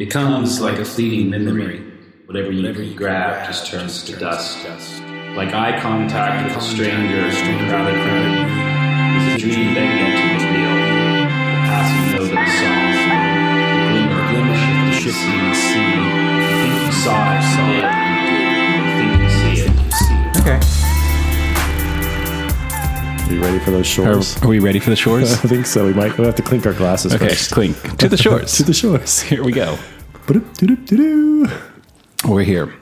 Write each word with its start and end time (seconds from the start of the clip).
Becomes 0.00 0.62
like 0.62 0.78
a 0.78 0.84
fleeting 0.86 1.28
memory. 1.28 1.84
Whatever 2.24 2.50
you 2.50 2.94
grab 2.94 3.46
just 3.46 3.66
turns 3.66 4.02
to 4.04 4.16
dust. 4.16 4.64
Like 5.36 5.52
eye 5.52 5.78
contact 5.78 6.48
with 6.48 6.56
a 6.56 6.60
stranger 6.62 7.18
in 7.18 7.26
a 7.26 7.68
crowded 7.68 7.96
room. 7.96 8.48
Is 9.18 9.34
a 9.34 9.38
dream 9.38 9.74
begging 9.74 10.16
to 10.16 10.22
be 10.24 10.56
real. 10.56 10.72
The 10.72 11.60
passing 11.68 12.16
note 12.16 12.32
of 12.32 12.38
a 12.38 12.48
song. 12.48 12.96
The 13.76 13.92
glimmer, 13.92 14.20
glimmer 14.30 14.56
of 14.56 14.88
the 14.88 14.96
shifting 14.98 15.52
sea. 15.52 15.92
You 15.92 16.56
think 16.56 16.74
you 16.86 16.92
saw 16.92 17.36
it, 17.36 17.44
saw 17.52 17.68
it. 17.76 17.84
You 18.80 18.96
think 18.96 19.12
you 19.20 19.28
see 19.28 19.52
it, 19.60 19.72
you 19.84 19.92
see 19.92 20.16
it. 20.16 20.40
Okay. 20.40 20.79
Are 23.30 23.32
you 23.34 23.42
ready 23.44 23.60
for 23.60 23.70
those 23.70 23.86
shores? 23.86 24.42
are 24.42 24.48
we 24.48 24.58
ready 24.58 24.80
for 24.80 24.90
the 24.90 24.96
shores? 25.04 25.32
I 25.32 25.36
think 25.48 25.64
so. 25.64 25.86
We 25.86 25.92
might 25.94 26.18
we'll 26.18 26.26
have 26.26 26.34
to 26.34 26.42
clink 26.42 26.66
our 26.66 26.72
glasses 26.72 27.14
Okay, 27.14 27.28
first. 27.28 27.52
clink 27.52 27.76
to 27.98 28.08
the 28.08 28.16
shores. 28.16 28.52
to 28.56 28.64
the 28.64 28.74
shores. 28.74 29.20
Here 29.22 29.44
we 29.44 29.52
go. 29.52 29.78
We're 32.28 32.42
here 32.42 32.74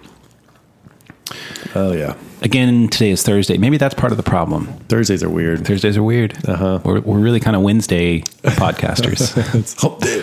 Oh 1.74 1.92
yeah. 1.92 2.14
again. 2.40 2.88
Today 2.88 3.10
is 3.10 3.22
Thursday. 3.22 3.58
Maybe 3.58 3.76
that's 3.76 3.94
part 3.94 4.10
of 4.10 4.16
the 4.16 4.22
problem. 4.22 4.66
Thursdays 4.88 5.22
are 5.22 5.28
weird. 5.28 5.66
Thursdays 5.66 5.98
are 5.98 6.02
weird. 6.02 6.34
Uh-huh. 6.48 6.80
We're, 6.82 7.00
we're 7.00 7.18
really 7.18 7.40
kind 7.40 7.54
of 7.54 7.60
Wednesday 7.62 8.20
podcasters. 8.42 9.36
It's 9.54 9.78
hump 9.80 10.00
day. 10.00 10.22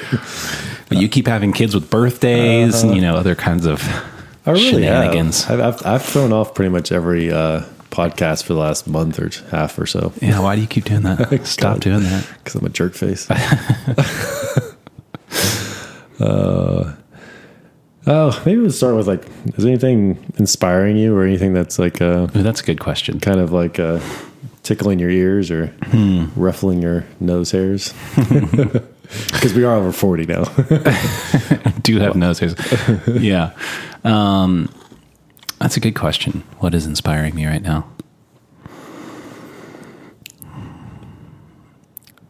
but 0.89 0.97
you 0.97 1.07
keep 1.07 1.27
having 1.27 1.53
kids 1.53 1.75
with 1.75 1.89
birthdays 1.91 2.81
and 2.81 2.95
you 2.95 3.01
know 3.01 3.15
other 3.15 3.35
kinds 3.35 3.65
of 3.67 3.83
I 4.47 4.51
really 4.51 4.71
shenanigans. 4.81 5.43
have. 5.45 5.59
I've, 5.59 5.75
I've, 5.75 5.85
I've 5.85 6.01
thrown 6.03 6.33
off 6.33 6.55
pretty 6.55 6.69
much 6.69 6.91
every 6.91 7.31
uh, 7.31 7.61
podcast 7.95 8.43
for 8.43 8.53
the 8.53 8.59
last 8.59 8.87
month 8.87 9.19
or 9.19 9.29
half 9.55 9.77
or 9.79 9.85
so 9.85 10.11
Yeah, 10.21 10.39
why 10.39 10.55
do 10.55 10.61
you 10.61 10.67
keep 10.67 10.85
doing 10.85 11.03
that? 11.03 11.41
Stop 11.45 11.79
doing 11.79 12.03
that. 12.03 12.27
because 12.37 12.55
I'm 12.55 12.65
a 12.65 12.69
jerk 12.69 12.93
face. 12.93 13.29
uh, 16.19 16.93
oh, 18.07 18.43
maybe 18.45 18.61
we'll 18.61 18.71
start 18.71 18.95
with 18.95 19.07
like, 19.07 19.23
is 19.57 19.65
anything 19.65 20.31
inspiring 20.37 20.97
you 20.97 21.15
or 21.15 21.23
anything 21.23 21.53
that's 21.53 21.79
like 21.79 22.01
uh, 22.01 22.27
Ooh, 22.35 22.43
that's 22.43 22.61
a 22.61 22.65
good 22.65 22.79
question. 22.79 23.19
kind 23.19 23.39
of 23.39 23.51
like 23.51 23.79
uh, 23.79 23.99
tickling 24.63 24.99
your 24.99 25.09
ears 25.09 25.51
or 25.51 25.73
ruffling 26.35 26.81
your 26.81 27.05
nose 27.19 27.51
hairs? 27.51 27.93
Because 29.31 29.53
we 29.53 29.63
are 29.63 29.75
over 29.75 29.91
40 29.91 30.25
now. 30.25 30.43
Do 31.81 31.99
have 31.99 32.15
nose 32.15 32.39
hairs. 32.39 32.55
yeah. 33.07 33.51
Um, 34.03 34.69
that's 35.59 35.77
a 35.77 35.79
good 35.79 35.95
question. 35.95 36.43
What 36.59 36.73
is 36.73 36.85
inspiring 36.85 37.35
me 37.35 37.45
right 37.45 37.61
now? 37.61 37.87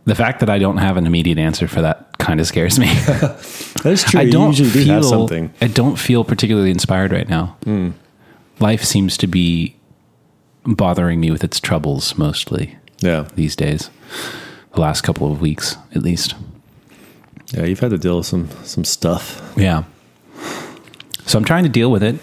The 0.06 0.16
fact 0.16 0.40
that 0.42 0.50
I 0.52 0.60
don't 0.60 0.78
have 0.78 0.98
an 0.98 1.08
immediate 1.08 1.40
answer 1.40 1.68
for 1.68 1.82
that 1.82 2.18
kind 2.20 2.40
of 2.40 2.46
scares 2.46 2.78
me. 2.78 2.86
That's 3.84 4.04
true. 4.04 4.20
I 4.20 4.30
don't 4.30 4.50
usually 4.58 4.70
do 4.70 4.86
feel 4.86 5.04
something. 5.04 5.52
I 5.62 5.68
don't 5.68 5.98
feel 5.98 6.24
particularly 6.24 6.70
inspired 6.70 7.12
right 7.12 7.28
now. 7.28 7.58
Hmm. 7.64 7.92
Life 8.60 8.84
seems 8.84 9.18
to 9.18 9.28
be 9.28 9.76
bothering 10.64 11.20
me 11.20 11.32
with 11.32 11.44
its 11.44 11.60
troubles 11.60 12.18
mostly 12.20 12.78
Yeah. 13.00 13.28
these 13.34 13.56
days. 13.56 13.90
The 14.76 14.82
last 14.82 15.02
couple 15.02 15.32
of 15.32 15.42
weeks, 15.42 15.76
at 15.96 16.04
least. 16.04 16.36
Yeah, 17.52 17.64
you've 17.66 17.80
had 17.80 17.92
to 17.92 17.98
deal 17.98 18.18
with 18.18 18.26
some 18.28 18.50
some 18.64 18.84
stuff. 18.84 19.42
Yeah. 19.58 19.84
So 21.26 21.40
I'm 21.40 21.46
trying 21.46 21.64
to 21.64 21.70
deal 21.70 21.90
with 21.92 22.04
it 22.04 22.16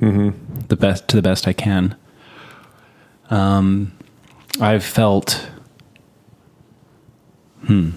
the 0.00 0.76
best 0.76 1.08
to 1.08 1.16
the 1.16 1.22
best 1.22 1.46
I 1.46 1.52
can. 1.52 1.96
Um, 3.28 3.92
I've 4.60 4.84
felt. 4.84 5.48
Hmm. 7.66 7.90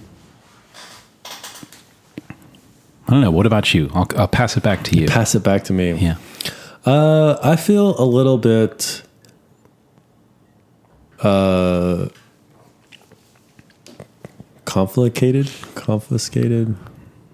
I 3.08 3.12
don't 3.12 3.22
know. 3.22 3.32
What 3.32 3.46
about 3.46 3.74
you? 3.74 3.90
I'll, 3.94 4.08
I'll 4.18 4.28
pass 4.28 4.56
it 4.58 4.64
back 4.64 4.84
to 4.86 4.98
you. 4.98 5.08
Pass 5.08 5.36
it 5.36 5.44
back 5.44 5.64
to 5.66 5.74
me. 5.74 5.94
yeah. 5.94 6.16
Uh, 6.86 7.38
I 7.42 7.56
feel 7.56 8.00
a 8.00 8.04
little 8.04 8.38
bit 8.38 9.04
uh, 11.22 12.10
conflicated, 14.66 15.50
confiscated, 15.76 16.76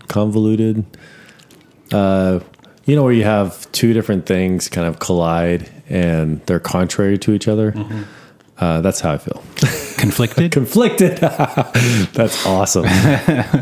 convoluted. 0.07 0.85
Uh, 1.91 2.39
you 2.89 2.95
know, 2.95 3.03
where 3.03 3.13
you 3.13 3.23
have 3.23 3.71
two 3.71 3.93
different 3.93 4.25
things 4.25 4.67
kind 4.67 4.87
of 4.87 4.99
collide 4.99 5.69
and 5.89 6.43
they're 6.47 6.59
contrary 6.59 7.19
to 7.19 7.33
each 7.33 7.47
other. 7.47 7.73
Uh, 8.57 8.81
that's 8.81 8.99
how 8.99 9.13
I 9.13 9.17
feel. 9.17 9.43
Conflicted. 9.97 10.51
Conflicted. 10.59 11.17
that's 12.13 12.45
awesome. 12.45 12.85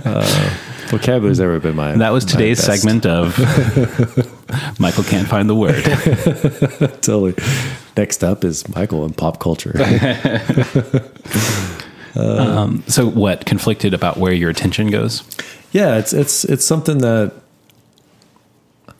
Uh, 0.07 0.57
vocabulary's 0.87 1.41
ever 1.41 1.59
been 1.59 1.75
my. 1.75 1.91
that 1.97 2.11
was 2.11 2.23
today's 2.23 2.63
segment 2.63 3.05
of 3.05 3.37
Michael 4.79 5.03
can't 5.03 5.27
find 5.27 5.49
the 5.49 5.55
word. 5.55 5.83
Totally. 7.01 7.35
Next 7.97 8.23
up 8.23 8.45
is 8.45 8.73
Michael 8.73 9.03
in 9.03 9.11
pop 9.13 9.41
culture. 9.41 9.73
Um, 12.15 12.83
so 12.87 13.07
what? 13.07 13.45
Conflicted 13.45 13.93
about 13.93 14.17
where 14.17 14.31
your 14.31 14.49
attention 14.49 14.89
goes? 14.89 15.23
Yeah, 15.71 15.97
it's 15.97 16.13
it's 16.13 16.45
it's 16.45 16.65
something 16.65 16.99
that 16.99 17.33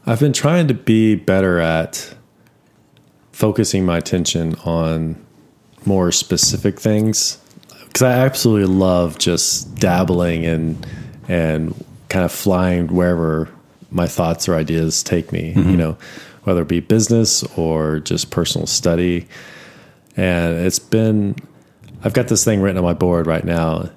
I've 0.07 0.21
been 0.21 0.31
trying 0.31 0.69
to 0.69 0.73
be 0.73 1.15
better 1.15 1.59
at 1.59 2.15
focusing 3.33 3.85
my 3.85 3.97
attention 3.97 4.55
on 4.63 5.21
more 5.85 6.13
specific 6.13 6.79
things 6.79 7.37
because 7.85 8.03
I 8.03 8.13
absolutely 8.13 8.73
love 8.73 9.19
just 9.19 9.75
dabbling 9.75 10.45
and 10.45 10.87
and 11.27 11.75
kind 12.07 12.23
of 12.23 12.31
flying 12.31 12.87
wherever 12.87 13.49
my 13.91 14.07
thoughts 14.07 14.47
or 14.47 14.55
ideas 14.55 15.03
take 15.03 15.33
me, 15.33 15.49
you 15.49 15.55
mm-hmm. 15.55 15.75
know, 15.75 15.97
whether 16.43 16.61
it 16.61 16.69
be 16.69 16.79
business 16.79 17.43
or 17.57 17.99
just 17.99 18.31
personal 18.31 18.65
study. 18.65 19.27
And 20.15 20.65
it's 20.65 20.79
been 20.79 21.35
I've 22.05 22.13
got 22.13 22.29
this 22.29 22.45
thing 22.45 22.61
written 22.61 22.77
on 22.77 22.83
my 22.85 22.93
board 22.93 23.27
right 23.27 23.43
now 23.43 23.89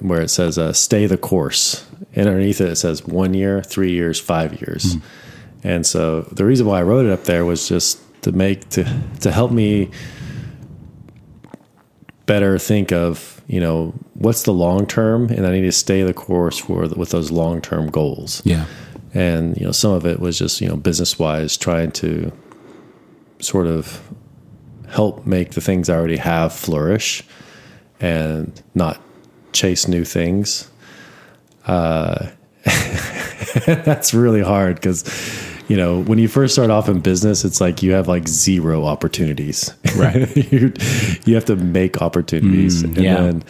where 0.00 0.20
it 0.20 0.28
says 0.28 0.58
uh, 0.58 0.72
"stay 0.72 1.06
the 1.06 1.16
course," 1.16 1.86
and 2.14 2.28
underneath 2.28 2.60
it 2.60 2.70
it 2.70 2.76
says 2.76 3.04
one 3.06 3.34
year, 3.34 3.62
three 3.62 3.92
years, 3.92 4.20
five 4.20 4.60
years. 4.60 4.96
And 5.62 5.86
so 5.86 6.22
the 6.22 6.44
reason 6.44 6.66
why 6.66 6.80
I 6.80 6.82
wrote 6.82 7.06
it 7.06 7.12
up 7.12 7.24
there 7.24 7.44
was 7.44 7.68
just 7.68 8.00
to 8.22 8.32
make 8.32 8.68
to 8.70 8.84
to 9.20 9.32
help 9.32 9.50
me 9.50 9.90
better 12.26 12.58
think 12.58 12.92
of 12.92 13.42
you 13.46 13.60
know 13.60 13.94
what's 14.14 14.42
the 14.42 14.52
long 14.52 14.86
term, 14.86 15.28
and 15.30 15.46
I 15.46 15.52
need 15.52 15.62
to 15.62 15.72
stay 15.72 16.02
the 16.02 16.14
course 16.14 16.58
for 16.58 16.86
with 16.88 17.10
those 17.10 17.30
long 17.30 17.60
term 17.60 17.90
goals. 17.90 18.42
Yeah. 18.44 18.66
And 19.12 19.56
you 19.56 19.64
know 19.64 19.72
some 19.72 19.92
of 19.92 20.06
it 20.06 20.20
was 20.20 20.38
just 20.38 20.60
you 20.60 20.68
know 20.68 20.76
business 20.76 21.18
wise 21.18 21.56
trying 21.56 21.92
to 21.92 22.32
sort 23.38 23.66
of 23.66 24.00
help 24.88 25.26
make 25.26 25.52
the 25.52 25.60
things 25.60 25.88
I 25.88 25.96
already 25.96 26.16
have 26.16 26.52
flourish 26.52 27.24
and 28.00 28.62
not 28.74 29.00
chase 29.54 29.88
new 29.88 30.04
things. 30.04 30.70
Uh, 31.66 32.30
that's 33.66 34.12
really 34.12 34.42
hard 34.42 34.76
because, 34.76 35.04
you 35.68 35.76
know, 35.76 36.02
when 36.02 36.18
you 36.18 36.28
first 36.28 36.54
start 36.54 36.70
off 36.70 36.88
in 36.88 37.00
business, 37.00 37.44
it's 37.44 37.60
like 37.60 37.82
you 37.82 37.92
have 37.92 38.08
like 38.08 38.28
zero 38.28 38.84
opportunities. 38.84 39.72
Right. 39.96 40.34
you 40.52 40.72
you 41.24 41.34
have 41.34 41.44
to 41.46 41.56
make 41.56 42.02
opportunities. 42.02 42.82
and 42.82 42.96
yeah. 42.96 43.14
then, 43.14 43.44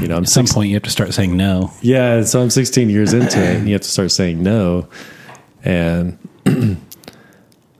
you 0.00 0.08
know, 0.08 0.16
I'm 0.16 0.24
At 0.24 0.28
some 0.28 0.46
six, 0.46 0.54
point, 0.54 0.70
you 0.70 0.74
have 0.74 0.82
to 0.84 0.90
start 0.90 1.14
saying 1.14 1.36
no. 1.36 1.70
yeah, 1.82 2.22
so 2.22 2.40
I'm 2.40 2.50
16 2.50 2.88
years 2.88 3.12
into 3.12 3.38
it, 3.38 3.56
and 3.56 3.68
you 3.68 3.74
have 3.74 3.82
to 3.82 3.88
start 3.88 4.10
saying 4.10 4.42
no. 4.42 4.88
And 5.64 6.18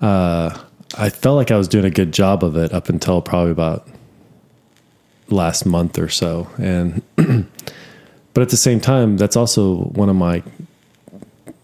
uh, 0.00 0.59
I 0.97 1.09
felt 1.09 1.37
like 1.37 1.50
I 1.50 1.56
was 1.56 1.69
doing 1.69 1.84
a 1.84 1.91
good 1.91 2.12
job 2.12 2.44
of 2.44 2.56
it 2.56 2.72
up 2.72 2.89
until 2.89 3.22
probably 3.22 3.53
about 3.53 3.89
last 5.28 5.65
month 5.65 5.99
or 5.99 6.09
so. 6.09 6.49
And 6.59 7.03
but 8.34 8.43
at 8.43 8.48
the 8.48 8.56
same 8.56 8.81
time, 8.81 9.16
that's 9.16 9.37
also 9.37 9.76
one 9.76 10.09
of 10.09 10.16
my 10.16 10.43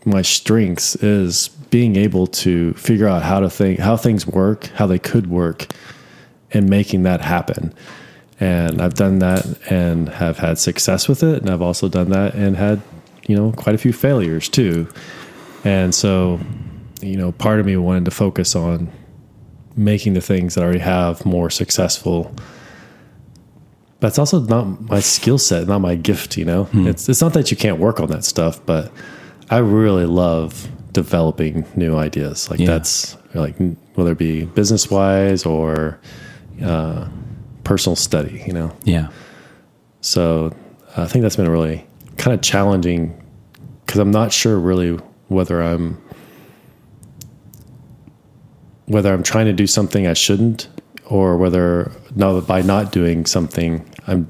my 0.04 0.22
strengths 0.22 0.96
is 0.96 1.48
being 1.70 1.96
able 1.96 2.26
to 2.26 2.72
figure 2.74 3.06
out 3.06 3.22
how 3.22 3.40
to 3.40 3.50
think, 3.50 3.78
how 3.78 3.96
things 3.96 4.26
work, 4.26 4.66
how 4.68 4.86
they 4.86 4.98
could 4.98 5.28
work, 5.28 5.66
and 6.52 6.68
making 6.68 7.02
that 7.02 7.20
happen. 7.20 7.74
And 8.40 8.80
I've 8.80 8.94
done 8.94 9.18
that 9.18 9.44
and 9.70 10.08
have 10.08 10.38
had 10.38 10.58
success 10.58 11.08
with 11.08 11.22
it. 11.22 11.42
And 11.42 11.50
I've 11.50 11.62
also 11.62 11.88
done 11.88 12.10
that 12.10 12.34
and 12.34 12.56
had, 12.56 12.80
you 13.26 13.36
know, 13.36 13.52
quite 13.52 13.74
a 13.74 13.78
few 13.78 13.92
failures 13.92 14.48
too. 14.48 14.88
And 15.64 15.94
so, 15.94 16.40
you 17.02 17.16
know, 17.16 17.32
part 17.32 17.60
of 17.60 17.66
me 17.66 17.76
wanted 17.76 18.04
to 18.06 18.10
focus 18.10 18.54
on 18.54 18.90
making 19.76 20.14
the 20.14 20.20
things 20.20 20.54
that 20.54 20.62
I 20.62 20.64
already 20.64 20.78
have 20.80 21.26
more 21.26 21.50
successful. 21.50 22.34
But 24.00 24.08
it's 24.08 24.18
also 24.18 24.40
not 24.40 24.80
my 24.88 25.00
skill 25.00 25.38
set, 25.38 25.66
not 25.66 25.80
my 25.80 25.96
gift, 25.96 26.36
you 26.36 26.44
know? 26.44 26.68
It's 26.72 27.08
it's 27.08 27.20
not 27.20 27.32
that 27.32 27.50
you 27.50 27.56
can't 27.56 27.78
work 27.80 27.98
on 28.00 28.08
that 28.08 28.24
stuff, 28.24 28.60
but 28.64 28.92
I 29.50 29.58
really 29.58 30.06
love 30.06 30.68
developing 30.92 31.66
new 31.74 31.96
ideas. 31.96 32.48
Like 32.50 32.60
Yeah. 32.60 32.66
that's 32.66 33.16
like 33.34 33.56
whether 33.94 34.12
it 34.12 34.18
be 34.18 34.44
business 34.44 34.88
wise 34.90 35.44
or 35.44 35.98
uh, 36.62 37.08
personal 37.64 37.96
study, 37.96 38.44
you 38.46 38.52
know. 38.52 38.70
Yeah. 38.84 39.08
So 40.00 40.54
I 40.96 41.06
think 41.06 41.22
that's 41.22 41.36
been 41.36 41.48
really 41.50 41.84
kind 42.18 42.34
of 42.34 42.40
challenging 42.40 43.20
because 43.84 43.98
I'm 44.00 44.12
not 44.12 44.32
sure 44.32 44.58
really 44.58 44.96
whether 45.28 45.60
I'm 45.60 45.98
whether 48.86 49.12
I'm 49.12 49.22
trying 49.22 49.46
to 49.46 49.52
do 49.52 49.66
something 49.66 50.06
I 50.06 50.14
shouldn't, 50.14 50.68
or 51.08 51.36
whether 51.36 51.92
no, 52.14 52.40
by 52.40 52.62
not 52.62 52.92
doing 52.92 53.26
something, 53.26 53.84
I'm 54.06 54.28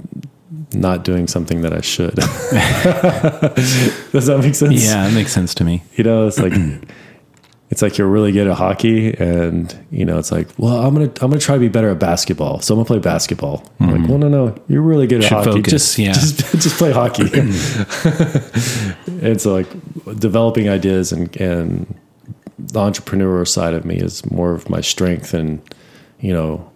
not 0.72 1.04
doing 1.04 1.26
something 1.26 1.62
that 1.62 1.72
I 1.72 1.80
should. 1.80 2.14
Does 4.12 4.26
that 4.26 4.38
make 4.40 4.54
sense? 4.54 4.84
Yeah, 4.84 5.08
it 5.08 5.14
makes 5.14 5.32
sense 5.32 5.54
to 5.56 5.64
me. 5.64 5.82
You 5.94 6.04
know, 6.04 6.26
it's 6.26 6.38
like 6.38 6.52
it's 7.70 7.82
like 7.82 7.98
you're 7.98 8.08
really 8.08 8.32
good 8.32 8.46
at 8.46 8.56
hockey, 8.56 9.14
and 9.14 9.76
you 9.90 10.04
know, 10.04 10.18
it's 10.18 10.32
like, 10.32 10.48
well, 10.58 10.86
I'm 10.86 10.94
gonna 10.94 11.06
I'm 11.20 11.30
gonna 11.30 11.38
try 11.38 11.56
to 11.56 11.60
be 11.60 11.68
better 11.68 11.90
at 11.90 11.98
basketball, 11.98 12.60
so 12.60 12.74
I'm 12.74 12.78
gonna 12.78 12.86
play 12.86 12.98
basketball. 12.98 13.64
I'm 13.80 13.90
like, 13.90 14.00
mm-hmm. 14.00 14.08
well, 14.08 14.18
no, 14.18 14.28
no, 14.28 14.62
you're 14.68 14.82
really 14.82 15.06
good 15.06 15.22
at 15.22 15.28
Should 15.28 15.38
hockey. 15.38 15.50
focus, 15.50 15.72
just, 15.72 15.98
yeah. 15.98 16.12
just 16.12 16.38
just 16.52 16.78
play 16.78 16.92
hockey. 16.92 17.24
and 19.22 19.40
so, 19.40 19.52
like, 19.52 19.68
developing 20.18 20.68
ideas 20.68 21.12
and 21.12 21.34
and 21.36 21.94
the 22.58 22.80
entrepreneur 22.80 23.44
side 23.44 23.74
of 23.74 23.84
me 23.84 23.96
is 23.96 24.28
more 24.30 24.52
of 24.52 24.68
my 24.70 24.80
strength, 24.80 25.34
and 25.34 25.60
you 26.20 26.32
know, 26.32 26.70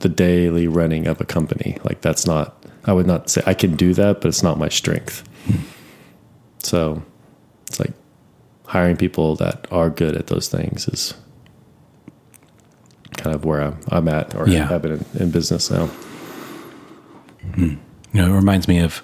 the 0.00 0.08
daily 0.08 0.68
running 0.68 1.06
of 1.06 1.20
a 1.20 1.24
company. 1.24 1.78
Like, 1.84 2.00
that's 2.00 2.26
not. 2.26 2.56
I 2.84 2.92
would 2.92 3.06
not 3.06 3.30
say 3.30 3.42
I 3.46 3.54
can 3.54 3.76
do 3.76 3.94
that, 3.94 4.20
but 4.20 4.28
it's 4.28 4.42
not 4.42 4.58
my 4.58 4.68
strength. 4.68 5.26
So 6.58 7.02
it's 7.66 7.80
like 7.80 7.92
hiring 8.66 8.96
people 8.96 9.36
that 9.36 9.66
are 9.70 9.88
good 9.90 10.16
at 10.16 10.26
those 10.26 10.48
things 10.48 10.86
is 10.88 11.14
kind 13.16 13.34
of 13.34 13.44
where 13.44 13.62
I'm, 13.62 13.78
I'm 13.88 14.08
at 14.08 14.34
or 14.34 14.48
Yeah. 14.48 14.66
have 14.66 14.82
been 14.82 14.92
in, 14.92 15.04
in 15.22 15.30
business 15.30 15.70
now. 15.70 15.88
You 17.56 17.78
know, 18.12 18.32
it 18.32 18.36
reminds 18.36 18.68
me 18.68 18.78
of 18.80 19.02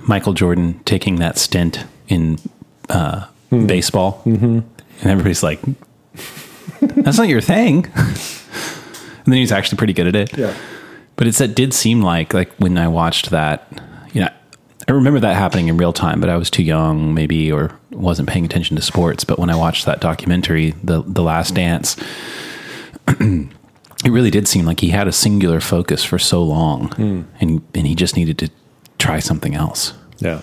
Michael 0.06 0.32
Jordan 0.32 0.80
taking 0.84 1.16
that 1.16 1.38
stint 1.38 1.84
in 2.08 2.38
uh, 2.88 3.26
baseball, 3.50 4.22
mm-hmm. 4.24 4.58
and 4.58 4.66
everybody's 5.04 5.42
like, 5.42 5.60
"That's 6.80 7.16
not 7.18 7.28
your 7.28 7.40
thing." 7.40 7.90
and 9.24 9.32
then 9.32 9.40
he's 9.40 9.52
actually 9.52 9.78
pretty 9.78 9.92
good 9.92 10.06
at 10.06 10.16
it. 10.16 10.36
Yeah. 10.36 10.54
But 11.16 11.26
it's 11.26 11.38
that 11.38 11.54
did 11.54 11.74
seem 11.74 12.02
like 12.02 12.32
like 12.32 12.52
when 12.56 12.78
I 12.78 12.88
watched 12.88 13.30
that, 13.30 13.66
you 14.12 14.22
know, 14.22 14.30
I 14.88 14.92
remember 14.92 15.20
that 15.20 15.36
happening 15.36 15.68
in 15.68 15.76
real 15.76 15.92
time, 15.92 16.20
but 16.20 16.30
I 16.30 16.36
was 16.36 16.50
too 16.50 16.62
young, 16.62 17.14
maybe, 17.14 17.52
or 17.52 17.78
wasn't 17.90 18.28
paying 18.28 18.44
attention 18.44 18.76
to 18.76 18.82
sports. 18.82 19.24
But 19.24 19.38
when 19.38 19.50
I 19.50 19.56
watched 19.56 19.86
that 19.86 20.00
documentary, 20.00 20.72
the 20.82 21.02
the 21.02 21.22
Last 21.22 21.54
Dance, 21.54 21.96
it 23.08 24.10
really 24.10 24.30
did 24.30 24.48
seem 24.48 24.64
like 24.64 24.80
he 24.80 24.88
had 24.88 25.06
a 25.06 25.12
singular 25.12 25.60
focus 25.60 26.04
for 26.04 26.18
so 26.18 26.42
long, 26.42 26.88
hmm. 26.92 27.22
and 27.40 27.62
and 27.74 27.86
he 27.86 27.94
just 27.94 28.16
needed 28.16 28.38
to 28.38 28.50
try 28.98 29.18
something 29.18 29.54
else. 29.54 29.92
Yeah. 30.18 30.42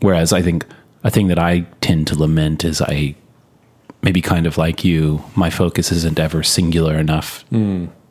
Whereas 0.00 0.32
I 0.32 0.42
think 0.42 0.66
a 1.02 1.10
thing 1.10 1.28
that 1.28 1.38
I 1.38 1.60
tend 1.80 2.06
to 2.08 2.18
lament 2.18 2.64
is 2.64 2.80
I 2.80 3.16
maybe 4.02 4.20
kind 4.20 4.46
of 4.46 4.58
like 4.58 4.84
you, 4.84 5.22
my 5.34 5.50
focus 5.50 5.92
isn't 5.92 6.18
ever 6.18 6.42
singular 6.42 6.96
enough 6.96 7.44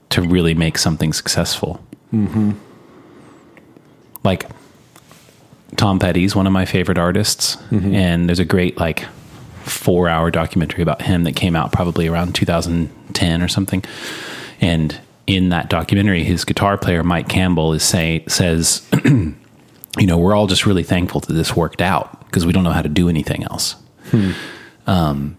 to 0.09 0.21
really 0.21 0.53
make 0.53 0.77
something 0.77 1.13
successful. 1.13 1.83
Mm-hmm. 2.13 2.51
Like 4.23 4.49
Tom 5.75 5.99
Petty's 5.99 6.35
one 6.35 6.47
of 6.47 6.53
my 6.53 6.65
favorite 6.65 6.97
artists, 6.97 7.57
and 7.93 8.27
there's 8.27 8.39
a 8.39 8.45
great 8.45 8.77
like 8.77 9.05
four 9.63 10.07
hour 10.07 10.31
documentary 10.31 10.81
about 10.81 11.01
him 11.01 11.23
that 11.25 11.35
came 11.35 11.55
out 11.55 11.71
probably 11.71 12.07
around 12.07 12.35
2010 12.35 13.41
or 13.41 13.47
something. 13.47 13.83
And 14.61 14.99
in 15.27 15.49
that 15.49 15.69
documentary, 15.69 16.23
his 16.23 16.45
guitar 16.45 16.77
player 16.77 17.03
Mike 17.03 17.27
Campbell 17.27 17.73
is 17.73 17.83
say 17.83 18.23
says 18.27 18.87
you 19.05 20.05
know, 20.05 20.17
we're 20.17 20.35
all 20.35 20.47
just 20.47 20.65
really 20.65 20.83
thankful 20.83 21.21
that 21.21 21.33
this 21.33 21.55
worked 21.55 21.81
out 21.81 22.25
because 22.25 22.45
we 22.45 22.53
don't 22.53 22.63
know 22.63 22.71
how 22.71 22.81
to 22.81 22.89
do 22.89 23.09
anything 23.09 23.43
else. 23.43 23.75
Um, 24.85 25.37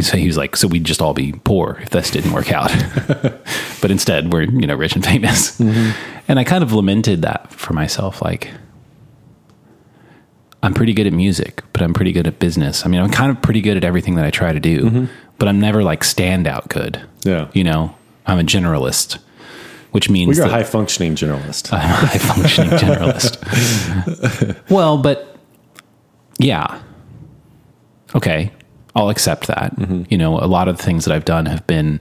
so 0.00 0.16
he 0.16 0.26
was 0.26 0.36
like, 0.36 0.56
so 0.56 0.68
we'd 0.68 0.84
just 0.84 1.02
all 1.02 1.14
be 1.14 1.32
poor 1.44 1.78
if 1.82 1.90
this 1.90 2.10
didn't 2.10 2.32
work 2.32 2.52
out. 2.52 2.70
but 3.80 3.90
instead, 3.90 4.32
we're, 4.32 4.42
you 4.42 4.66
know, 4.66 4.74
rich 4.74 4.94
and 4.94 5.04
famous. 5.04 5.58
And 5.60 6.38
I 6.38 6.44
kind 6.44 6.62
of 6.62 6.72
lamented 6.72 7.22
that 7.22 7.52
for 7.52 7.72
myself. 7.72 8.22
Like, 8.22 8.50
I'm 10.62 10.74
pretty 10.74 10.92
good 10.92 11.06
at 11.06 11.12
music, 11.12 11.62
but 11.72 11.82
I'm 11.82 11.94
pretty 11.94 12.12
good 12.12 12.26
at 12.26 12.38
business. 12.38 12.84
I 12.84 12.88
mean, 12.88 13.00
I'm 13.00 13.10
kind 13.10 13.30
of 13.30 13.40
pretty 13.42 13.60
good 13.60 13.76
at 13.76 13.84
everything 13.84 14.16
that 14.16 14.24
I 14.24 14.30
try 14.30 14.52
to 14.52 14.60
do, 14.60 15.08
but 15.38 15.48
I'm 15.48 15.60
never 15.60 15.82
like 15.82 16.02
standout 16.02 16.68
good. 16.68 17.00
Yeah. 17.24 17.48
You 17.52 17.64
know, 17.64 17.94
I'm 18.26 18.38
a 18.38 18.42
generalist, 18.42 19.18
which 19.92 20.10
means 20.10 20.38
Well, 20.38 20.48
you're 20.48 20.54
a 20.54 20.58
high 20.58 20.64
functioning 20.64 21.14
generalist. 21.14 21.72
I'm 21.72 21.80
a 21.80 22.06
high 22.06 22.18
functioning 22.18 22.70
generalist. 22.78 24.60
well, 24.70 24.98
but 24.98 25.36
yeah. 26.38 26.80
Okay. 28.14 28.50
I'll 28.94 29.10
accept 29.10 29.46
that. 29.46 29.76
Mm-hmm. 29.76 30.04
You 30.10 30.18
know, 30.18 30.38
a 30.38 30.46
lot 30.46 30.68
of 30.68 30.76
the 30.76 30.82
things 30.82 31.04
that 31.04 31.14
I've 31.14 31.24
done 31.24 31.46
have 31.46 31.66
been, 31.66 32.00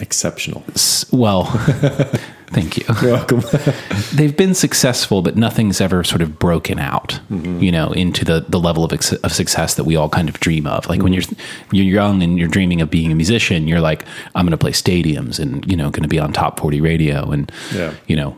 Exceptional. 0.00 0.64
s- 0.74 1.10
well, 1.12 1.44
thank 2.48 2.76
you. 2.78 2.84
You're 3.02 3.12
welcome. 3.12 3.42
They've 4.14 4.36
been 4.36 4.54
successful, 4.54 5.22
but 5.22 5.36
nothing's 5.36 5.80
ever 5.80 6.02
sort 6.02 6.22
of 6.22 6.38
broken 6.38 6.78
out, 6.78 7.20
mm-hmm. 7.30 7.60
you 7.60 7.70
know, 7.70 7.92
into 7.92 8.24
the, 8.24 8.44
the 8.48 8.58
level 8.58 8.84
of, 8.84 8.92
ex- 8.92 9.12
of 9.12 9.32
success 9.32 9.74
that 9.74 9.84
we 9.84 9.96
all 9.96 10.08
kind 10.08 10.28
of 10.28 10.40
dream 10.40 10.66
of. 10.66 10.88
Like 10.88 11.02
when 11.02 11.12
mm-hmm. 11.12 11.34
you're, 11.70 11.84
you're 11.84 11.94
young 11.94 12.22
and 12.22 12.38
you're 12.38 12.48
dreaming 12.48 12.80
of 12.80 12.90
being 12.90 13.12
a 13.12 13.14
musician, 13.14 13.68
you're 13.68 13.80
like, 13.80 14.04
I'm 14.34 14.44
going 14.44 14.52
to 14.52 14.58
play 14.58 14.72
stadiums 14.72 15.38
and, 15.38 15.64
you 15.70 15.76
know, 15.76 15.90
going 15.90 16.02
to 16.02 16.08
be 16.08 16.18
on 16.18 16.32
top 16.32 16.58
40 16.58 16.80
radio 16.80 17.30
and, 17.30 17.52
Yeah. 17.72 17.94
you 18.06 18.16
know, 18.16 18.36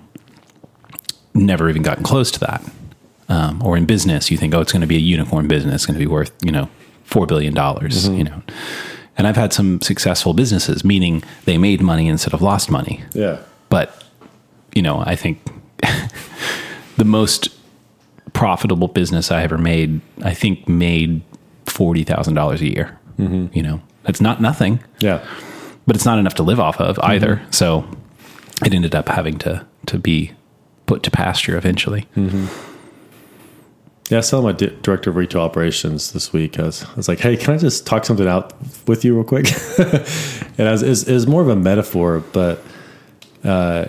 never 1.35 1.69
even 1.69 1.83
gotten 1.83 2.05
close 2.05 2.31
to 2.33 2.41
that. 2.41 2.63
Um, 3.29 3.63
or 3.65 3.77
in 3.77 3.87
business, 3.87 4.31
you 4.31 4.37
think, 4.37 4.55
oh, 4.55 4.61
it's 4.61 4.73
going 4.73 4.83
to 4.83 4.87
be 4.87 4.97
a 4.97 5.01
unicorn 5.01 5.49
business, 5.49 5.75
it's 5.77 5.87
going 5.87 5.99
to 5.99 6.05
be 6.05 6.11
worth, 6.11 6.33
you 6.45 6.53
know, 6.53 6.69
$4 7.09 7.27
billion, 7.29 7.55
mm-hmm. 7.55 8.15
you 8.15 8.25
know. 8.25 8.43
And 9.17 9.27
I've 9.27 9.37
had 9.37 9.53
some 9.53 9.81
successful 9.81 10.35
businesses, 10.35 10.85
meaning 10.85 11.23
they 11.45 11.57
made 11.57 11.81
money 11.81 12.09
instead 12.09 12.35
of 12.35 12.43
lost 12.43 12.71
money. 12.71 13.05
yeah. 13.13 13.39
But, 13.71 14.05
you 14.75 14.83
know, 14.83 15.03
I 15.05 15.17
think 15.17 15.41
the 16.97 17.05
most 17.05 17.49
profitable 18.33 18.89
business 18.89 19.31
I 19.31 19.43
ever 19.43 19.59
made, 19.59 20.01
I 20.23 20.35
think 20.35 20.69
made 20.69 21.23
$40,000 21.67 22.61
a 22.61 22.65
year. 22.65 22.99
Mm-hmm. 23.19 23.47
You 23.57 23.63
know, 23.63 23.83
that's 24.03 24.21
not 24.21 24.41
nothing 24.41 24.81
Yeah. 25.01 25.25
but 25.87 25.97
it's 25.97 26.05
not 26.05 26.19
enough 26.19 26.35
to 26.35 26.43
live 26.43 26.61
off 26.61 26.81
of 26.81 26.97
mm-hmm. 26.97 27.11
either. 27.11 27.43
So 27.51 27.85
it 28.65 28.75
ended 28.75 28.95
up 28.95 29.09
having 29.09 29.39
to 29.39 29.65
to 29.87 29.99
be 29.99 30.33
put 30.87 31.03
to 31.03 31.11
pasture 31.11 31.57
eventually. 31.57 32.07
Yeah, 34.11 34.19
I 34.19 34.21
saw 34.21 34.43
my 34.43 34.53
di- 34.53 34.77
director 34.83 35.11
of 35.11 35.17
retail 35.17 35.41
operations 35.41 36.13
this 36.13 36.33
week. 36.33 36.59
I 36.59 36.65
was, 36.65 36.85
I 36.85 36.95
was 36.95 37.09
like, 37.09 37.21
"Hey, 37.21 37.37
can 37.37 37.55
I 37.55 37.59
just 37.59 37.87
talk 37.87 38.05
something 38.05 38.29
out 38.29 38.53
with 38.87 39.05
you 39.05 39.15
real 39.15 39.25
quick?" 39.25 39.47
and 39.79 40.69
I 40.69 40.73
was, 40.73 40.83
it 40.83 40.89
was, 40.91 41.09
it 41.09 41.15
was 41.15 41.27
more 41.27 41.41
of 41.41 41.49
a 41.49 41.57
metaphor, 41.57 42.23
but 42.33 42.63
uh, 43.45 43.87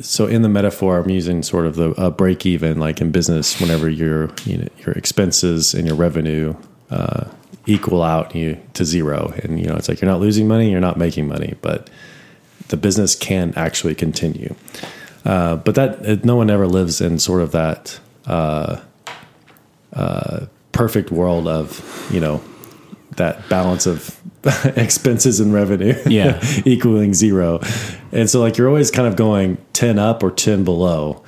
so 0.00 0.26
in 0.26 0.40
the 0.40 0.48
metaphor, 0.48 0.98
I'm 0.98 1.10
using 1.10 1.42
sort 1.42 1.66
of 1.66 1.76
the 1.76 2.10
break 2.16 2.46
even, 2.46 2.78
like 2.78 3.00
in 3.02 3.10
business, 3.10 3.60
whenever 3.60 3.90
your 3.90 4.30
you 4.44 4.58
know, 4.58 4.68
your 4.78 4.92
expenses 4.92 5.74
and 5.74 5.86
your 5.86 5.96
revenue 5.96 6.54
uh, 6.90 7.24
equal 7.66 8.02
out 8.02 8.34
you 8.34 8.58
to 8.74 8.84
zero, 8.84 9.34
and 9.42 9.60
you 9.60 9.66
know 9.66 9.76
it's 9.76 9.90
like 9.90 10.00
you're 10.00 10.10
not 10.10 10.20
losing 10.20 10.48
money, 10.48 10.70
you're 10.70 10.80
not 10.80 10.96
making 10.96 11.28
money, 11.28 11.54
but 11.60 11.90
the 12.68 12.78
business 12.78 13.14
can 13.14 13.52
actually 13.56 13.94
continue. 13.94 14.54
Uh, 15.26 15.56
but 15.56 15.74
that 15.74 16.24
no 16.24 16.36
one 16.36 16.48
ever 16.48 16.66
lives 16.66 17.00
in 17.00 17.18
sort 17.18 17.42
of 17.42 17.52
that 17.52 18.00
uh, 18.26 18.80
uh, 19.92 20.46
perfect 20.72 21.10
world 21.10 21.48
of 21.48 22.08
you 22.12 22.20
know 22.20 22.42
that 23.16 23.48
balance 23.48 23.86
of 23.86 24.20
expenses 24.76 25.40
and 25.40 25.52
revenue 25.54 25.94
Yeah. 26.06 26.38
equaling 26.66 27.14
zero 27.14 27.60
and 28.12 28.28
so 28.28 28.40
like 28.40 28.58
you're 28.58 28.68
always 28.68 28.90
kind 28.90 29.08
of 29.08 29.16
going 29.16 29.56
10 29.72 29.98
up 29.98 30.22
or 30.22 30.30
10 30.30 30.64
below 30.64 31.22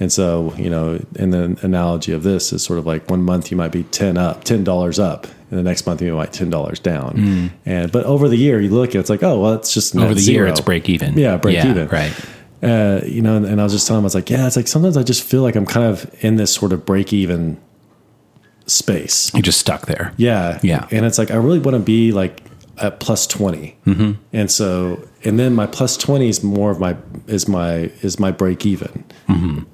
and 0.00 0.12
so 0.12 0.52
you 0.56 0.68
know 0.68 1.00
in 1.14 1.30
the 1.30 1.56
analogy 1.62 2.12
of 2.12 2.24
this 2.24 2.52
is 2.52 2.62
sort 2.64 2.78
of 2.78 2.86
like 2.86 3.08
one 3.08 3.22
month 3.22 3.50
you 3.52 3.56
might 3.56 3.72
be 3.72 3.84
10 3.84 4.16
up 4.18 4.44
$10 4.44 4.98
up 5.02 5.26
and 5.50 5.58
the 5.58 5.62
next 5.62 5.86
month 5.86 6.02
you 6.02 6.12
might 6.14 6.32
$10 6.32 6.82
down 6.82 7.50
and 7.64 7.92
but 7.92 8.04
over 8.04 8.28
the 8.28 8.36
year 8.36 8.60
you 8.60 8.68
look 8.70 8.90
at 8.90 8.96
it's 8.96 9.10
like 9.10 9.22
oh 9.22 9.40
well 9.40 9.54
it's 9.54 9.72
just 9.72 9.94
Over 9.96 10.12
the 10.14 10.20
year, 10.20 10.46
it's 10.46 10.60
break 10.60 10.88
even. 10.88 11.16
Yeah, 11.16 11.36
break 11.36 11.64
even. 11.64 11.86
Right. 11.88 12.12
Uh, 12.62 13.00
you 13.06 13.22
know, 13.22 13.36
and, 13.36 13.46
and 13.46 13.60
I 13.60 13.64
was 13.64 13.72
just 13.72 13.86
telling 13.86 14.00
him, 14.00 14.04
I 14.04 14.06
was 14.06 14.14
like, 14.14 14.30
yeah, 14.30 14.46
it's 14.46 14.56
like 14.56 14.68
sometimes 14.68 14.96
I 14.96 15.02
just 15.02 15.22
feel 15.22 15.42
like 15.42 15.56
I'm 15.56 15.66
kind 15.66 15.86
of 15.86 16.12
in 16.24 16.36
this 16.36 16.52
sort 16.52 16.72
of 16.72 16.84
break 16.84 17.12
even 17.12 17.60
space. 18.66 19.32
You're 19.34 19.42
just 19.42 19.60
stuck 19.60 19.86
there. 19.86 20.12
Yeah. 20.16 20.58
Yeah. 20.62 20.86
And 20.90 21.06
it's 21.06 21.18
like, 21.18 21.30
I 21.30 21.36
really 21.36 21.58
want 21.58 21.76
to 21.76 21.82
be 21.82 22.12
like 22.12 22.42
at 22.76 23.00
plus 23.00 23.26
20. 23.26 23.76
Mm-hmm. 23.86 24.12
And 24.32 24.50
so, 24.50 25.08
and 25.24 25.38
then 25.38 25.54
my 25.54 25.66
plus 25.66 25.96
20 25.96 26.28
is 26.28 26.44
more 26.44 26.70
of 26.70 26.78
my, 26.78 26.96
is 27.26 27.48
my, 27.48 27.90
is 28.02 28.18
my 28.20 28.30
break 28.30 28.64
even 28.66 29.04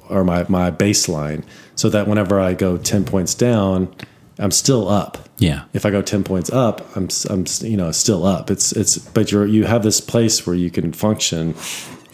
or 0.08 0.24
my, 0.24 0.44
my 0.48 0.70
baseline. 0.70 1.44
So 1.74 1.88
that 1.90 2.06
whenever 2.06 2.38
I 2.40 2.54
go 2.54 2.76
10 2.78 3.04
points 3.04 3.34
down, 3.34 3.94
I'm 4.38 4.50
still 4.50 4.88
up 4.88 5.28
Yeah. 5.38 5.64
if 5.72 5.84
I 5.86 5.90
go 5.90 6.02
10 6.02 6.24
points 6.24 6.50
up, 6.50 6.84
I'm, 6.96 7.08
I'm, 7.30 7.44
you 7.60 7.76
know, 7.76 7.90
still 7.92 8.24
up. 8.24 8.50
It's, 8.50 8.72
it's, 8.72 8.98
but 8.98 9.30
you're, 9.32 9.46
you 9.46 9.64
have 9.64 9.82
this 9.82 10.00
place 10.00 10.46
where 10.46 10.56
you 10.56 10.70
can 10.70 10.92
function 10.92 11.54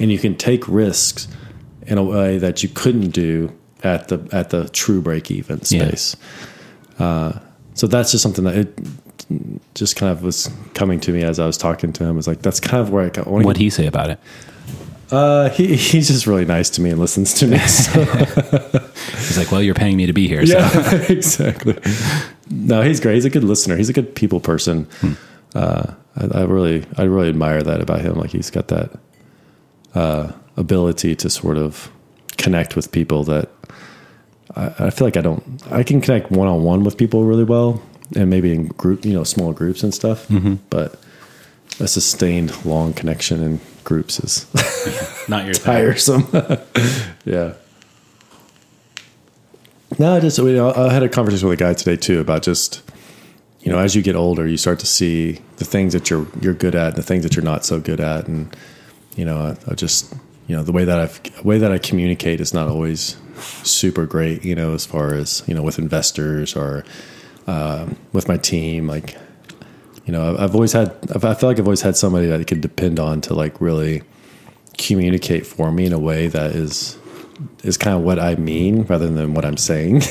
and 0.01 0.11
you 0.11 0.19
can 0.19 0.35
take 0.37 0.67
risks 0.69 1.29
in 1.87 1.99
a 1.99 2.03
way 2.05 2.39
that 2.39 2.63
you 2.63 2.69
couldn't 2.69 3.11
do 3.11 3.53
at 3.83 4.09
the, 4.09 4.29
at 4.33 4.51
the 4.51 4.69
true 4.71 5.01
break 5.01 5.31
even 5.31 5.61
Yeah. 5.69 5.87
space. 5.89 6.17
so 6.99 7.87
that's 7.87 8.11
just 8.11 8.23
something 8.23 8.45
that 8.45 8.57
it 8.57 8.79
just 9.75 9.97
kind 9.97 10.11
of 10.13 10.23
was 10.23 10.51
coming 10.75 11.01
to 11.01 11.13
me 11.13 11.23
as 11.23 11.39
I 11.39 11.47
was 11.47 11.57
talking 11.57 11.93
to 11.95 12.05
him. 12.05 12.19
It's 12.19 12.27
like 12.27 12.43
that's 12.43 12.61
kind 12.61 12.81
of 12.83 12.91
where 12.91 13.05
I 13.07 13.09
got. 13.11 13.27
What'd 13.27 13.57
he 13.57 13.71
say 13.71 13.87
about 13.87 14.11
it? 14.11 14.19
Uh, 15.11 15.49
he 15.51 15.75
he's 15.77 16.09
just 16.09 16.27
really 16.27 16.45
nice 16.45 16.71
to 16.71 16.81
me 16.81 16.91
and 16.91 16.99
listens 17.01 17.35
to 17.35 17.47
me. 17.47 17.59
So, 17.69 18.05
He's 19.31 19.39
like, 19.39 19.51
well, 19.53 19.63
you're 19.63 19.75
paying 19.75 19.97
me 19.97 20.07
to 20.07 20.13
be 20.13 20.27
here. 20.29 20.45
So. 20.47 20.59
yeah, 20.59 20.95
exactly. 21.09 21.77
No, 22.51 22.83
he's 22.83 23.01
great. 23.01 23.15
He's 23.15 23.25
a 23.25 23.31
good 23.31 23.45
listener. 23.45 23.77
He's 23.77 23.89
a 23.89 23.93
good 23.93 24.15
people 24.15 24.41
person. 24.41 24.87
Uh, 25.55 25.95
I, 26.17 26.41
I 26.41 26.43
really 26.45 26.85
I 26.97 27.03
really 27.05 27.29
admire 27.29 27.63
that 27.63 27.81
about 27.81 28.01
him. 28.01 28.15
Like 28.15 28.31
he's 28.31 28.51
got 28.51 28.69
that 28.69 28.91
uh, 29.95 30.33
ability 30.57 31.17
to 31.17 31.31
sort 31.31 31.57
of 31.57 31.91
connect 32.37 32.77
with 32.77 32.91
people 32.93 33.25
that 33.25 33.51
I, 34.57 34.87
I 34.87 34.91
feel 34.91 35.07
like 35.07 35.17
I 35.17 35.21
don't. 35.21 35.63
I 35.71 35.83
can 35.83 36.01
connect 36.01 36.31
one 36.31 36.49
on 36.49 36.63
one 36.63 36.85
with 36.85 36.97
people 36.97 37.25
really 37.25 37.45
well, 37.45 37.83
and 38.17 38.31
maybe 38.31 38.53
in 38.53 38.67
group, 38.69 39.05
you 39.05 39.13
know, 39.13 39.25
small 39.25 39.53
groups 39.53 39.83
and 39.83 39.95
stuff. 39.95 40.27
But 40.71 40.99
a 41.79 41.89
sustained 41.89 42.65
long 42.65 42.93
connection 42.93 43.43
in 43.43 43.61
groups 43.85 44.21
is 44.21 44.47
Not 45.29 45.45
your 45.45 45.55
tiresome. 45.71 46.29
yeah. 47.25 47.55
No, 49.99 50.17
I 50.17 50.21
just 50.21 50.39
you 50.39 50.53
know, 50.53 50.73
I 50.73 50.93
had 50.93 51.03
a 51.03 51.09
conversation 51.09 51.49
with 51.49 51.61
a 51.61 51.63
guy 51.63 51.75
today 51.75 51.97
too 51.97 52.21
about 52.21 52.43
just 52.43 52.83
you 53.61 53.73
know 53.73 53.79
as 53.79 53.95
you 53.95 54.03
get 54.03 54.15
older, 54.17 54.47
you 54.47 54.57
start 54.57 54.79
to 54.81 54.87
see 54.87 55.41
the 55.57 55.65
things 55.65 55.93
that 55.93 56.11
you're 56.11 56.27
you're 56.41 56.55
good 56.55 56.75
at 56.75 56.89
and 56.89 56.97
the 56.97 57.03
things 57.03 57.23
that 57.25 57.35
you're 57.37 57.45
not 57.45 57.65
so 57.65 57.81
good 57.81 58.01
at, 58.01 58.29
and 58.29 58.55
you 59.17 59.25
know 59.25 59.39
I, 59.39 59.71
I 59.71 59.75
just 59.75 60.15
you 60.47 60.57
know 60.57 60.63
the 60.63 60.73
way 60.73 60.85
that 60.85 60.99
I've 60.99 61.45
way 61.45 61.59
that 61.59 61.73
I 61.73 61.79
communicate 61.79 62.41
is 62.41 62.53
not 62.53 62.69
always 62.69 63.17
super 63.63 64.07
great. 64.07 64.45
You 64.45 64.55
know, 64.55 64.75
as 64.75 64.87
far 64.87 65.15
as 65.15 65.43
you 65.47 65.55
know 65.55 65.63
with 65.63 65.79
investors 65.79 66.57
or 66.57 66.85
um, 67.47 67.97
with 68.13 68.29
my 68.29 68.37
team, 68.37 68.87
like 68.87 69.17
you 70.05 70.13
know 70.13 70.37
I've, 70.37 70.55
always 70.55 70.73
had 70.73 70.89
I 71.15 71.35
feel 71.35 71.49
like 71.49 71.59
I've 71.59 71.67
always 71.67 71.83
had 71.83 71.97
somebody 71.97 72.27
that 72.27 72.41
I 72.41 72.45
could 72.45 72.61
depend 72.61 72.99
on 72.99 73.21
to 73.23 73.35
like 73.35 73.61
really 73.61 74.03
communicate 74.79 75.47
for 75.47 75.71
me 75.71 75.87
in 75.87 75.93
a 75.93 75.99
way 75.99 76.27
that 76.29 76.53
is 76.53 76.99
is 77.63 77.77
kind 77.77 77.97
of 77.97 78.03
what 78.03 78.19
I 78.19 78.35
mean 78.35 78.83
rather 78.83 79.09
than 79.09 79.35
what 79.35 79.45
I'm 79.45 79.57
saying. 79.57 80.03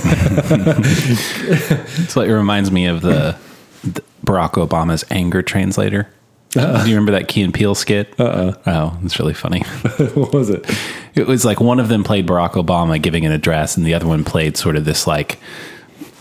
So 2.10 2.22
it 2.22 2.32
reminds 2.32 2.72
me 2.72 2.88
of 2.88 3.02
the, 3.02 3.38
the 3.84 4.02
Barack 4.26 4.54
Obama's 4.54 5.06
anger 5.12 5.44
translator. 5.44 6.10
Do 6.52 6.62
you 6.62 6.96
remember 6.96 7.12
that 7.12 7.28
Key 7.28 7.44
and 7.44 7.54
Peele 7.54 7.76
skit? 7.76 8.20
Uh-uh. 8.20 8.54
Oh, 8.66 9.00
it's 9.04 9.20
really 9.20 9.36
funny. 9.36 9.62
what 10.16 10.34
was 10.34 10.50
it? 10.50 10.66
It 11.14 11.28
was 11.28 11.46
like 11.46 11.60
one 11.60 11.80
of 11.80 11.90
them 11.90 12.04
played 12.04 12.26
Barack 12.26 12.54
Obama 12.54 13.00
giving 13.02 13.26
an 13.26 13.32
address, 13.32 13.78
and 13.78 13.86
the 13.86 13.94
other 13.94 14.08
one 14.08 14.24
played 14.24 14.58
sort 14.58 14.76
of 14.76 14.84
this 14.86 15.06
like, 15.06 15.38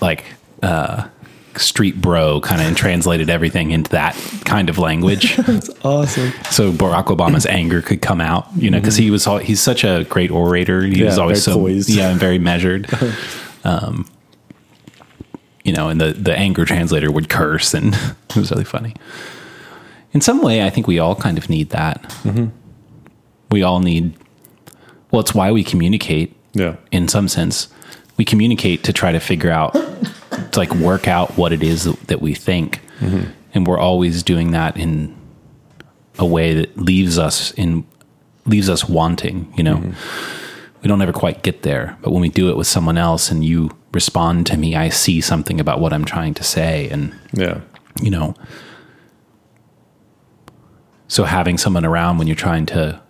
like 0.02 0.24
uh, 0.62 1.08
street 1.56 2.00
bro 2.00 2.40
kind 2.40 2.60
of 2.60 2.66
and 2.66 2.76
translated 2.76 3.30
everything 3.30 3.70
into 3.70 3.90
that 3.92 4.14
kind 4.44 4.68
of 4.68 4.78
language. 4.78 5.38
It's 5.48 5.70
awesome. 5.82 6.32
so 6.50 6.72
Barack 6.72 7.06
Obama's 7.06 7.46
anger 7.46 7.80
could 7.80 8.02
come 8.02 8.20
out, 8.20 8.46
you 8.56 8.70
know, 8.70 8.78
because 8.78 8.96
he 8.96 9.10
was 9.10 9.26
all, 9.26 9.38
he's 9.38 9.60
such 9.62 9.82
a 9.82 10.04
great 10.10 10.30
orator. 10.30 10.82
He 10.82 11.02
was 11.02 11.18
always 11.18 11.42
so 11.42 11.54
poised. 11.54 11.88
yeah, 11.88 12.10
and 12.10 12.20
very 12.20 12.38
measured. 12.38 12.86
um, 13.64 14.06
you 15.64 15.72
know, 15.72 15.88
and 15.88 16.00
the 16.00 16.12
the 16.12 16.36
anger 16.36 16.64
translator 16.64 17.10
would 17.10 17.28
curse, 17.28 17.74
and 17.74 17.94
it 17.94 18.36
was 18.36 18.50
really 18.50 18.64
funny. 18.64 18.94
In 20.18 20.22
some 20.22 20.42
way, 20.42 20.64
I 20.66 20.70
think 20.70 20.88
we 20.88 20.98
all 20.98 21.14
kind 21.14 21.38
of 21.38 21.48
need 21.48 21.70
that. 21.70 22.02
Mm-hmm. 22.24 22.46
We 23.52 23.62
all 23.62 23.78
need. 23.78 24.14
Well, 25.12 25.20
it's 25.20 25.32
why 25.32 25.52
we 25.52 25.62
communicate. 25.62 26.34
Yeah. 26.54 26.74
In 26.90 27.06
some 27.06 27.28
sense, 27.28 27.68
we 28.16 28.24
communicate 28.24 28.82
to 28.82 28.92
try 28.92 29.12
to 29.12 29.20
figure 29.20 29.52
out, 29.52 29.74
to 29.74 30.50
like 30.56 30.74
work 30.74 31.06
out 31.06 31.36
what 31.38 31.52
it 31.52 31.62
is 31.62 31.84
that 31.84 32.20
we 32.20 32.34
think, 32.34 32.80
and 33.00 33.64
we're 33.64 33.78
always 33.78 34.24
doing 34.24 34.50
that 34.50 34.76
in 34.76 35.14
a 36.18 36.26
way 36.26 36.52
that 36.54 36.76
leaves 36.76 37.16
us 37.16 37.52
in 37.52 37.84
leaves 38.44 38.68
us 38.68 38.88
wanting 38.88 39.52
you 39.56 39.62
know 39.62 39.76
we 40.82 40.88
don't 40.88 41.00
ever 41.00 41.12
quite 41.12 41.44
get 41.44 41.62
there 41.62 41.96
but 42.02 42.10
when 42.10 42.20
we 42.20 42.28
do 42.28 42.50
it 42.50 42.56
with 42.56 42.66
someone 42.66 42.98
else 42.98 43.30
and 43.30 43.44
you 43.44 43.70
respond 43.92 44.44
to 44.48 44.56
me 44.56 44.74
i 44.74 44.88
see 44.88 45.20
something 45.20 45.60
about 45.60 45.78
what 45.80 45.92
i'm 45.92 46.04
trying 46.04 46.34
to 46.34 46.42
say 46.42 46.88
and 46.88 47.14
Yeah. 47.32 47.60
you 48.02 48.10
know 48.10 48.34
so 51.08 51.24
having 51.24 51.58
someone 51.58 51.84
around 51.84 52.18
when 52.18 52.26
you're 52.26 52.36
trying 52.36 52.66
to 52.66 53.00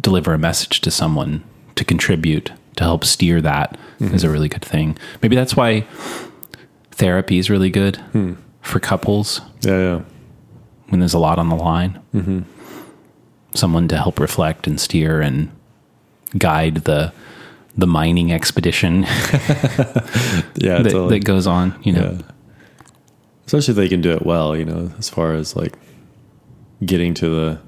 deliver 0.00 0.32
a 0.34 0.38
message 0.38 0.80
to 0.82 0.90
someone 0.90 1.42
to 1.74 1.84
contribute 1.84 2.52
to 2.76 2.84
help 2.84 3.04
steer 3.04 3.40
that 3.40 3.76
is 3.98 4.22
a 4.24 4.30
really 4.30 4.48
good 4.48 4.64
thing 4.64 4.96
maybe 5.22 5.34
that's 5.34 5.56
why 5.56 5.80
therapy 6.92 7.38
is 7.38 7.48
really 7.50 7.70
good 7.70 7.98
for 8.62 8.78
couples 8.80 9.40
Yeah. 9.62 9.78
Yeah. 9.78 10.00
when 10.88 11.00
there's 11.00 11.14
a 11.14 11.18
lot 11.18 11.38
on 11.38 11.48
the 11.48 11.56
line. 11.56 12.00
Mm-hmm. 12.14 12.40
Someone 13.54 13.88
to 13.88 13.96
help 13.96 14.18
reflect 14.20 14.66
and 14.66 14.78
steer 14.80 15.20
and 15.20 15.50
guide 16.36 16.76
the 16.84 17.12
the 17.78 17.86
mining 17.86 18.32
expedition 18.32 19.02
Yeah. 20.56 20.82
that, 20.82 20.90
totally. 20.90 21.18
that 21.18 21.24
goes 21.24 21.46
on. 21.46 21.74
You 21.82 21.92
know, 21.92 22.18
yeah. 22.18 22.22
Especially 23.46 23.72
if 23.72 23.76
they 23.76 23.88
can 23.88 24.00
do 24.00 24.10
it 24.12 24.24
well, 24.26 24.56
you 24.56 24.64
know, 24.64 24.90
as 24.98 25.08
far 25.08 25.32
as 25.34 25.54
like 25.56 25.74
getting 26.84 27.14
to 27.14 27.28
the 27.28 27.58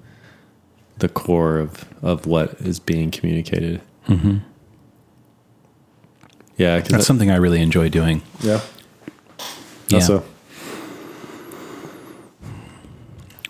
the 0.99 1.09
core 1.09 1.59
of 1.59 1.85
of 2.03 2.27
what 2.27 2.55
is 2.61 2.81
being 2.81 3.11
communicated. 3.11 3.81
Mm-hmm. 4.09 4.39
Yeah. 6.57 6.77
that's 6.79 6.89
that- 6.91 7.03
something 7.05 7.31
I 7.31 7.37
really 7.37 7.61
enjoy 7.63 7.89
doing. 7.89 8.23
yeah. 8.41 8.61
Yeah. 9.89 9.97
Also, 9.99 10.23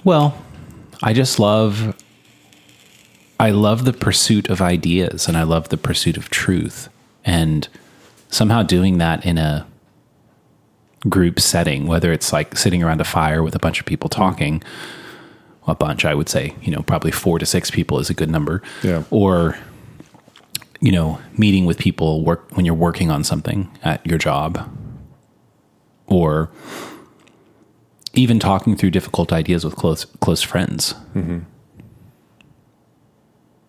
Well, 0.04 0.40
I 1.02 1.12
just 1.12 1.38
love 1.38 1.96
I 3.40 3.50
love 3.50 3.84
the 3.84 3.92
pursuit 3.92 4.48
of 4.48 4.60
ideas 4.60 5.28
and 5.28 5.36
I 5.36 5.42
love 5.44 5.68
the 5.68 5.76
pursuit 5.76 6.16
of 6.16 6.28
truth 6.30 6.88
and 7.24 7.68
somehow 8.30 8.62
doing 8.62 8.98
that 8.98 9.24
in 9.24 9.38
a 9.38 9.66
group 11.08 11.38
setting 11.38 11.86
whether 11.86 12.12
it's 12.12 12.32
like 12.32 12.56
sitting 12.58 12.82
around 12.82 13.00
a 13.00 13.04
fire 13.04 13.42
with 13.42 13.54
a 13.54 13.58
bunch 13.60 13.78
of 13.78 13.86
people 13.86 14.08
talking 14.10 14.60
a 15.68 15.74
bunch 15.74 16.04
I 16.04 16.14
would 16.14 16.28
say, 16.28 16.54
you 16.62 16.72
know, 16.72 16.82
probably 16.82 17.12
4 17.12 17.38
to 17.38 17.46
6 17.46 17.70
people 17.70 18.00
is 18.00 18.10
a 18.10 18.14
good 18.14 18.30
number. 18.30 18.62
Yeah. 18.82 19.04
Or 19.10 19.56
you 20.80 20.92
know, 20.92 21.18
meeting 21.36 21.66
with 21.66 21.78
people 21.78 22.24
work 22.24 22.56
when 22.56 22.64
you're 22.64 22.74
working 22.74 23.10
on 23.10 23.24
something 23.24 23.68
at 23.82 24.04
your 24.06 24.18
job 24.18 24.68
or 26.06 26.50
even 28.14 28.38
talking 28.38 28.76
through 28.76 28.90
difficult 28.90 29.32
ideas 29.32 29.64
with 29.64 29.76
close 29.76 30.04
close 30.04 30.42
friends. 30.42 30.94
Mm-hmm. 31.14 31.40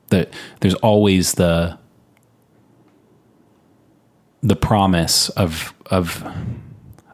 That 0.10 0.34
there's 0.62 0.76
always 0.76 1.34
the 1.34 1.78
the 4.42 4.56
promise 4.56 5.30
of 5.30 5.74
of 5.88 6.24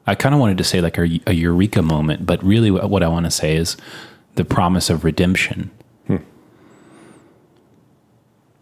I 0.08 0.16
kind 0.16 0.36
of 0.36 0.42
wanted 0.42 0.58
to 0.60 0.64
say 0.64 0.82
like 0.82 0.98
a, 0.98 1.20
a 1.26 1.34
eureka 1.34 1.82
moment, 1.82 2.26
but 2.26 2.44
really 2.44 2.70
what 2.70 3.02
I 3.02 3.08
want 3.08 3.26
to 3.26 3.32
say 3.32 3.56
is 3.56 3.76
the 4.36 4.46
promise 4.46 4.90
of 4.90 5.04
redemption. 5.04 5.72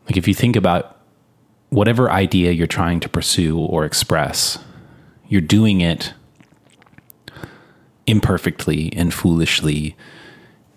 Like 0.06 0.18
if 0.18 0.28
you 0.28 0.34
think 0.34 0.56
about 0.56 1.00
whatever 1.70 2.12
idea 2.12 2.52
you're 2.52 2.68
trying 2.68 3.00
to 3.02 3.10
pursue 3.10 3.58
or 3.58 3.86
express, 3.86 4.60
you're 5.28 5.42
doing 5.42 5.82
it 5.82 6.14
imperfectly 8.06 8.92
and 8.94 9.14
foolishly 9.14 9.96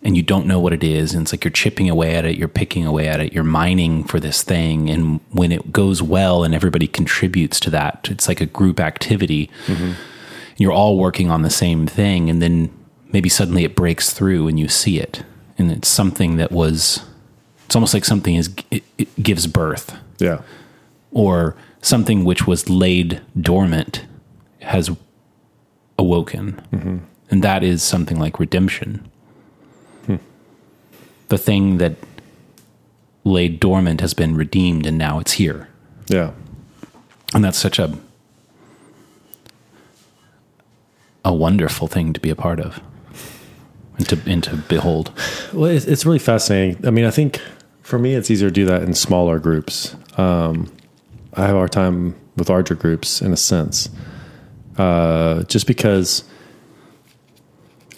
and 0.03 0.17
you 0.17 0.23
don't 0.23 0.47
know 0.47 0.61
what 0.61 0.73
it 0.73 0.85
is 0.85 1.13
and 1.13 1.23
it's 1.23 1.33
like 1.33 1.43
you're 1.43 1.51
chipping 1.51 1.91
away 1.91 2.15
at 2.15 2.25
it 2.25 2.37
you're 2.37 2.47
picking 2.47 2.87
away 2.87 3.09
at 3.09 3.19
it 3.19 3.33
you're 3.33 3.43
mining 3.43 4.05
for 4.05 4.21
this 4.21 4.45
thing 4.45 4.89
and 4.89 5.19
when 5.33 5.51
it 5.51 5.73
goes 5.73 6.01
well 6.01 6.45
and 6.45 6.55
everybody 6.55 6.87
contributes 6.87 7.59
to 7.59 7.69
that 7.69 8.07
it's 8.09 8.29
like 8.29 8.41
a 8.41 8.47
group 8.47 8.79
activity 8.79 9.51
mm-hmm. 9.67 9.95
you're 10.57 10.71
all 10.71 10.97
working 10.97 11.33
on 11.33 11.43
the 11.43 11.51
same 11.51 11.85
thing 11.85 12.31
and 12.31 12.41
then 12.41 12.73
maybe 13.17 13.31
suddenly 13.31 13.65
it 13.65 13.75
breaks 13.75 14.13
through 14.13 14.47
and 14.47 14.61
you 14.61 14.69
see 14.69 15.01
it 15.01 15.25
and 15.57 15.73
it's 15.73 15.89
something 15.89 16.37
that 16.37 16.53
was 16.53 17.03
it's 17.65 17.75
almost 17.75 17.95
like 17.95 18.05
something 18.05 18.35
is 18.35 18.55
it, 18.71 18.85
it 18.99 19.09
gives 19.23 19.47
birth 19.47 19.97
yeah. 20.19 20.43
or 21.13 21.57
something 21.81 22.27
which 22.27 22.47
was 22.47 22.69
laid 22.69 23.23
dormant 23.41 24.05
has 24.61 24.91
awoken. 25.99 26.61
Mm-hmm. 26.73 26.99
And 27.31 27.43
that 27.43 27.65
is 27.65 27.83
something 27.83 28.19
like 28.19 28.39
redemption. 28.39 29.09
Hmm. 30.05 30.17
The 31.29 31.39
thing 31.39 31.79
that 31.79 31.95
laid 33.25 33.61
dormant 33.61 34.03
has 34.03 34.13
been 34.13 34.37
redeemed 34.37 34.85
and 34.85 34.99
now 34.99 35.21
it's 35.21 35.33
here. 35.33 35.71
Yeah. 36.09 36.33
And 37.33 37.43
that's 37.43 37.59
such 37.59 37.79
a 37.79 37.97
a 41.25 41.33
wonderful 41.33 41.89
thing 41.89 42.13
to 42.13 42.21
be 42.21 42.31
a 42.31 42.37
part 42.37 42.61
of 42.61 42.81
and 43.99 44.09
to 44.09 44.19
and 44.27 44.43
to 44.45 44.57
behold. 44.69 45.11
Well, 45.53 45.71
it's, 45.71 45.87
it's 45.87 46.05
really 46.07 46.19
fascinating. 46.19 46.87
I 46.87 46.91
mean, 46.91 47.05
I 47.05 47.11
think 47.11 47.41
for 47.83 47.99
me, 47.99 48.15
it's 48.15 48.31
easier 48.31 48.49
to 48.51 48.55
do 48.55 48.67
that 48.67 48.83
in 48.83 48.95
smaller 48.95 49.39
groups. 49.39 49.97
Um, 50.19 50.73
I 51.35 51.47
have 51.47 51.57
our 51.57 51.69
time 51.69 52.15
with 52.37 52.49
larger 52.51 52.75
groups 52.75 53.23
in 53.23 53.33
a 53.33 53.37
sense. 53.37 53.89
uh, 54.79 55.43
just 55.45 55.67
because 55.67 56.25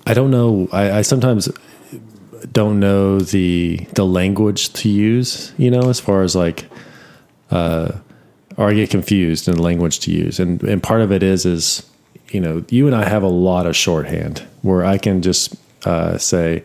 I 0.06 0.14
don't 0.14 0.30
know. 0.30 0.68
I, 0.72 0.98
I 0.98 1.02
sometimes 1.02 1.48
don't 2.52 2.80
know 2.80 3.20
the 3.20 3.78
the 3.94 4.04
language 4.06 4.72
to 4.74 4.88
use. 4.88 5.52
You 5.58 5.70
know, 5.70 5.88
as 5.88 6.00
far 6.00 6.22
as 6.22 6.34
like, 6.36 6.66
uh, 7.50 7.92
or 8.56 8.70
I 8.70 8.74
get 8.74 8.90
confused 8.90 9.48
in 9.48 9.56
the 9.56 9.62
language 9.62 10.00
to 10.00 10.10
use, 10.12 10.40
and 10.40 10.62
and 10.62 10.82
part 10.82 11.00
of 11.00 11.12
it 11.12 11.22
is 11.22 11.44
is 11.46 11.88
you 12.30 12.40
know 12.40 12.64
you 12.70 12.86
and 12.86 12.94
I 12.96 13.08
have 13.08 13.22
a 13.22 13.28
lot 13.28 13.66
of 13.66 13.76
shorthand 13.76 14.46
where 14.62 14.84
I 14.84 14.98
can 14.98 15.22
just 15.22 15.56
uh, 15.88 16.18
say, 16.18 16.62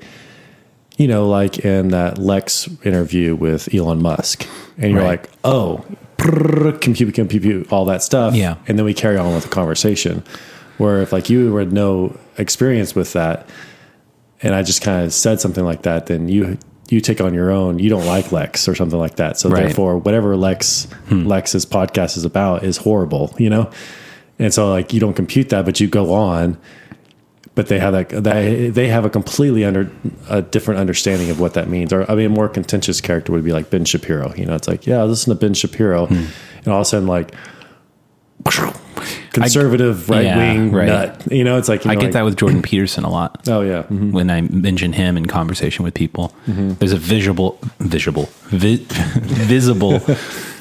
you 0.98 1.08
know, 1.08 1.28
like 1.28 1.60
in 1.60 1.88
that 1.90 2.18
Lex 2.20 2.70
interview 2.84 3.36
with 3.36 3.74
Elon 3.74 4.02
Musk, 4.02 4.46
and 4.78 4.92
you're 4.92 5.02
Right. 5.02 5.22
like, 5.22 5.30
oh, 5.44 5.84
prrr, 6.18 6.80
compute, 6.80 7.14
compute, 7.16 7.42
compute, 7.44 7.72
all 7.74 7.86
that 7.86 8.04
stuff, 8.04 8.36
Yeah. 8.36 8.56
and 8.68 8.78
then 8.78 8.86
we 8.86 8.94
carry 8.94 9.18
on 9.18 9.34
with 9.34 9.44
the 9.44 9.50
conversation. 9.50 10.24
Where 10.78 11.02
if 11.02 11.12
like 11.14 11.30
you 11.30 11.56
had 11.56 11.72
no 11.72 12.18
experience 12.38 12.96
with 12.96 13.14
that, 13.14 13.48
and 14.42 14.54
I 14.56 14.62
just 14.64 14.82
kind 14.82 15.06
of 15.06 15.14
said 15.14 15.40
something 15.40 15.64
like 15.66 15.84
that, 15.84 16.08
then 16.08 16.28
you 16.30 16.58
you 16.90 17.00
take 17.00 17.22
on 17.22 17.34
your 17.34 17.50
own. 17.50 17.80
You 17.80 17.90
don't 17.90 18.06
like 18.06 18.32
Lex 18.32 18.68
or 18.68 18.76
something 18.76 19.00
like 19.00 19.16
that. 19.16 19.40
So 19.40 19.50
Right. 19.50 19.64
therefore, 19.64 19.98
whatever 19.98 20.36
Lex 20.36 20.88
Lex's 21.10 21.66
podcast 21.66 22.18
is 22.18 22.26
about 22.26 22.64
is 22.64 22.78
horrible, 22.78 23.34
you 23.38 23.50
know. 23.50 23.70
And 24.40 24.54
so 24.54 24.70
like 24.70 24.94
you 24.94 25.00
don't 25.00 25.14
compute 25.16 25.50
that, 25.50 25.64
but 25.66 25.80
you 25.80 25.88
go 25.88 26.14
on. 26.14 26.58
But 27.56 27.68
they 27.68 27.78
have 27.78 27.94
that 27.94 28.10
they 28.24 28.70
they 28.70 28.88
have 28.88 29.06
a 29.06 29.10
completely 29.10 29.64
under 29.64 29.92
a 30.28 30.42
different 30.42 30.80
understanding 30.80 31.30
of 31.30 31.40
what 31.40 31.54
that 31.54 31.70
means. 31.70 31.94
Or 31.94 32.10
I 32.10 32.16
mean, 32.16 32.26
a 32.26 32.30
more 32.30 32.50
contentious 32.50 33.00
character 33.00 33.32
would 33.32 33.44
be 33.44 33.52
like 33.52 33.70
Ben 33.70 33.86
Shapiro. 33.86 34.34
You 34.36 34.46
know, 34.46 34.56
it's 34.56 34.68
like 34.68 34.88
yeah, 34.88 35.04
listen 35.04 35.30
to 35.34 35.40
Ben 35.40 35.54
Shapiro, 35.54 36.08
hmm. 36.08 36.26
and 36.58 36.68
all 36.68 36.80
of 36.80 36.82
a 36.82 36.86
sudden 36.86 37.08
like 37.08 37.36
conservative 39.32 40.10
right 40.10 40.36
wing 40.36 40.72
right. 40.72 40.88
nut. 40.88 41.32
You 41.32 41.44
know, 41.44 41.58
it's 41.58 41.70
like 41.70 41.86
you 41.86 41.92
I 41.92 41.96
get 41.96 42.04
like, 42.06 42.14
that 42.14 42.26
with 42.26 42.38
Jordan 42.38 42.62
Peterson 42.64 43.04
a 43.04 43.10
lot. 43.10 43.48
Oh 43.48 43.62
yeah, 43.62 43.84
mhm. 43.84 44.12
When 44.12 44.30
I 44.30 44.42
mention 44.42 44.94
him 44.94 45.18
in 45.18 45.26
conversation 45.26 45.84
with 45.84 45.94
people, 45.94 46.34
mm-hmm. 46.48 46.74
there's 46.74 46.94
a 46.94 46.98
visual, 46.98 47.60
visible, 47.80 48.30
vi- 48.46 48.86
visible 48.88 50.02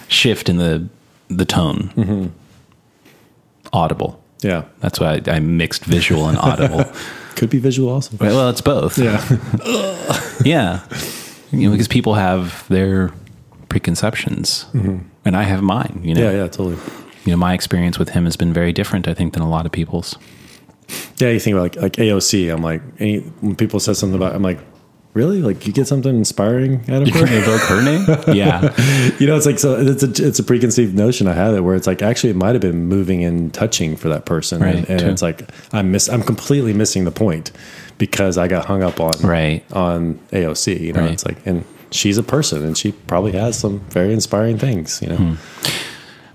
shift 0.08 0.48
in 0.48 0.56
the 0.56 0.88
the 1.28 1.44
tone. 1.44 1.92
Mm-hmm. 1.96 2.26
Audible. 3.72 4.21
Yeah. 4.42 4.64
That's 4.80 5.00
why 5.00 5.20
I, 5.26 5.30
I 5.36 5.40
mixed 5.40 5.84
visual 5.84 6.28
and 6.28 6.36
audible. 6.38 6.84
Could 7.36 7.48
be 7.50 7.58
visual 7.58 7.88
also. 7.88 8.16
well, 8.20 8.50
it's 8.50 8.60
both. 8.60 8.98
Yeah. 8.98 9.20
Yeah. 10.44 10.80
You 11.52 11.66
know, 11.68 11.70
because 11.72 11.88
people 11.88 12.14
have 12.14 12.66
their 12.68 13.12
preconceptions, 13.68 14.66
and 15.24 15.36
I 15.36 15.42
have 15.42 15.62
mine. 15.62 16.00
You 16.04 16.14
know, 16.14 16.20
Mm-hmm. 16.20 16.36
yeah, 16.36 16.42
yeah, 16.42 16.48
totally. 16.48 16.76
you 17.24 17.30
know, 17.32 17.36
my 17.36 17.54
experience 17.54 17.98
with 17.98 18.10
him 18.10 18.24
has 18.24 18.36
been 18.36 18.52
very 18.52 18.72
different, 18.72 19.06
I 19.08 19.14
think, 19.14 19.34
than 19.34 19.42
a 19.42 19.48
lot 19.48 19.66
of 19.66 19.72
people's. 19.72 20.16
Yeah, 21.18 21.28
you 21.30 21.38
think 21.40 21.54
about 21.54 21.62
like 21.62 21.76
like 21.82 21.92
AOC. 21.92 22.52
I'm 22.52 22.62
like, 22.62 22.82
any, 22.98 23.20
when 23.40 23.54
people 23.56 23.80
say 23.80 23.94
something 23.94 24.16
about, 24.16 24.34
I'm 24.34 24.42
like, 24.42 24.58
really? 25.14 25.42
Like 25.42 25.66
you 25.66 25.72
get 25.72 25.86
something 25.86 26.14
inspiring 26.16 26.80
out 26.90 27.02
of 27.02 27.08
her? 27.10 27.24
evoke 27.26 27.60
her 27.62 27.82
name. 27.82 28.06
Yeah, 28.36 28.62
you 29.18 29.26
know, 29.26 29.36
it's 29.36 29.46
like 29.46 29.58
so. 29.58 29.76
It's 29.78 30.02
a 30.02 30.26
it's 30.28 30.38
a 30.38 30.42
preconceived 30.44 30.94
notion 30.94 31.26
I 31.26 31.32
have 31.34 31.54
it 31.54 31.60
where 31.60 31.74
it's 31.74 31.86
like 31.86 32.02
actually 32.02 32.30
it 32.30 32.36
might 32.36 32.54
have 32.54 32.62
been 32.62 32.86
moving 32.86 33.22
and 33.24 33.52
touching 33.52 33.96
for 33.96 34.08
that 34.08 34.24
person, 34.24 34.60
Right, 34.62 34.76
and, 34.76 34.88
and 34.88 35.02
it's 35.02 35.22
like 35.22 35.48
I'm 35.72 35.90
miss 35.92 36.08
I'm 36.08 36.22
completely 36.22 36.72
missing 36.72 37.04
the 37.04 37.10
point 37.12 37.52
because 37.98 38.38
I 38.38 38.48
got 38.48 38.64
hung 38.64 38.82
up 38.82 39.00
on 39.00 39.12
Right. 39.22 39.64
on 39.72 40.18
AOC. 40.32 40.80
You 40.80 40.92
know, 40.92 41.00
Right. 41.02 41.10
it's 41.12 41.24
like 41.26 41.38
and 41.46 41.64
she's 41.90 42.16
a 42.18 42.22
person 42.22 42.64
and 42.64 42.76
she 42.76 42.92
probably 42.92 43.32
has 43.32 43.58
some 43.58 43.80
very 43.90 44.12
inspiring 44.14 44.56
things. 44.58 45.00
You 45.02 45.08
know, 45.08 45.16
Hmm. 45.16 45.34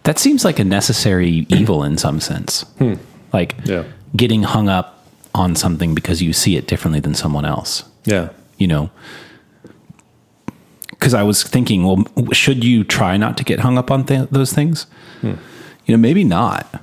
that 0.04 0.20
seems 0.20 0.46
like 0.46 0.60
a 0.60 0.64
necessary 0.64 1.46
evil 1.50 1.84
in 1.84 1.98
some 1.98 2.20
sense. 2.20 2.64
Like 3.34 3.56
Yeah. 3.66 3.84
getting 4.16 4.44
hung 4.44 4.70
up 4.70 5.04
on 5.34 5.56
something 5.56 5.94
because 5.96 6.22
you 6.22 6.32
see 6.34 6.56
it 6.58 6.68
differently 6.68 7.00
than 7.00 7.14
someone 7.16 7.46
else. 7.46 7.84
yeah, 8.06 8.30
You 8.58 8.68
know, 8.68 8.90
because 10.90 11.14
I 11.14 11.24
was 11.24 11.44
thinking, 11.44 11.84
well, 11.84 12.06
should 12.32 12.64
you 12.64 12.84
try 12.84 13.18
not 13.18 13.38
to 13.38 13.44
get 13.44 13.60
hung 13.60 13.78
up 13.78 13.92
on 13.92 14.06
th- 14.06 14.30
those 14.32 14.54
things? 14.54 14.88
Hmm. 15.22 15.36
You 15.86 15.96
know, 15.96 15.98
maybe 15.98 16.24
not, 16.24 16.82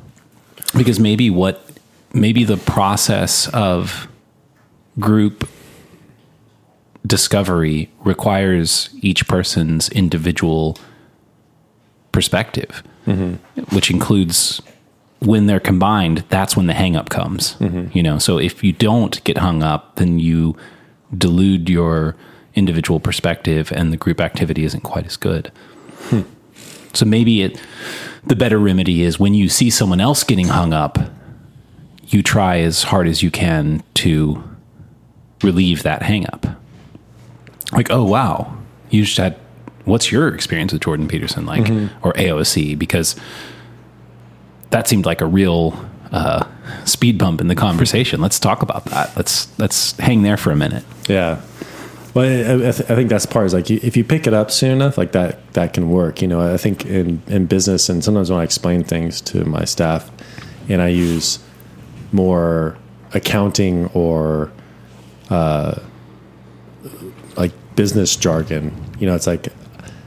because 0.76 1.00
maybe 1.00 1.30
what 1.30 1.68
maybe 2.12 2.44
the 2.44 2.56
process 2.56 3.48
of 3.48 4.08
group 4.98 5.48
discovery 7.06 7.90
requires 8.04 8.90
each 9.02 9.26
person's 9.28 9.88
individual 9.90 10.78
perspective, 12.12 12.82
mm-hmm. 13.06 13.34
which 13.74 13.90
includes 13.90 14.62
when 15.18 15.46
they're 15.46 15.60
combined, 15.60 16.24
that's 16.28 16.56
when 16.56 16.66
the 16.66 16.74
hang 16.74 16.96
up 16.96 17.10
comes. 17.10 17.54
Mm-hmm. 17.54 17.96
You 17.96 18.02
know, 18.02 18.18
so 18.18 18.38
if 18.38 18.62
you 18.62 18.72
don't 18.72 19.22
get 19.24 19.38
hung 19.38 19.62
up, 19.62 19.96
then 19.96 20.18
you 20.18 20.56
delude 21.16 21.68
your 21.68 22.16
individual 22.54 23.00
perspective 23.00 23.72
and 23.72 23.92
the 23.92 23.96
group 23.96 24.20
activity 24.20 24.64
isn't 24.64 24.82
quite 24.82 25.06
as 25.06 25.16
good. 25.16 25.50
So 26.92 27.04
maybe 27.04 27.42
it 27.42 27.60
the 28.26 28.36
better 28.36 28.58
remedy 28.58 29.02
is 29.02 29.18
when 29.18 29.34
you 29.34 29.48
see 29.48 29.68
someone 29.68 30.00
else 30.00 30.24
getting 30.24 30.48
hung 30.48 30.72
up, 30.72 30.98
you 32.06 32.22
try 32.22 32.58
as 32.60 32.84
hard 32.84 33.06
as 33.06 33.22
you 33.22 33.30
can 33.30 33.82
to 33.94 34.42
relieve 35.42 35.82
that 35.82 36.02
hang 36.02 36.26
up. 36.28 36.46
Like, 37.72 37.90
oh 37.90 38.04
wow, 38.04 38.56
you 38.90 39.04
just 39.04 39.16
had 39.16 39.36
what's 39.84 40.10
your 40.10 40.34
experience 40.34 40.72
with 40.72 40.82
Jordan 40.82 41.08
Peterson 41.08 41.44
like 41.44 41.68
or 42.02 42.12
AOC? 42.14 42.78
Because 42.78 43.16
that 44.70 44.88
seemed 44.88 45.04
like 45.04 45.20
a 45.20 45.26
real 45.26 45.78
uh, 46.12 46.46
speed 46.84 47.18
bump 47.18 47.40
in 47.40 47.48
the 47.48 47.54
conversation. 47.54 48.20
Let's 48.20 48.38
talk 48.38 48.62
about 48.62 48.84
that. 48.86 49.16
Let's 49.16 49.48
let's 49.58 49.92
hang 49.98 50.22
there 50.22 50.36
for 50.36 50.50
a 50.50 50.56
minute. 50.56 50.84
Yeah. 51.08 51.40
Well, 52.14 52.24
I, 52.26 52.68
I, 52.68 52.70
th- 52.72 52.88
I 52.90 52.94
think 52.94 53.08
that's 53.10 53.26
part 53.26 53.46
is 53.46 53.54
like 53.54 53.68
you- 53.70 53.80
if 53.82 53.96
you 53.96 54.04
pick 54.04 54.26
it 54.28 54.34
up 54.34 54.50
soon 54.52 54.70
enough, 54.70 54.96
like 54.96 55.12
that 55.12 55.52
that 55.54 55.72
can 55.72 55.90
work. 55.90 56.22
You 56.22 56.28
know, 56.28 56.40
I 56.54 56.56
think 56.56 56.86
in 56.86 57.20
in 57.26 57.46
business 57.46 57.88
and 57.88 58.04
sometimes 58.04 58.30
when 58.30 58.40
I 58.40 58.44
explain 58.44 58.84
things 58.84 59.20
to 59.22 59.44
my 59.44 59.64
staff, 59.64 60.10
and 60.68 60.80
I 60.80 60.88
use 60.88 61.38
more 62.12 62.76
accounting 63.14 63.86
or 63.94 64.52
uh, 65.30 65.74
like 67.36 67.52
business 67.76 68.14
jargon. 68.16 68.72
You 68.98 69.06
know, 69.08 69.14
it's 69.14 69.26
like 69.26 69.48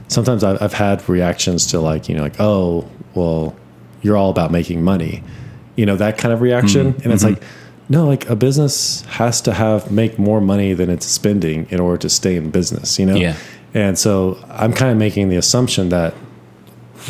sometimes 0.08 0.42
I've, 0.44 0.62
I've 0.62 0.72
had 0.72 1.06
reactions 1.08 1.66
to 1.68 1.80
like 1.80 2.08
you 2.08 2.14
know 2.16 2.22
like 2.22 2.40
oh 2.40 2.88
well 3.14 3.54
you're 4.02 4.16
all 4.16 4.30
about 4.30 4.50
making 4.52 4.82
money, 4.82 5.22
you 5.78 5.86
know 5.86 5.96
that 5.96 6.18
kind 6.18 6.34
of 6.34 6.40
reaction, 6.40 6.92
mm-hmm. 6.92 7.02
and 7.02 7.12
it's 7.12 7.24
mm-hmm. 7.24 7.40
like 7.40 7.42
no 7.88 8.06
like 8.06 8.28
a 8.28 8.34
business 8.34 9.02
has 9.02 9.40
to 9.42 9.54
have 9.54 9.90
make 9.92 10.18
more 10.18 10.40
money 10.40 10.74
than 10.74 10.90
it's 10.90 11.06
spending 11.06 11.66
in 11.70 11.78
order 11.80 11.96
to 11.96 12.08
stay 12.08 12.36
in 12.36 12.50
business, 12.50 12.98
you 12.98 13.06
know. 13.06 13.14
Yeah. 13.14 13.36
And 13.74 13.96
so 13.98 14.42
I'm 14.48 14.72
kind 14.72 14.90
of 14.90 14.98
making 14.98 15.28
the 15.28 15.36
assumption 15.36 15.90
that 15.90 16.14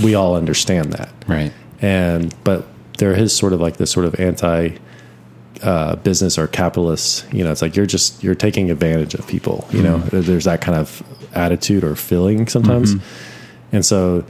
we 0.03 0.15
all 0.15 0.37
understand 0.37 0.93
that. 0.93 1.09
Right. 1.27 1.53
and 1.81 2.35
but 2.45 2.67
there 2.99 3.15
is 3.15 3.35
sort 3.35 3.53
of 3.53 3.61
like 3.61 3.79
this 3.79 3.91
sort 3.91 4.05
of 4.05 4.21
anti 4.21 4.77
uh, 5.63 5.97
business 5.97 6.39
or 6.39 6.47
capitalist 6.47 7.27
you 7.33 7.43
know 7.43 7.51
it's 7.51 7.63
like 7.63 7.75
you're 7.75 7.87
just 7.87 8.23
you're 8.23 8.35
taking 8.35 8.71
advantage 8.71 9.15
of 9.15 9.27
people 9.27 9.67
you 9.73 9.83
know? 9.83 9.99
Mm-hmm. 9.99 10.21
There's 10.21 10.45
that 10.45 10.61
kind 10.61 10.79
of 10.79 11.03
attitude 11.35 11.85
or 11.85 11.97
feeling 11.97 12.47
sometimes. 12.49 12.95
And 13.73 13.85
so 13.85 14.25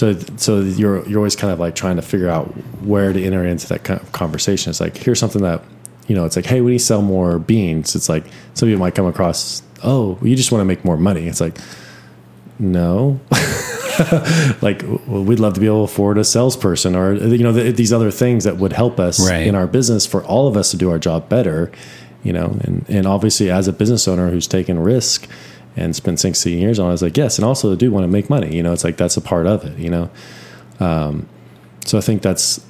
so 0.00 0.14
so 0.36 0.60
you're 0.60 1.06
you're 1.08 1.18
always 1.18 1.36
kind 1.36 1.52
of 1.52 1.58
like 1.60 1.74
trying 1.74 1.96
to 1.96 2.02
figure 2.02 2.28
out 2.28 2.46
where 2.82 3.12
to 3.12 3.22
enter 3.22 3.44
into 3.44 3.66
that 3.68 3.84
kind 3.84 4.00
of 4.00 4.10
conversation. 4.12 4.70
It's 4.70 4.80
like 4.80 4.96
here's 4.96 5.18
something 5.18 5.42
that 5.42 5.62
you 6.08 6.14
know 6.16 6.24
it's 6.24 6.36
like 6.36 6.46
hey 6.46 6.60
we 6.62 6.70
need 6.72 6.78
to 6.78 6.84
sell 6.84 7.02
more 7.02 7.38
beans. 7.38 7.94
It's 7.94 8.08
like 8.08 8.24
some 8.54 8.68
people 8.68 8.80
might 8.80 8.94
come 8.94 9.06
across 9.06 9.62
oh 9.84 10.18
you 10.22 10.34
just 10.36 10.50
want 10.52 10.60
to 10.62 10.64
make 10.64 10.84
more 10.84 10.96
money. 10.96 11.28
It's 11.28 11.40
like 11.40 11.58
no. 12.58 13.20
Like 14.62 14.82
well, 15.06 15.24
we'd 15.24 15.40
love 15.40 15.52
to 15.54 15.60
be 15.60 15.66
able 15.66 15.86
to 15.86 15.92
afford 15.92 16.16
a 16.16 16.24
salesperson 16.24 16.96
or 16.96 17.12
you 17.14 17.42
know 17.44 17.52
th- 17.52 17.76
these 17.76 17.92
other 17.92 18.10
things 18.10 18.44
that 18.44 18.56
would 18.56 18.72
help 18.72 18.98
us 18.98 19.20
Right. 19.28 19.46
in 19.46 19.54
our 19.54 19.66
business 19.66 20.06
for 20.06 20.24
all 20.24 20.48
of 20.48 20.56
us 20.56 20.70
to 20.70 20.78
do 20.78 20.90
our 20.90 20.98
job 20.98 21.28
better 21.28 21.70
you 22.22 22.32
know 22.32 22.56
and 22.64 22.84
and 22.88 23.06
obviously 23.06 23.50
as 23.50 23.68
a 23.68 23.72
business 23.74 24.08
owner 24.08 24.30
who's 24.30 24.46
taken 24.46 24.78
risk 24.78 25.28
and 25.76 25.94
spent 25.94 26.20
16 26.20 26.58
years 26.58 26.78
on 26.78 26.86
it, 26.86 26.88
I 26.88 26.92
was 26.92 27.02
like 27.02 27.16
yes 27.16 27.38
and 27.38 27.44
also 27.44 27.72
I 27.72 27.76
do 27.76 27.90
want 27.90 28.04
to 28.04 28.08
make 28.08 28.28
money 28.28 28.54
you 28.54 28.62
know 28.62 28.72
it's 28.72 28.84
like 28.84 28.96
that's 28.96 29.16
a 29.16 29.20
part 29.20 29.46
of 29.46 29.64
it 29.64 29.78
you 29.78 29.90
know 29.90 30.10
um, 30.80 31.28
so 31.84 31.98
I 31.98 32.00
think 32.00 32.22
that's 32.22 32.64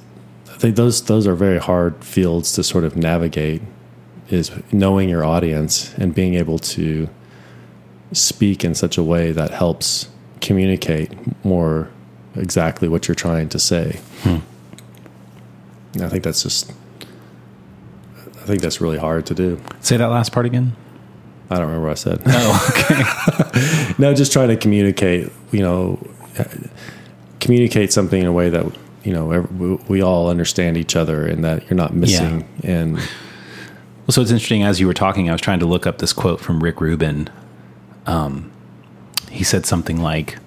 I 0.49 0.57
think 0.57 0.75
those 0.75 1.03
those 1.05 1.25
are 1.27 1.35
very 1.35 1.59
hard 1.59 2.03
fields 2.03 2.51
to 2.53 2.63
sort 2.63 2.83
of 2.83 2.95
navigate 2.95 3.61
is 4.29 4.51
knowing 4.71 5.09
your 5.09 5.25
audience 5.25 5.93
and 5.95 6.13
being 6.15 6.35
able 6.35 6.59
to 6.59 7.09
speak 8.13 8.63
in 8.63 8.75
such 8.75 8.97
a 8.97 9.03
way 9.03 9.31
that 9.31 9.51
helps 9.51 10.09
communicate 10.41 11.11
more 11.45 11.89
exactly 12.35 12.87
what 12.87 13.07
you're 13.07 13.15
trying 13.15 13.49
to 13.49 13.59
say. 13.59 13.99
And 15.93 16.03
I 16.03 16.09
think 16.09 16.23
that's 16.23 16.43
just 16.43 16.71
I 18.41 18.45
think 18.45 18.61
that's 18.61 18.81
really 18.81 18.97
hard 18.97 19.25
to 19.27 19.33
do. 19.33 19.61
Say 19.81 19.97
that 19.97 20.07
last 20.07 20.31
part 20.31 20.45
again. 20.45 20.75
I 21.51 21.55
don't 21.55 21.67
remember 21.67 21.87
what 21.87 21.91
I 21.91 21.95
said. 21.95 22.21
Oh, 22.25 22.69
okay. 22.71 23.93
no, 23.99 24.13
just 24.13 24.31
trying 24.31 24.47
to 24.47 24.55
communicate, 24.55 25.29
you 25.51 25.59
know, 25.59 25.99
communicate 27.41 27.91
something 27.91 28.21
in 28.21 28.25
a 28.25 28.31
way 28.31 28.49
that 28.49 28.65
you 29.03 29.11
know 29.11 29.77
we, 29.89 30.01
all 30.01 30.29
understand 30.29 30.77
each 30.77 30.95
other 30.95 31.27
and 31.27 31.43
that 31.43 31.69
you're 31.69 31.75
not 31.75 31.93
missing 31.93 32.47
and 32.63 32.95
Well, 32.95 33.03
so 34.09 34.21
it's 34.21 34.31
interesting. 34.31 34.63
As 34.63 34.79
you 34.79 34.87
were 34.87 34.93
talking, 34.93 35.29
I 35.29 35.33
was 35.33 35.41
trying 35.41 35.59
to 35.59 35.65
look 35.65 35.85
up 35.85 35.97
this 35.97 36.13
quote 36.13 36.39
from 36.39 36.63
Rick 36.63 36.79
Rubin. 36.79 37.29
Um, 38.05 38.49
he 39.29 39.43
said 39.43 39.65
something 39.65 40.01
like, 40.01 40.37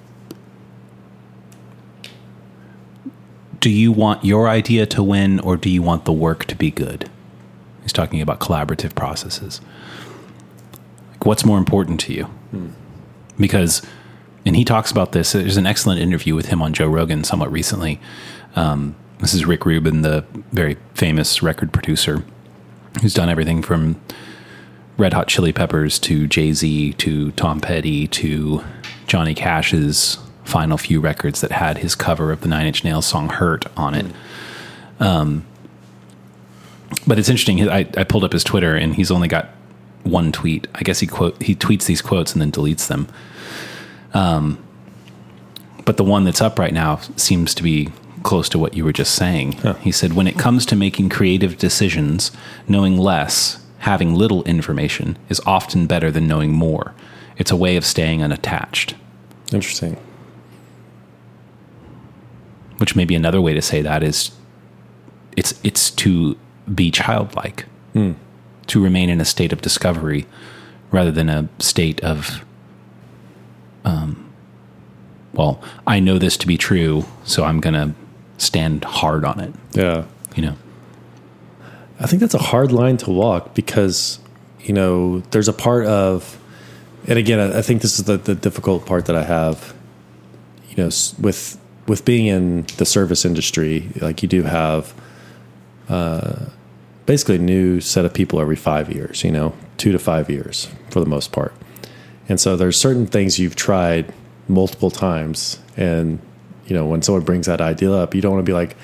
"Do 3.60 3.68
you 3.68 3.92
want 3.92 4.24
your 4.24 4.48
idea 4.48 4.86
to 4.86 5.02
win, 5.02 5.38
or 5.40 5.56
do 5.56 5.68
you 5.68 5.82
want 5.82 6.06
the 6.06 6.12
work 6.12 6.46
to 6.46 6.54
be 6.54 6.70
good?" 6.70 7.10
He's 7.82 7.92
talking 7.92 8.22
about 8.22 8.40
collaborative 8.40 8.94
processes. 8.94 9.60
Like, 11.24 11.28
what's 11.28 11.44
more 11.46 11.56
important 11.56 12.00
to 12.00 12.12
you? 12.12 12.28
Because, 13.38 13.80
and 14.44 14.54
he 14.54 14.62
talks 14.62 14.90
about 14.90 15.12
this. 15.12 15.32
There's 15.32 15.56
an 15.56 15.66
excellent 15.66 16.02
interview 16.02 16.34
with 16.34 16.46
him 16.46 16.60
on 16.60 16.74
Joe 16.74 16.86
Rogan 16.86 17.24
somewhat 17.24 17.50
recently. 17.50 17.98
Um, 18.54 18.94
this 19.20 19.32
is 19.32 19.46
Rick 19.46 19.64
Rubin, 19.64 20.02
the 20.02 20.26
very 20.52 20.76
famous 20.92 21.42
record 21.42 21.72
producer 21.72 22.22
who's 23.00 23.14
done 23.14 23.30
everything 23.30 23.62
from 23.62 23.98
Red 24.98 25.14
Hot 25.14 25.26
Chili 25.26 25.50
Peppers 25.50 25.98
to 26.00 26.26
Jay 26.26 26.52
Z 26.52 26.92
to 26.92 27.30
Tom 27.32 27.58
Petty 27.58 28.06
to 28.08 28.62
Johnny 29.06 29.34
Cash's 29.34 30.18
final 30.44 30.76
few 30.76 31.00
records 31.00 31.40
that 31.40 31.52
had 31.52 31.78
his 31.78 31.94
cover 31.94 32.32
of 32.32 32.42
the 32.42 32.48
Nine 32.48 32.66
Inch 32.66 32.84
Nails 32.84 33.06
song 33.06 33.30
"Hurt" 33.30 33.64
on 33.78 33.94
it. 33.94 34.06
Um, 35.00 35.46
but 37.06 37.18
it's 37.18 37.30
interesting. 37.30 37.66
I, 37.66 37.88
I 37.96 38.04
pulled 38.04 38.24
up 38.24 38.32
his 38.34 38.44
Twitter 38.44 38.76
and 38.76 38.94
he's 38.94 39.10
only 39.10 39.26
got 39.26 39.53
one 40.04 40.32
tweet. 40.32 40.66
I 40.74 40.82
guess 40.82 41.00
he 41.00 41.06
quote 41.06 41.42
he 41.42 41.54
tweets 41.54 41.86
these 41.86 42.02
quotes 42.02 42.32
and 42.32 42.40
then 42.40 42.52
deletes 42.52 42.86
them. 42.86 43.08
Um, 44.12 44.58
but 45.84 45.96
the 45.96 46.04
one 46.04 46.24
that's 46.24 46.40
up 46.40 46.58
right 46.58 46.72
now 46.72 47.00
seems 47.16 47.54
to 47.56 47.62
be 47.62 47.90
close 48.22 48.48
to 48.50 48.58
what 48.58 48.74
you 48.74 48.84
were 48.84 48.92
just 48.92 49.14
saying. 49.14 49.52
He 49.80 49.92
said, 49.92 50.12
"When 50.14 50.26
it 50.26 50.38
comes 50.38 50.64
to 50.66 50.76
making 50.76 51.08
creative 51.10 51.58
decisions, 51.58 52.30
knowing 52.68 52.96
less, 52.96 53.58
having 53.80 54.14
little 54.14 54.42
information, 54.44 55.18
is 55.28 55.40
often 55.44 55.86
better 55.86 56.10
than 56.10 56.26
knowing 56.26 56.52
more. 56.52 56.94
It's 57.36 57.50
a 57.50 57.56
way 57.56 57.76
of 57.76 57.84
staying 57.84 58.22
unattached." 58.22 58.94
interesting 59.52 59.96
Which 62.78 62.96
maybe 62.96 63.14
another 63.14 63.40
way 63.40 63.54
to 63.54 63.62
say 63.62 63.82
that 63.82 64.02
is, 64.02 64.30
it's 65.36 65.54
it's 65.62 65.90
to 65.92 66.36
be 66.74 66.90
childlike, 66.90 67.66
to 68.66 68.82
remain 68.82 69.10
in 69.10 69.20
a 69.20 69.24
state 69.24 69.52
of 69.52 69.60
discovery, 69.60 70.26
rather 70.90 71.10
than 71.10 71.28
a 71.28 71.48
state 71.58 72.02
of, 72.02 72.44
um, 73.84 74.30
well, 75.32 75.62
I 75.86 76.00
know 76.00 76.18
this 76.18 76.36
to 76.38 76.46
be 76.46 76.56
true, 76.56 77.04
so 77.24 77.44
I'm 77.44 77.60
gonna 77.60 77.94
stand 78.38 78.84
hard 78.84 79.24
on 79.24 79.40
it. 79.40 79.54
yeah 79.72 80.04
You 80.36 80.42
know. 80.42 80.56
I 82.00 82.06
think 82.06 82.20
that's 82.20 82.34
a 82.34 82.38
hard 82.38 82.72
line 82.72 82.96
to 82.98 83.10
walk 83.10 83.54
because, 83.54 84.18
you 84.60 84.72
know, 84.72 85.20
there's 85.30 85.48
a 85.48 85.52
part 85.52 85.86
of, 85.86 86.38
and 87.06 87.18
again, 87.18 87.38
I 87.38 87.58
I 87.58 87.62
think 87.62 87.82
this 87.82 87.98
is 87.98 88.04
the, 88.04 88.16
the 88.16 88.34
difficult 88.34 88.84
part 88.86 89.06
that 89.06 89.16
I 89.16 89.24
have, 89.24 89.74
you 90.68 90.76
know, 90.76 90.90
with 91.20 91.58
with 91.86 92.04
being 92.04 92.26
in 92.26 92.66
the 92.78 92.84
service 92.84 93.24
industry, 93.24 93.90
like 94.00 94.22
you 94.22 94.28
do 94.28 94.42
have, 94.42 94.94
uh, 95.88 96.46
basically 97.06 97.36
a 97.36 97.38
new 97.40 97.80
set 97.80 98.04
of 98.04 98.14
people 98.14 98.40
every 98.40 98.56
five 98.56 98.92
years, 98.92 99.24
you 99.24 99.30
know, 99.30 99.54
two 99.76 99.92
to 99.92 99.98
five 99.98 100.30
years 100.30 100.68
for 100.90 101.00
the 101.00 101.06
most 101.06 101.32
part, 101.32 101.54
and 102.28 102.40
so 102.40 102.56
there's 102.56 102.78
certain 102.78 103.06
things 103.06 103.38
you've 103.38 103.56
tried 103.56 104.12
multiple 104.48 104.90
times, 104.90 105.58
and 105.76 106.18
you 106.66 106.74
know, 106.74 106.86
when 106.86 107.02
someone 107.02 107.24
brings 107.24 107.46
that 107.46 107.60
idea 107.60 107.92
up, 107.92 108.14
you 108.14 108.20
don't 108.22 108.32
want 108.32 108.44
to 108.44 108.48
be 108.50 108.54
like, 108.54 108.76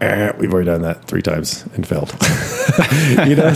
eh, 0.00 0.32
we've 0.38 0.52
already 0.52 0.66
done 0.66 0.82
that 0.82 1.04
three 1.04 1.22
times 1.22 1.64
and 1.74 1.86
failed. 1.86 2.12
you 3.28 3.36
know, 3.36 3.52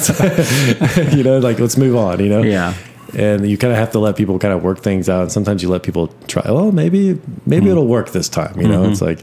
you 1.17 1.23
know, 1.23 1.39
like 1.39 1.59
let's 1.59 1.77
move 1.77 1.97
on. 1.97 2.21
You 2.21 2.29
know, 2.29 2.43
Yeah. 2.43 2.75
And 3.15 3.47
you 3.47 3.59
kind 3.59 3.73
of 3.73 3.79
have 3.79 3.91
to 3.93 3.99
let 3.99 4.17
people 4.17 4.39
kind 4.39 4.55
of 4.55 4.63
work 4.63 4.81
things 4.81 5.07
out. 5.09 5.23
And 5.23 5.33
sometimes 5.33 5.63
you 5.63 5.69
let 5.69 5.83
people 5.83 6.09
try. 6.29 6.43
Oh, 6.47 6.73
maybe 6.73 7.21
maybe 7.45 7.69
it'll 7.69 7.87
work 7.87 8.13
this 8.13 8.27
time. 8.27 8.59
You 8.59 8.69
know, 8.69 8.85
it's 8.85 9.03
like, 9.03 9.23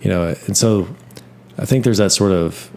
you 0.00 0.08
know, 0.08 0.34
and 0.46 0.56
so 0.56 0.88
I 1.58 1.66
think 1.66 1.84
there's 1.84 1.98
that 1.98 2.10
sort 2.10 2.32
of 2.32 2.70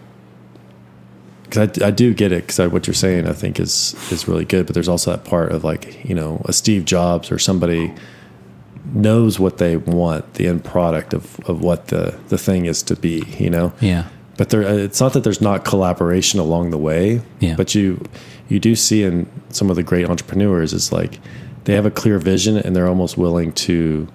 because 1.50 1.82
I, 1.82 1.88
I 1.88 1.90
do 1.90 2.14
get 2.14 2.32
it 2.32 2.46
because 2.46 2.70
what 2.72 2.86
you're 2.86 2.94
saying 2.94 3.26
I 3.26 3.32
think 3.32 3.58
is 3.60 3.94
is 4.12 4.26
really 4.28 4.44
good. 4.44 4.66
But 4.66 4.74
there's 4.74 4.88
also 4.88 5.10
that 5.10 5.24
part 5.24 5.52
of 5.52 5.64
like 5.64 6.04
you 6.08 6.14
know 6.14 6.40
a 6.46 6.52
Steve 6.52 6.84
Jobs 6.84 7.30
or 7.32 7.38
somebody 7.38 7.92
knows 8.94 9.38
what 9.38 9.58
they 9.58 9.76
want 9.76 10.34
the 10.34 10.46
end 10.46 10.64
product 10.64 11.12
of, 11.12 11.38
of 11.48 11.60
what 11.62 11.88
the 11.88 12.18
the 12.28 12.38
thing 12.38 12.64
is 12.66 12.82
to 12.84 12.96
be 12.96 13.22
you 13.38 13.50
know 13.50 13.72
Yeah. 13.80 14.06
but 14.38 14.48
there 14.50 14.64
uh, 14.66 14.72
it's 14.72 15.00
not 15.00 15.12
that 15.12 15.22
there's 15.22 15.40
not 15.42 15.64
collaboration 15.64 16.40
along 16.40 16.70
the 16.70 16.78
way 16.78 17.20
Yeah. 17.40 17.54
but 17.56 17.74
you 17.74 18.02
you 18.48 18.58
do 18.58 18.74
see 18.74 19.02
in 19.04 19.28
some 19.50 19.68
of 19.70 19.76
the 19.76 19.82
great 19.82 20.08
entrepreneurs 20.08 20.72
is 20.72 20.90
like 20.92 21.20
they 21.64 21.74
have 21.74 21.84
a 21.86 21.90
clear 21.90 22.18
vision 22.18 22.56
and 22.56 22.74
they're 22.74 22.88
almost 22.88 23.18
willing 23.18 23.52
to 23.52 24.08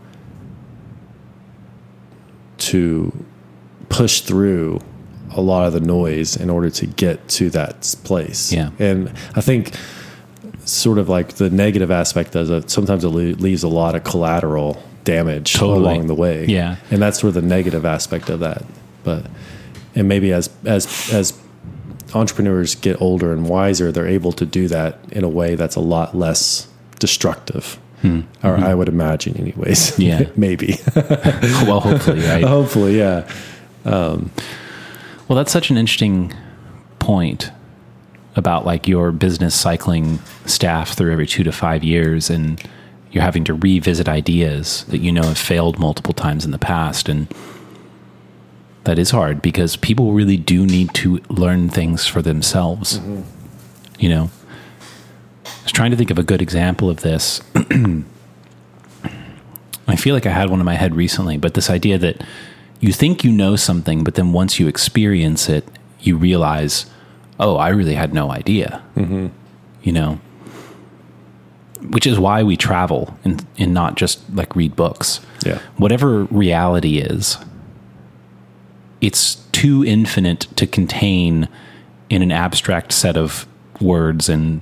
to 2.58 3.26
push 3.90 4.22
through 4.22 4.80
a 5.36 5.42
lot 5.42 5.68
of 5.68 5.74
the 5.74 5.80
noise 5.80 6.36
in 6.36 6.50
order 6.50 6.70
to 6.70 6.86
get 6.86 7.28
to 7.30 7.50
that 7.52 7.96
place 8.04 8.52
Yeah. 8.52 8.72
and 8.80 9.12
i 9.36 9.42
think 9.42 9.72
sort 10.66 10.98
of 10.98 11.08
like 11.10 11.34
the 11.34 11.50
negative 11.50 11.92
aspect 11.92 12.36
is 12.36 12.50
that 12.50 12.66
uh, 12.66 12.68
sometimes 12.68 13.04
it 13.04 13.10
leaves 13.10 13.62
a 13.64 13.68
lot 13.68 13.96
of 13.96 14.04
collateral 14.04 14.82
damage 15.04 15.54
Totally. 15.54 15.78
along 15.80 16.08
the 16.08 16.16
way 16.16 16.46
Yeah. 16.46 16.78
and 16.90 17.02
that's 17.02 17.20
sort 17.20 17.30
of 17.30 17.36
the 17.36 17.48
negative 17.48 17.86
aspect 17.86 18.30
of 18.30 18.40
that 18.40 18.64
but 19.04 19.28
and 19.94 20.08
maybe 20.08 20.32
as 20.34 20.50
as 20.66 20.88
as 21.14 21.34
entrepreneurs 22.14 22.76
get 22.76 23.00
older 23.02 23.32
and 23.34 23.48
wiser 23.48 23.92
they're 23.92 24.08
able 24.08 24.32
to 24.32 24.46
do 24.46 24.68
that 24.70 25.00
in 25.12 25.24
a 25.24 25.30
way 25.30 25.56
that's 25.56 25.76
a 25.76 25.80
lot 25.82 26.16
less 26.16 26.68
destructive 27.00 27.78
hmm. 28.02 28.22
or 28.44 28.56
mm-hmm. 28.56 28.64
i 28.64 28.74
would 28.74 28.88
imagine 28.90 29.36
anyways 29.38 29.98
Yeah. 30.00 30.28
maybe 30.36 30.80
well, 30.96 31.82
hopefully, 31.82 32.22
right? 32.22 32.44
hopefully 32.58 32.98
yeah 32.98 33.30
um, 33.86 34.32
Well, 35.28 35.36
that's 35.36 35.52
such 35.52 35.70
an 35.70 35.78
interesting 35.78 36.34
point 37.00 37.52
about 38.36 38.66
like 38.66 38.88
your 38.88 39.12
business 39.12 39.56
cycling 39.56 40.20
staff 40.46 40.94
through 40.94 41.12
every 41.12 41.26
two 41.26 41.44
to 41.44 41.52
five 41.52 41.84
years 41.84 42.30
and 42.30 42.62
you're 43.12 43.24
having 43.24 43.46
to 43.46 43.54
revisit 43.54 44.10
ideas 44.10 44.84
that 44.90 44.98
you 44.98 45.10
know 45.12 45.24
have 45.24 45.38
failed 45.38 45.80
multiple 45.80 46.14
times 46.14 46.44
in 46.44 46.52
the 46.52 46.60
past. 46.60 47.08
And 47.08 47.34
that 48.84 49.00
is 49.00 49.12
hard 49.12 49.42
because 49.42 49.78
people 49.78 50.12
really 50.12 50.36
do 50.36 50.66
need 50.66 50.94
to 50.96 51.20
learn 51.30 51.70
things 51.70 52.06
for 52.06 52.22
themselves. 52.22 53.00
Mm-hmm. 53.00 53.22
You 54.00 54.10
know, 54.10 54.30
I 55.46 55.64
was 55.64 55.72
trying 55.72 55.92
to 55.92 55.98
think 55.98 56.12
of 56.12 56.20
a 56.20 56.24
good 56.24 56.42
example 56.42 56.90
of 56.90 57.00
this. 57.02 57.42
I 59.88 59.96
feel 59.96 60.14
like 60.14 60.26
I 60.26 60.32
had 60.32 60.50
one 60.50 60.60
in 60.60 60.66
my 60.66 60.76
head 60.76 60.94
recently, 60.94 61.38
but 61.38 61.54
this 61.54 61.70
idea 61.70 61.98
that 61.98 62.22
you 62.86 62.94
think 62.94 63.24
you 63.24 63.32
know 63.32 63.56
something, 63.56 64.04
but 64.04 64.14
then 64.14 64.32
once 64.32 64.60
you 64.60 64.68
experience 64.68 65.50
it, 65.50 65.68
you 66.02 66.16
realize, 66.16 66.86
oh, 67.40 67.56
I 67.56 67.70
really 67.70 67.96
had 67.96 68.14
no 68.14 68.32
idea. 68.32 68.84
Mm-hmm. 68.96 69.28
You 69.82 69.92
know, 69.92 70.20
which 71.90 72.06
is 72.06 72.20
why 72.20 72.44
we 72.44 72.56
travel 72.56 73.18
and, 73.24 73.44
and 73.58 73.74
not 73.74 73.96
just 73.96 74.22
like 74.36 74.56
read 74.56 74.76
books. 74.76 75.20
Yeah. 75.44 75.58
Whatever 75.78 76.26
reality 76.26 77.00
is, 77.00 77.40
it's 79.02 79.36
too 79.52 79.84
infinite 79.84 80.42
to 80.56 80.68
contain 80.68 81.50
in 82.12 82.22
an 82.22 82.32
abstract 82.32 82.92
set 82.92 83.18
of 83.18 83.48
words 83.82 84.30
and 84.30 84.62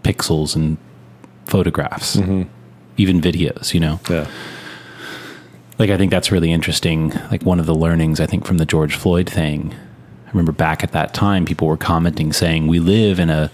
pixels 0.00 0.54
and 0.54 0.76
photographs, 1.46 2.16
even 2.98 3.22
videos, 3.22 3.72
you 3.72 3.80
know? 3.80 4.00
yeah 4.10 4.26
like 5.78 5.90
I 5.90 5.96
think 5.96 6.10
that's 6.10 6.30
really 6.32 6.52
interesting. 6.52 7.10
Like 7.30 7.42
one 7.44 7.60
of 7.60 7.66
the 7.66 7.74
learnings 7.74 8.20
I 8.20 8.26
think 8.26 8.44
from 8.44 8.58
the 8.58 8.66
George 8.66 8.94
Floyd 8.94 9.28
thing. 9.28 9.74
I 10.26 10.30
remember 10.30 10.52
back 10.52 10.84
at 10.84 10.92
that 10.92 11.14
time, 11.14 11.44
people 11.46 11.68
were 11.68 11.76
commenting 11.78 12.32
saying 12.32 12.66
we 12.66 12.80
live 12.80 13.18
in 13.18 13.30
a 13.30 13.50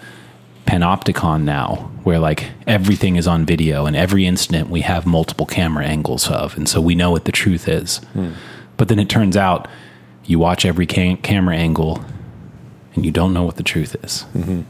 panopticon 0.67 1.43
now, 1.45 1.91
where 2.03 2.19
like 2.19 2.51
everything 2.67 3.17
is 3.17 3.29
on 3.29 3.45
video 3.45 3.87
and 3.87 3.95
every 3.95 4.27
incident 4.27 4.71
we 4.71 4.81
have 4.81 5.07
multiple 5.07 5.47
camera 5.47 5.85
angles 5.85 6.29
of, 6.29 6.57
and 6.57 6.69
so 6.69 6.81
we 6.81 6.95
know 6.95 7.11
what 7.11 7.27
the 7.27 7.33
truth 7.33 7.69
is. 7.69 8.01
But 8.77 8.89
then 8.89 8.99
it 8.99 9.09
turns 9.09 9.37
out 9.37 9.69
you 10.25 10.39
watch 10.39 10.65
every 10.65 10.87
ca- 10.87 11.17
camera 11.17 11.55
angle 11.57 12.05
and 12.95 13.05
you 13.05 13.13
don't 13.13 13.33
know 13.35 13.43
what 13.45 13.57
the 13.57 13.63
truth 13.63 13.95
is. 14.03 14.25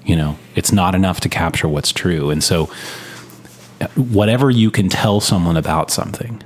You 0.05 0.17
know, 0.17 0.37
it's 0.57 0.73
not 0.73 0.95
enough 0.95 1.21
to 1.21 1.29
capture 1.29 1.69
what's 1.69 1.93
true, 1.93 2.29
and 2.31 2.43
so 2.43 2.69
uh, 3.81 3.87
whatever 3.97 4.51
you 4.51 4.71
can 4.71 4.89
tell 4.89 5.21
someone 5.21 5.57
about 5.57 5.91
something 5.91 6.43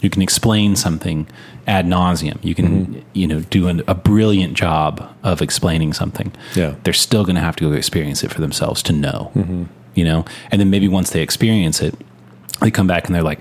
you 0.00 0.10
can 0.10 0.22
explain 0.22 0.76
something 0.76 1.26
ad 1.66 1.86
nauseum. 1.86 2.42
You 2.44 2.54
can, 2.54 2.86
mm-hmm. 2.86 3.00
you 3.12 3.26
know, 3.26 3.40
do 3.40 3.68
an, 3.68 3.82
a 3.86 3.94
brilliant 3.94 4.54
job 4.54 5.08
of 5.22 5.40
explaining 5.40 5.92
something. 5.92 6.32
Yeah. 6.54 6.74
They're 6.84 6.92
still 6.92 7.24
going 7.24 7.36
to 7.36 7.40
have 7.40 7.56
to 7.56 7.70
go 7.70 7.72
experience 7.72 8.22
it 8.22 8.32
for 8.32 8.40
themselves 8.40 8.82
to 8.84 8.92
know, 8.92 9.32
mm-hmm. 9.34 9.64
you 9.94 10.04
know? 10.04 10.24
And 10.50 10.60
then 10.60 10.70
maybe 10.70 10.88
once 10.88 11.10
they 11.10 11.22
experience 11.22 11.80
it, 11.80 11.94
they 12.60 12.70
come 12.70 12.86
back 12.86 13.06
and 13.06 13.14
they're 13.14 13.22
like, 13.22 13.40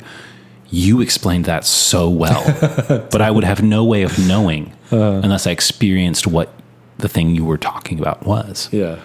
you 0.70 1.02
explained 1.02 1.46
that 1.46 1.66
so 1.66 2.10
well, 2.10 2.44
but 3.12 3.22
I 3.22 3.32
would 3.32 3.44
have 3.44 3.62
no 3.62 3.84
way 3.84 4.04
of 4.04 4.18
knowing 4.18 4.74
uh-huh. 4.92 5.22
unless 5.24 5.48
I 5.48 5.52
experienced 5.52 6.28
what 6.28 6.52
the 6.98 7.08
thing 7.10 7.36
you 7.36 7.46
were 7.46 7.58
talking 7.58 8.00
about 8.00 8.26
was. 8.26 8.70
Yeah. 8.72 9.00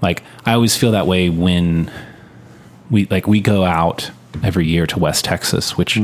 Like 0.00 0.22
I 0.44 0.52
always 0.52 0.76
feel 0.76 0.92
that 0.92 1.06
way 1.06 1.30
when 1.30 1.90
we 2.90 3.06
like 3.06 3.26
we 3.26 3.40
go 3.40 3.64
out 3.64 4.10
every 4.42 4.66
year 4.66 4.86
to 4.86 4.98
West 4.98 5.24
Texas, 5.24 5.76
which 5.76 5.98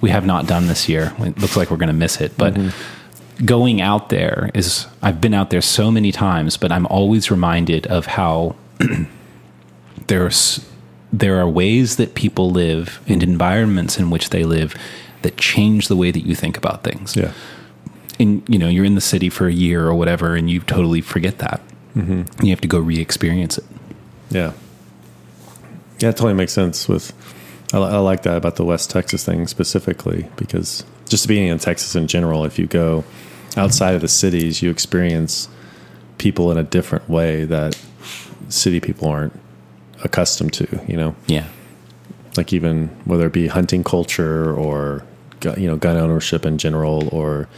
we 0.00 0.10
have 0.10 0.26
not 0.26 0.46
done 0.46 0.66
this 0.68 0.88
year. 0.88 1.12
It 1.18 1.38
looks 1.38 1.56
like 1.56 1.70
we're 1.70 1.76
going 1.78 1.88
to 1.88 1.92
miss 1.94 2.20
it, 2.20 2.36
but 2.36 2.56
going 3.44 3.80
out 3.80 4.08
there 4.08 4.50
is 4.54 4.86
I've 5.02 5.20
been 5.20 5.34
out 5.34 5.50
there 5.50 5.60
so 5.60 5.90
many 5.90 6.12
times, 6.12 6.56
but 6.56 6.72
I'm 6.72 6.86
always 6.86 7.30
reminded 7.30 7.86
of 7.88 8.06
how 8.06 8.56
there's 10.06 10.64
there 11.12 11.38
are 11.38 11.48
ways 11.48 11.96
that 11.96 12.14
people 12.14 12.50
live 12.50 13.00
and 13.06 13.22
environments 13.22 13.98
in 13.98 14.10
which 14.10 14.30
they 14.30 14.44
live 14.44 14.74
that 15.22 15.36
change 15.36 15.88
the 15.88 15.96
way 15.96 16.10
that 16.10 16.26
you 16.26 16.34
think 16.34 16.56
about 16.58 16.84
things 16.84 17.16
Yeah. 17.16 17.32
and 18.18 18.42
you 18.48 18.58
know 18.58 18.68
you're 18.68 18.84
in 18.84 18.96
the 18.96 19.00
city 19.00 19.28
for 19.30 19.46
a 19.46 19.52
year 19.52 19.86
or 19.86 19.94
whatever 19.94 20.34
and 20.34 20.50
you 20.50 20.60
totally 20.60 21.00
forget 21.00 21.38
that 21.38 21.60
mm-hmm. 21.96 22.44
you 22.44 22.50
have 22.50 22.60
to 22.60 22.68
go 22.68 22.78
re-experience 22.78 23.58
it 23.58 23.64
Yeah. 24.30 24.52
Yeah, 26.00 26.10
it 26.10 26.16
totally 26.16 26.34
makes 26.34 26.52
sense 26.52 26.88
with 26.88 27.12
I, 27.72 27.78
I 27.78 27.98
like 27.98 28.22
that 28.22 28.36
about 28.36 28.56
the 28.56 28.64
West 28.64 28.90
Texas 28.90 29.24
thing 29.24 29.46
specifically 29.46 30.28
because 30.36 30.84
just 31.08 31.28
being 31.28 31.48
in 31.48 31.58
Texas 31.58 31.94
in 31.94 32.06
general, 32.06 32.44
if 32.44 32.58
you 32.58 32.66
go 32.66 33.04
outside 33.56 33.94
of 33.94 34.00
the 34.00 34.08
cities, 34.08 34.62
you 34.62 34.70
experience 34.70 35.48
people 36.18 36.50
in 36.50 36.58
a 36.58 36.62
different 36.62 37.08
way 37.08 37.44
that 37.44 37.78
city 38.48 38.80
people 38.80 39.08
aren't 39.08 39.38
accustomed 40.04 40.52
to, 40.54 40.80
you 40.86 40.96
know. 40.96 41.14
yeah 41.26 41.46
Like 42.36 42.52
even 42.52 42.88
whether 43.04 43.26
it 43.26 43.32
be 43.32 43.48
hunting 43.48 43.82
culture 43.84 44.54
or 44.54 45.04
you 45.56 45.66
know 45.66 45.76
gun 45.76 45.96
ownership 45.96 46.44
in 46.44 46.58
general 46.58 47.08
or 47.12 47.48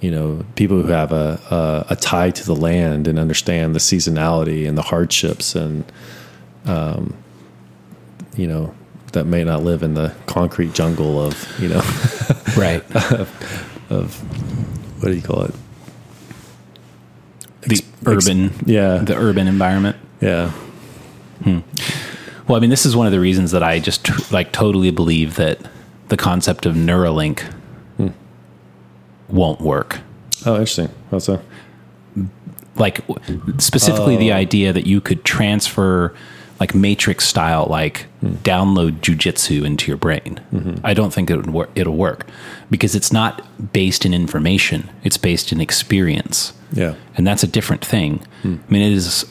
you 0.00 0.10
know 0.10 0.44
people 0.56 0.82
who 0.82 0.88
have 0.88 1.12
a, 1.12 1.40
a 1.50 1.92
a 1.94 1.96
tie 1.96 2.30
to 2.30 2.44
the 2.44 2.54
land 2.54 3.08
and 3.08 3.18
understand 3.18 3.74
the 3.74 3.78
seasonality 3.78 4.68
and 4.68 4.76
the 4.76 4.82
hardships 4.82 5.54
and 5.54 5.84
um 6.66 7.14
you 8.36 8.46
know 8.46 8.74
that 9.14 9.24
may 9.24 9.42
not 9.42 9.62
live 9.62 9.82
in 9.82 9.94
the 9.94 10.14
concrete 10.26 10.74
jungle 10.74 11.20
of 11.20 11.60
you 11.60 11.68
know 11.68 11.82
right. 12.56 12.84
Of 13.90 14.16
what 15.02 15.10
do 15.10 15.14
you 15.14 15.20
call 15.20 15.42
it? 15.42 15.54
The 17.62 17.84
urban 18.06 18.50
yeah. 18.64 18.98
the 18.98 19.14
urban 19.14 19.46
environment. 19.46 19.96
Yeah. 20.20 20.50
Hmm. 21.42 21.60
Well 22.48 22.56
i 22.56 22.60
mean 22.60 22.70
this 22.70 22.86
is 22.86 22.96
one 22.96 23.06
of 23.06 23.12
the 23.12 23.20
reasons 23.20 23.50
that 23.50 23.62
i 23.62 23.78
just 23.78 24.32
like 24.32 24.52
totally 24.52 24.90
believe 24.90 25.36
that 25.36 25.58
the 26.08 26.16
concept 26.16 26.64
of 26.64 26.74
neuralink 26.74 27.40
hmm. 27.98 28.08
won't 29.28 29.60
work. 29.60 30.00
Oh 30.46 30.54
interesting. 30.54 30.88
How 31.10 31.18
so? 31.18 31.42
Like 32.76 33.00
specifically 33.58 34.16
the 34.16 34.32
oh. 34.32 34.36
idea 34.36 34.72
that 34.72 34.86
you 34.86 35.00
could 35.00 35.24
transfer 35.24 36.14
like 36.60 36.74
matrix 36.74 37.26
style 37.26 37.66
like 37.68 38.06
download 38.22 39.00
jujitsu 39.00 39.64
into 39.64 39.88
your 39.88 39.96
brain. 39.96 40.40
Mm-hmm. 40.52 40.76
I 40.84 40.94
don't 40.94 41.12
think 41.12 41.30
it 41.30 41.36
would 41.36 41.50
wor- 41.50 41.68
it'll 41.74 41.96
work 41.96 42.26
because 42.70 42.94
it's 42.94 43.12
not 43.12 43.42
based 43.72 44.04
in 44.06 44.14
information 44.14 44.90
it's 45.02 45.18
based 45.18 45.52
in 45.52 45.60
experience. 45.60 46.52
Yeah. 46.72 46.94
And 47.16 47.26
that's 47.26 47.42
a 47.42 47.46
different 47.46 47.84
thing. 47.84 48.24
Hmm. 48.42 48.56
I 48.68 48.72
mean 48.72 48.82
it 48.82 48.92
is 48.92 49.24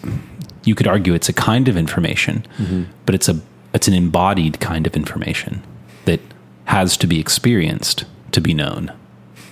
you 0.63 0.75
could 0.75 0.87
argue 0.87 1.13
it's 1.13 1.29
a 1.29 1.33
kind 1.33 1.67
of 1.67 1.77
information 1.77 2.45
mm-hmm. 2.57 2.83
but 3.05 3.15
it's 3.15 3.29
a 3.29 3.39
it's 3.73 3.87
an 3.87 3.93
embodied 3.93 4.59
kind 4.59 4.85
of 4.85 4.95
information 4.95 5.63
that 6.05 6.19
has 6.65 6.95
to 6.97 7.07
be 7.07 7.19
experienced 7.19 8.05
to 8.31 8.41
be 8.41 8.53
known. 8.53 8.91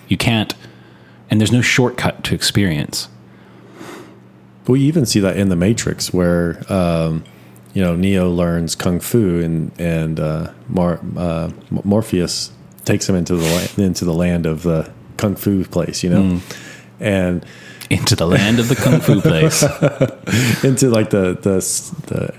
You 0.07 0.17
can't 0.17 0.53
and 1.31 1.39
there's 1.39 1.51
no 1.51 1.61
shortcut 1.61 2.23
to 2.25 2.35
experience. 2.35 3.07
We 4.67 4.81
even 4.81 5.05
see 5.05 5.21
that 5.21 5.37
in 5.37 5.49
the 5.49 5.55
Matrix, 5.55 6.13
where 6.13 6.61
um, 6.71 7.23
you 7.73 7.81
know 7.81 7.95
Neo 7.95 8.29
learns 8.29 8.75
kung 8.75 8.99
fu, 8.99 9.39
and 9.39 9.71
and 9.79 10.19
uh, 10.19 10.51
Mor- 10.67 11.01
uh, 11.17 11.51
Morpheus 11.69 12.51
takes 12.85 13.07
him 13.07 13.15
into 13.15 13.35
the 13.35 13.73
into 13.77 14.05
the 14.05 14.13
land 14.13 14.45
of 14.45 14.63
the 14.63 14.91
kung 15.17 15.35
fu 15.35 15.63
place, 15.65 16.03
you 16.03 16.09
know, 16.09 16.41
and 16.99 17.45
into 17.89 18.15
the 18.15 18.27
land 18.27 18.59
of 18.59 18.69
the 18.69 18.75
kung 18.75 18.99
fu 18.99 19.21
place. 19.21 19.63
into 20.63 20.89
like 20.89 21.09
the 21.09 21.37
the 21.41 21.59
the 22.07 22.33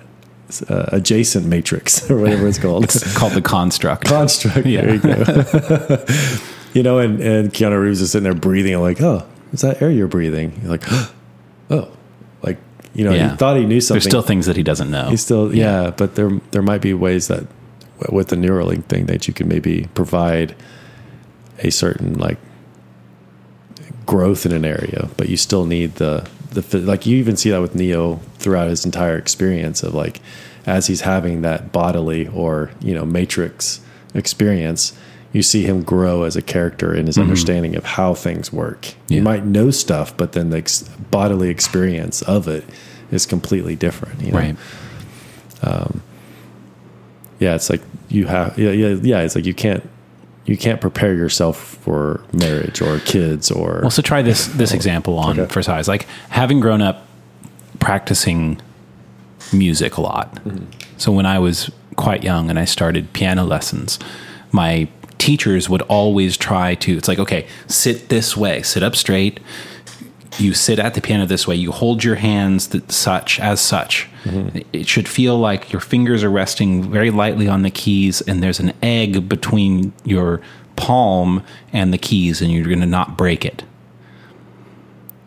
uh, 0.69 0.87
adjacent 0.93 1.47
Matrix 1.47 2.11
or 2.11 2.19
whatever 2.19 2.47
it's 2.49 2.59
called. 2.59 2.85
It's 2.85 3.17
called 3.17 3.33
the 3.33 3.43
construct. 3.43 4.05
construct. 4.05 4.67
Yeah. 4.67 4.83
There 4.83 4.95
you 4.95 5.01
go. 5.01 6.05
you 6.75 6.83
know, 6.83 6.99
and, 6.99 7.21
and 7.21 7.53
Keanu 7.53 7.81
Reeves 7.83 8.01
is 8.01 8.13
sitting 8.13 8.25
there 8.25 8.35
breathing. 8.35 8.79
Like, 8.81 9.01
oh, 9.01 9.27
is 9.53 9.63
that 9.63 9.81
air 9.81 9.91
you're 9.91 10.09
breathing? 10.09 10.59
You're 10.63 10.71
like, 10.71 10.85
oh, 11.71 11.91
you 12.95 13.05
know, 13.05 13.13
Yeah. 13.13 13.31
he 13.31 13.37
thought 13.37 13.57
he 13.57 13.65
knew 13.65 13.81
something. 13.81 13.97
There's 13.97 14.11
still 14.11 14.23
things 14.23 14.47
that 14.47 14.57
he 14.57 14.63
doesn't 14.63 14.91
know. 14.91 15.09
He's 15.09 15.23
still, 15.23 15.55
yeah. 15.55 15.91
but 15.97 16.15
there 16.15 16.31
there 16.51 16.63
might 16.63 16.81
be 16.83 16.95
ways 16.95 17.29
that 17.29 17.47
with 18.11 18.29
the 18.29 18.37
Neuralink 18.37 18.85
thing 18.87 19.07
that 19.07 19.29
you 19.29 19.35
can 19.35 19.49
maybe 19.49 19.89
provide 19.95 20.55
a 21.61 21.71
certain 21.71 22.15
like 22.15 22.39
growth 24.07 24.45
in 24.47 24.53
an 24.53 24.65
area, 24.65 25.09
but 25.17 25.29
you 25.29 25.37
still 25.37 25.65
need 25.67 25.97
the 25.97 26.29
the 26.51 26.79
like 26.79 27.07
you 27.07 27.17
even 27.17 27.37
see 27.37 27.51
that 27.51 27.61
with 27.61 27.75
Neo 27.75 28.17
throughout 28.39 28.69
his 28.69 28.85
entire 28.85 29.17
experience 29.17 29.83
of 29.83 29.95
like 29.95 30.21
as 30.67 30.87
he's 30.87 31.03
having 31.03 31.43
that 31.43 31.73
bodily 31.73 32.29
or 32.29 32.71
you 32.81 32.95
know 32.95 33.05
matrix 33.05 33.81
experience 34.15 34.93
you 35.33 35.43
see 35.43 35.63
him 35.65 35.83
grow 35.83 36.25
as 36.25 36.37
a 36.37 36.43
character 36.43 36.95
in 36.95 37.07
his 37.07 37.17
understanding 37.19 37.75
of 37.77 37.85
how 37.85 38.15
things 38.15 38.53
work 38.53 38.83
Mm-hmm. 38.83 39.13
Yeah. 39.13 39.17
you 39.19 39.23
might 39.23 39.45
know 39.47 39.71
stuff 39.71 40.17
but 40.17 40.33
then 40.33 40.51
the 40.51 40.59
ex- 40.59 40.83
bodily 41.11 41.49
experience 41.49 42.23
of 42.23 42.49
it 42.49 42.65
is 43.11 43.27
completely 43.27 43.77
different 43.77 44.21
you 44.21 44.33
know? 44.33 44.39
right. 44.39 44.57
yeah 47.39 47.55
it's 47.55 47.71
like 47.71 47.81
you 48.09 48.27
have 48.27 48.59
yeah, 48.59 48.71
yeah 48.71 48.95
yeah 49.03 49.21
it's 49.21 49.35
like 49.35 49.45
you 49.47 49.55
can't 49.55 49.89
you 50.45 50.57
can't 50.57 50.81
prepare 50.81 51.15
yourself 51.15 51.57
for 51.83 52.21
marriage 52.33 52.81
or 52.81 52.99
kids 53.01 53.51
or 53.51 53.79
Well, 53.83 53.91
so 53.91 54.03
try 54.03 54.23
this 54.23 54.47
this 54.49 54.73
example 54.73 55.19
on 55.19 55.39
Okay. 55.39 55.53
for 55.53 55.63
size. 55.63 55.87
Like 55.87 56.07
having 56.31 56.59
grown 56.59 56.83
up 56.83 57.07
practicing 57.79 58.61
music 59.53 59.97
a 59.99 60.01
lot. 60.01 60.41
So 60.97 61.13
when 61.13 61.27
I 61.27 61.39
was 61.39 61.71
quite 61.97 62.25
young 62.25 62.51
and 62.51 62.59
I 62.59 62.65
started 62.65 63.13
piano 63.13 63.45
lessons, 63.45 64.01
my 64.51 64.89
teachers 65.23 65.69
would 65.69 65.83
always 65.83 66.37
try 66.37 66.75
to. 66.77 66.97
It's 66.97 67.09
like 67.09 67.19
okay, 67.21 67.47
sit 67.69 68.09
this 68.09 68.37
way, 68.37 68.63
sit 68.63 68.83
up 68.83 68.95
straight. 68.97 69.41
You 70.39 70.55
sit 70.55 70.79
at 70.79 70.95
the 70.95 71.01
piano 71.03 71.27
this 71.27 71.47
way. 71.47 71.55
You 71.57 71.71
hold 71.73 72.03
your 72.03 72.15
hands 72.17 72.67
th- 72.69 72.91
such 72.91 73.39
as 73.39 73.61
such. 73.61 74.09
It 74.73 74.89
should 74.89 75.07
feel 75.09 75.39
like 75.39 75.73
your 75.73 75.81
fingers 75.81 76.25
are 76.25 76.31
resting 76.31 76.91
very 76.91 77.11
lightly 77.11 77.49
on 77.49 77.63
the 77.63 77.71
keys, 77.71 78.23
and 78.23 78.43
there's 78.43 78.59
an 78.61 78.73
egg 78.83 79.29
between 79.29 79.93
your 80.05 80.41
palm 80.77 81.43
and 81.73 81.93
the 81.93 81.99
keys, 81.99 82.41
and 82.41 82.51
you're 82.51 82.65
going 82.65 82.81
to 82.81 82.87
not 82.87 83.19
break 83.19 83.45
it. 83.45 83.63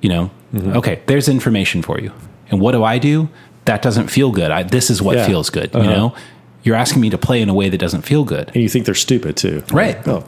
You 0.02 0.10
know, 0.10 0.32
okay. 0.80 1.02
There's 1.06 1.28
information 1.30 1.82
for 1.84 2.00
you. 2.00 2.12
And 2.50 2.60
what 2.60 2.72
do 2.72 2.84
I 2.84 2.98
do? 2.98 3.30
That 3.66 3.82
doesn't 3.82 4.08
feel 4.08 4.32
good. 4.32 4.50
I, 4.52 4.64
this 4.64 4.90
is 4.90 5.02
what 5.02 5.18
Yeah. 5.18 5.28
feels 5.28 5.50
good. 5.52 5.70
You 5.74 5.80
Uh-huh. 5.82 5.92
know, 5.92 6.16
you're 6.66 6.76
asking 6.76 7.02
me 7.02 7.10
to 7.10 7.18
play 7.18 7.42
in 7.42 7.48
a 7.48 7.54
way 7.54 7.70
that 7.70 7.78
doesn't 7.78 8.02
feel 8.02 8.26
good. 8.26 8.48
and 8.48 8.58
you 8.58 8.68
think 8.68 8.86
they're 8.86 8.94
stupid 8.94 9.38
too 9.38 9.64
Right. 9.72 9.96
Like, 9.96 10.08
oh 10.08 10.26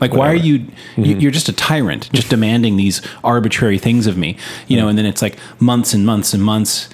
Like, 0.00 0.14
why 0.14 0.28
are 0.28 0.34
you, 0.34 0.54
you? 0.54 0.66
Mm-hmm. 0.96 1.20
You're 1.20 1.30
just 1.30 1.48
a 1.48 1.52
tyrant, 1.52 2.10
just 2.12 2.28
demanding 2.36 2.76
these 2.76 3.02
arbitrary 3.22 3.78
things 3.78 4.06
of 4.06 4.16
me, 4.16 4.36
you 4.66 4.76
know. 4.76 4.88
And 4.88 4.98
then 4.98 5.06
it's 5.06 5.22
like 5.22 5.38
months 5.60 5.92
and 5.94 6.04
months 6.04 6.34
and 6.34 6.42
months, 6.42 6.88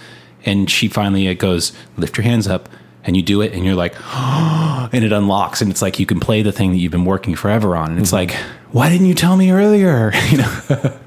and 0.45 0.69
she 0.69 0.89
finally 0.89 1.27
it 1.27 1.37
goes, 1.37 1.73
"Lift 1.97 2.19
your 2.19 2.25
hands 2.25 2.47
up," 2.47 2.69
and 3.05 3.17
you 3.17 3.23
do 3.23 3.41
it, 3.41 3.55
and 3.55 3.65
you're 3.65 3.75
like, 3.75 3.95
and 4.15 5.05
it 5.05 5.13
unlocks, 5.13 5.63
and 5.63 5.71
it's 5.71 5.81
like 5.81 5.99
you 5.99 6.05
can 6.05 6.21
play 6.21 6.43
the 6.43 6.53
thing 6.53 6.73
that 6.73 6.77
you've 6.77 6.93
been 6.93 7.07
working 7.07 7.35
forever 7.35 7.77
on, 7.77 7.93
and 7.93 7.99
it's 7.99 8.09
mm-hmm. 8.09 8.31
like, 8.31 8.33
why 8.73 8.91
didn't 8.91 9.07
you 9.07 9.15
tell 9.15 9.37
me 9.39 9.51
earlier? 9.51 10.13
You 10.31 10.39
know. 10.39 10.99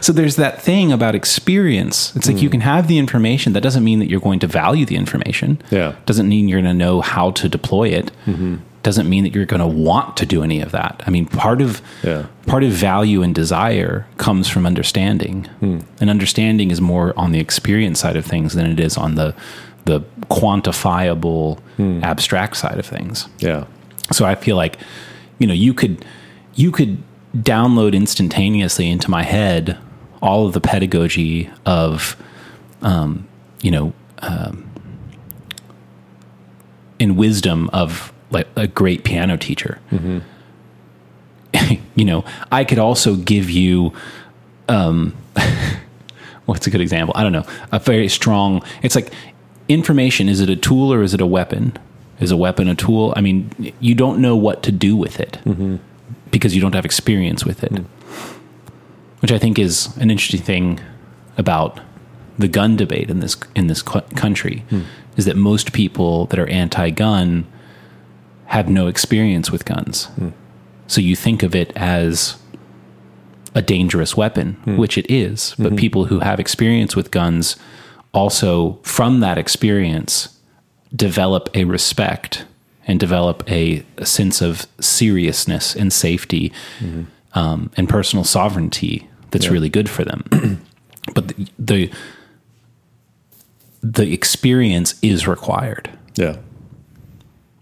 So 0.00 0.12
there's 0.12 0.36
that 0.36 0.60
thing 0.62 0.92
about 0.92 1.14
experience. 1.14 2.14
It's 2.16 2.26
like 2.26 2.40
you 2.42 2.48
hmm. 2.48 2.52
can 2.52 2.60
have 2.62 2.88
the 2.88 2.98
information. 2.98 3.52
That 3.52 3.62
doesn't 3.62 3.84
mean 3.84 3.98
that 3.98 4.08
you're 4.08 4.20
going 4.20 4.40
to 4.40 4.46
value 4.46 4.86
the 4.86 4.96
information. 4.96 5.60
Yeah. 5.70 5.96
Doesn't 6.06 6.28
mean 6.28 6.48
you're 6.48 6.62
going 6.62 6.72
to 6.72 6.78
know 6.78 7.00
how 7.00 7.30
to 7.32 7.48
deploy 7.48 7.88
it. 7.88 8.10
Mm-hmm. 8.26 8.56
Doesn't 8.82 9.08
mean 9.08 9.24
that 9.24 9.34
you're 9.34 9.44
going 9.44 9.60
to 9.60 9.66
want 9.66 10.16
to 10.16 10.26
do 10.26 10.42
any 10.42 10.60
of 10.60 10.72
that. 10.72 11.02
I 11.06 11.10
mean, 11.10 11.26
part 11.26 11.60
of 11.60 11.82
Yeah. 12.02 12.26
part 12.46 12.64
of 12.64 12.70
value 12.70 13.22
and 13.22 13.34
desire 13.34 14.06
comes 14.16 14.48
from 14.48 14.66
understanding, 14.66 15.44
hmm. 15.60 15.80
and 16.00 16.08
understanding 16.08 16.70
is 16.70 16.80
more 16.80 17.12
on 17.16 17.32
the 17.32 17.40
experience 17.40 18.00
side 18.00 18.16
of 18.16 18.24
things 18.24 18.54
than 18.54 18.66
it 18.66 18.80
is 18.80 18.96
on 18.96 19.16
the 19.16 19.34
the 19.84 20.00
quantifiable 20.30 21.58
hmm. 21.76 22.02
abstract 22.02 22.56
side 22.56 22.78
of 22.78 22.86
things. 22.86 23.28
yeah 23.38 23.64
So 24.12 24.24
I 24.24 24.34
feel 24.34 24.56
like, 24.56 24.78
you 25.38 25.46
know, 25.46 25.54
you 25.54 25.74
could 25.74 26.04
you 26.54 26.70
could 26.70 27.02
download 27.36 27.94
instantaneously 27.94 28.88
into 28.88 29.10
my 29.10 29.22
head 29.22 29.78
all 30.22 30.46
of 30.46 30.52
the 30.52 30.60
pedagogy 30.60 31.50
of, 31.64 32.16
um, 32.82 33.26
you 33.62 33.70
know, 33.70 33.92
um, 34.18 34.68
in 36.98 37.16
wisdom 37.16 37.70
of 37.72 38.12
like 38.30 38.46
a 38.56 38.66
great 38.66 39.04
piano 39.04 39.36
teacher. 39.36 39.78
you 41.94 42.04
know, 42.04 42.24
I 42.52 42.64
could 42.64 42.78
also 42.78 43.16
give 43.16 43.48
you, 43.50 43.92
um, 44.68 45.14
what's 46.44 46.66
a 46.66 46.70
good 46.70 46.80
example? 46.80 47.14
I 47.16 47.22
don't 47.22 47.32
know. 47.32 47.46
A 47.72 47.78
very 47.78 48.08
strong. 48.08 48.62
It's 48.82 48.94
like 48.94 49.12
information. 49.68 50.28
Is 50.28 50.40
it 50.40 50.50
a 50.50 50.56
tool 50.56 50.92
or 50.92 51.02
is 51.02 51.14
it 51.14 51.20
a 51.20 51.26
weapon? 51.26 51.76
Is 52.20 52.30
a 52.30 52.36
weapon 52.36 52.68
a 52.68 52.74
tool? 52.74 53.14
I 53.16 53.22
mean, 53.22 53.72
you 53.80 53.94
don't 53.94 54.20
know 54.20 54.36
what 54.36 54.62
to 54.64 54.72
do 54.72 54.94
with 54.94 55.18
it 55.20 55.38
because 56.30 56.54
you 56.54 56.60
don't 56.60 56.74
have 56.74 56.84
experience 56.84 57.44
with 57.44 57.64
it, 57.64 57.72
which 59.20 59.32
I 59.32 59.38
think 59.38 59.58
is 59.58 59.96
an 59.96 60.10
interesting 60.10 60.40
thing 60.40 60.80
about 61.36 61.80
the 62.38 62.48
gun 62.48 62.76
debate 62.76 63.10
in 63.10 63.20
this 63.20 63.36
in 63.54 63.66
this 63.66 63.82
country. 63.82 64.64
Hmm. 64.70 64.82
Is 65.16 65.24
that 65.26 65.36
most 65.36 65.72
people 65.72 66.26
that 66.26 66.38
are 66.38 66.48
anti-gun 66.48 67.46
have 68.46 68.68
no 68.68 68.86
experience 68.86 69.50
with 69.50 69.64
guns. 69.64 70.06
Hmm. 70.06 70.30
So 70.86 71.00
you 71.00 71.14
think 71.14 71.42
of 71.42 71.54
it 71.54 71.72
as 71.76 72.36
a 73.54 73.62
dangerous 73.62 74.16
weapon, 74.16 74.54
hmm. 74.64 74.76
which 74.76 74.96
it 74.96 75.10
is. 75.10 75.54
But 75.58 75.68
mm-hmm. 75.68 75.76
people 75.76 76.04
who 76.06 76.20
have 76.20 76.40
experience 76.40 76.96
with 76.96 77.10
guns 77.10 77.56
also, 78.12 78.78
from 78.82 79.20
that 79.20 79.38
experience, 79.38 80.40
develop 80.94 81.48
a 81.54 81.64
respect 81.64 82.44
and 82.90 82.98
develop 82.98 83.48
a, 83.48 83.84
a 83.98 84.04
sense 84.04 84.42
of 84.42 84.66
seriousness 84.80 85.76
and 85.76 85.92
safety 85.92 86.52
um, 87.34 87.70
and 87.76 87.88
personal 87.88 88.24
sovereignty 88.24 89.08
that's 89.30 89.48
really 89.48 89.68
good 89.68 89.88
for 89.88 90.04
them. 90.04 90.24
but 91.14 91.28
the, 91.28 91.46
the 91.58 91.90
the 93.82 94.12
experience 94.12 94.94
is 95.02 95.26
required. 95.26 95.88
Yeah. 96.16 96.36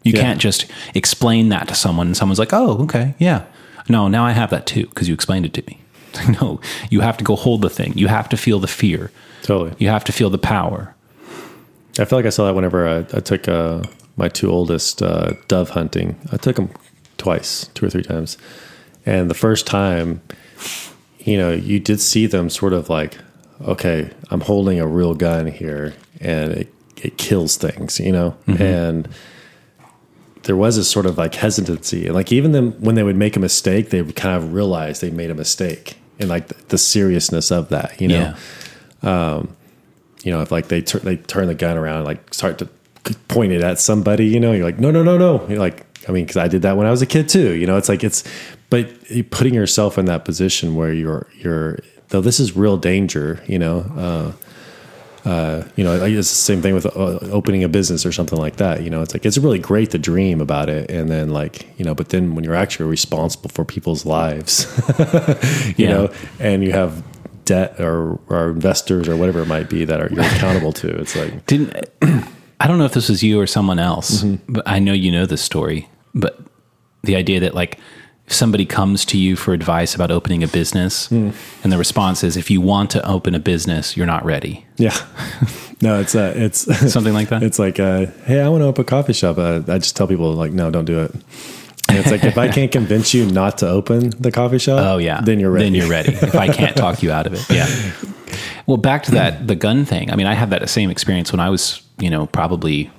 You 0.03 0.13
Yeah. 0.15 0.23
can't 0.23 0.41
just 0.41 0.67
explain 0.95 1.51
that 1.51 1.69
to 1.69 1.75
someone 1.75 2.07
and 2.09 2.17
someone's 2.17 2.39
like, 2.39 2.53
"Oh, 2.55 2.79
okay, 2.85 3.15
yeah." 3.19 3.45
No, 3.89 4.09
now 4.09 4.25
I 4.25 4.33
have 4.33 4.51
that 4.51 4.67
too 4.67 4.87
because 4.87 5.09
you 5.09 5.15
explained 5.15 5.45
it 5.47 5.53
to 5.55 5.63
me. 5.67 5.79
no, 6.41 6.61
you 6.91 7.01
have 7.03 7.17
to 7.19 7.25
go 7.25 7.37
hold 7.37 7.61
the 7.63 7.71
thing. 7.71 7.93
You 7.97 8.09
have 8.09 8.29
to 8.31 8.37
feel 8.37 8.59
the 8.59 8.67
fear. 8.67 9.11
Totally. 9.43 9.75
You 9.79 9.89
have 9.91 10.05
to 10.05 10.13
feel 10.13 10.31
the 10.31 10.39
power. 10.39 10.95
I 11.99 12.05
feel 12.07 12.19
like 12.19 12.27
I 12.27 12.31
saw 12.31 12.47
that 12.47 12.55
whenever 12.55 12.89
I, 12.89 12.99
I 13.17 13.21
took 13.21 13.47
uh, 13.49 13.83
my 14.19 14.29
two 14.29 14.51
oldest 14.51 15.01
uh, 15.01 15.33
dove 15.47 15.71
hunting. 15.71 16.17
I 16.33 16.37
took 16.37 16.57
them 16.57 16.71
twice, 17.17 17.69
two 17.75 17.87
or 17.87 17.91
three 17.91 18.03
times. 18.03 18.37
And 19.07 19.31
the 19.31 19.35
first 19.35 19.67
time, 19.67 20.21
you 21.21 21.39
know, 21.39 21.53
you 21.53 21.81
did 21.81 22.01
see 22.01 22.27
them 22.27 22.51
sort 22.51 22.73
of 22.73 22.91
like, 22.91 23.17
okay, 23.63 24.11
I'm 24.31 24.43
holding 24.43 24.81
a 24.81 24.87
real 24.87 25.15
gun 25.15 25.47
here 25.47 25.95
and 26.21 26.53
it, 26.53 26.75
it 26.97 27.17
kills 27.17 27.57
things, 27.57 27.99
you 28.01 28.13
know? 28.13 28.37
And 28.61 29.09
there 30.43 30.57
was 30.57 30.77
this 30.77 30.91
sort 30.91 31.07
of 31.07 31.17
like 31.17 31.35
hesitancy. 31.37 32.07
And 32.07 32.15
like 32.15 32.33
even 32.33 32.53
them, 32.53 32.73
when 32.81 32.97
they 32.97 33.03
would 33.03 33.17
make 33.17 33.37
a 33.37 33.41
mistake, 33.41 33.91
they 33.91 34.03
would 34.03 34.17
kind 34.17 34.37
of 34.37 34.53
realize 34.53 35.01
they 35.01 35.11
made 35.11 35.31
a 35.31 35.35
mistake 35.35 35.97
and 36.19 36.29
like 36.29 36.49
the, 36.49 36.57
the 36.69 36.79
seriousness 36.79 37.51
of 37.51 37.69
that, 37.69 38.01
you 38.01 38.09
know? 38.09 38.35
Yeah. 39.03 39.43
you 40.25 40.33
know, 40.33 40.43
if 40.43 40.51
like 40.51 40.69
they 40.69 40.81
tur- 40.81 40.99
they 40.99 41.17
turn 41.17 41.47
the 41.47 41.55
gun 41.55 41.77
around 41.77 41.99
and 41.99 42.05
like 42.05 42.35
start 42.35 42.59
to 42.59 42.69
point 43.29 43.53
it 43.53 43.63
at 43.63 43.79
somebody, 43.79 44.27
you 44.27 44.41
know, 44.41 44.53
you're 44.53 44.65
like, 44.65 44.79
no, 44.79 44.91
no, 44.91 45.03
no, 45.03 45.17
no. 45.19 45.47
You're 45.49 45.59
like, 45.59 45.85
I 46.09 46.13
mean, 46.13 46.25
because 46.25 46.37
I 46.37 46.49
did 46.49 46.63
that 46.63 46.77
when 46.77 46.87
I 46.87 46.91
was 46.91 47.03
a 47.03 47.07
kid 47.07 47.29
too. 47.29 47.55
You 47.55 47.67
know, 47.67 47.77
it's 47.77 47.89
like 47.89 48.03
it's, 48.05 48.25
but 48.71 48.89
putting 49.31 49.55
yourself 49.55 49.99
in 49.99 50.07
that 50.07 50.25
position 50.25 50.75
where 50.75 50.93
you're 50.93 51.27
you're 51.39 51.79
though 52.09 52.21
this 52.21 52.39
is 52.41 52.57
real 52.57 52.77
danger. 52.77 53.43
You 53.47 53.59
know, 53.59 53.81
uh, 53.97 55.29
uh, 55.29 55.65
you 55.77 55.85
know, 55.85 55.95
it's 55.97 56.31
the 56.31 56.35
same 56.37 56.63
thing 56.63 56.75
with 56.75 56.87
uh, 56.87 56.91
opening 57.31 57.63
a 57.65 57.69
business 57.69 58.07
or 58.07 58.13
something 58.13 58.39
like 58.39 58.57
that. 58.57 58.83
You 58.83 58.91
know, 58.91 59.03
it's 59.03 59.15
like 59.15 59.27
it's 59.27 59.37
really 59.39 59.59
great 59.59 59.91
to 59.91 59.99
dream 59.99 60.41
about 60.41 60.69
it, 60.71 60.91
and 60.91 61.11
then 61.11 61.31
like 61.31 61.69
you 61.79 61.85
know, 61.85 61.95
but 61.95 62.09
then 62.11 62.35
when 62.35 62.45
you're 62.45 62.55
actually 62.55 62.89
responsible 62.89 63.51
for 63.51 63.65
people's 63.65 64.07
lives, 64.07 64.67
you 65.77 65.87
Yeah. 65.87 65.93
know, 65.93 66.13
and 66.41 66.63
you 66.65 66.73
have 66.73 67.03
debt 67.45 67.81
or, 67.81 68.19
or 68.29 68.51
investors 68.51 69.09
or 69.09 69.17
whatever 69.17 69.41
it 69.41 69.47
might 69.49 69.69
be 69.71 69.85
that 69.87 70.01
are 70.01 70.09
you're 70.13 70.25
accountable 70.25 70.73
to. 70.73 70.89
It's 71.01 71.17
like 71.17 71.47
Didn't 71.47 71.75
I 72.61 72.67
don't 72.67 72.79
know 72.79 72.85
if 72.85 72.93
this 72.93 73.09
was 73.09 73.23
you 73.23 73.41
or 73.41 73.47
someone 73.47 73.79
else, 73.79 74.25
but 74.49 74.67
I 74.67 74.79
know 74.79 74.93
you 74.93 75.13
know 75.13 75.27
this 75.27 75.43
story. 75.43 75.89
But 76.15 76.39
the 77.03 77.15
idea 77.17 77.41
that 77.41 77.55
like 77.55 77.79
if 78.27 78.33
somebody 78.33 78.67
comes 78.67 79.05
to 79.07 79.17
you 79.19 79.37
for 79.37 79.55
advice 79.55 79.95
about 79.95 80.11
opening 80.11 80.43
a 80.43 80.49
business, 80.49 81.11
and 81.11 81.33
the 81.63 81.79
response 81.79 82.25
is, 82.25 82.37
"If 82.37 82.51
you 82.51 82.61
want 82.61 82.91
to 82.91 83.07
open 83.09 83.35
a 83.35 83.39
business, 83.39 83.97
you're 83.97 84.07
not 84.07 84.25
ready." 84.25 84.67
yeah, 84.77 84.97
no, 85.83 86.01
it's 86.01 86.15
uh, 86.15 86.33
it's 86.37 86.61
Something 86.93 87.15
like 87.15 87.29
that. 87.29 87.43
It's 87.43 87.59
like, 87.59 87.79
uh, 87.81 88.07
hey, 88.27 88.41
I 88.41 88.49
want 88.49 88.63
to 88.63 88.67
open 88.67 88.83
a 88.83 88.85
coffee 88.85 89.13
shop. 89.13 89.39
Uh, 89.39 89.63
I 89.69 89.79
just 89.79 89.97
tell 89.97 90.07
people 90.09 90.33
like, 90.35 90.53
no, 90.53 90.71
don't 90.71 90.85
do 90.85 91.01
it. 91.01 91.13
And 91.91 91.97
it's 91.97 92.11
like 92.11 92.23
if 92.25 92.37
I 92.37 92.49
can't 92.49 92.71
convince 92.71 93.15
you 93.15 93.25
not 93.31 93.57
to 93.59 93.69
open 93.69 94.11
the 94.11 94.31
coffee 94.31 94.59
shop, 94.59 94.79
Oh 94.85 94.99
yeah. 94.99 95.23
then 95.23 95.41
you're 95.41 95.51
ready. 95.51 95.65
Then 95.65 95.75
you're 95.75 95.89
ready. 95.89 96.13
if 96.13 96.35
I 96.35 96.49
can't 96.49 96.77
talk 96.77 97.03
you 97.03 97.11
out 97.13 97.27
of 97.27 97.35
it. 97.35 97.49
Yeah. 97.49 97.67
Well, 98.67 98.77
back 98.77 99.05
to 99.05 99.13
that 99.13 99.47
the 99.47 99.55
gun 99.57 99.87
thing. 99.87 100.11
I 100.13 100.17
mean, 100.17 100.27
I 100.27 100.35
had 100.35 100.51
that 100.51 100.69
same 100.69 100.91
experience 100.91 101.33
when 101.33 101.41
I 101.41 101.49
was, 101.49 101.81
you 102.01 102.11
know, 102.11 102.27
probably 102.27 102.91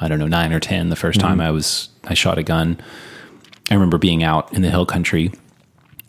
I 0.00 0.08
don't 0.08 0.18
know, 0.18 0.26
9 0.26 0.52
or 0.52 0.60
10 0.60 0.88
the 0.88 0.96
1st 0.96 1.18
time 1.18 1.32
mm-hmm. 1.32 1.40
I 1.42 1.50
was 1.50 1.88
I 2.04 2.14
shot 2.14 2.38
a 2.38 2.42
gun. 2.42 2.78
I 3.70 3.74
remember 3.74 3.98
being 3.98 4.22
out 4.22 4.52
in 4.52 4.62
the 4.62 4.70
hill 4.70 4.86
country 4.86 5.32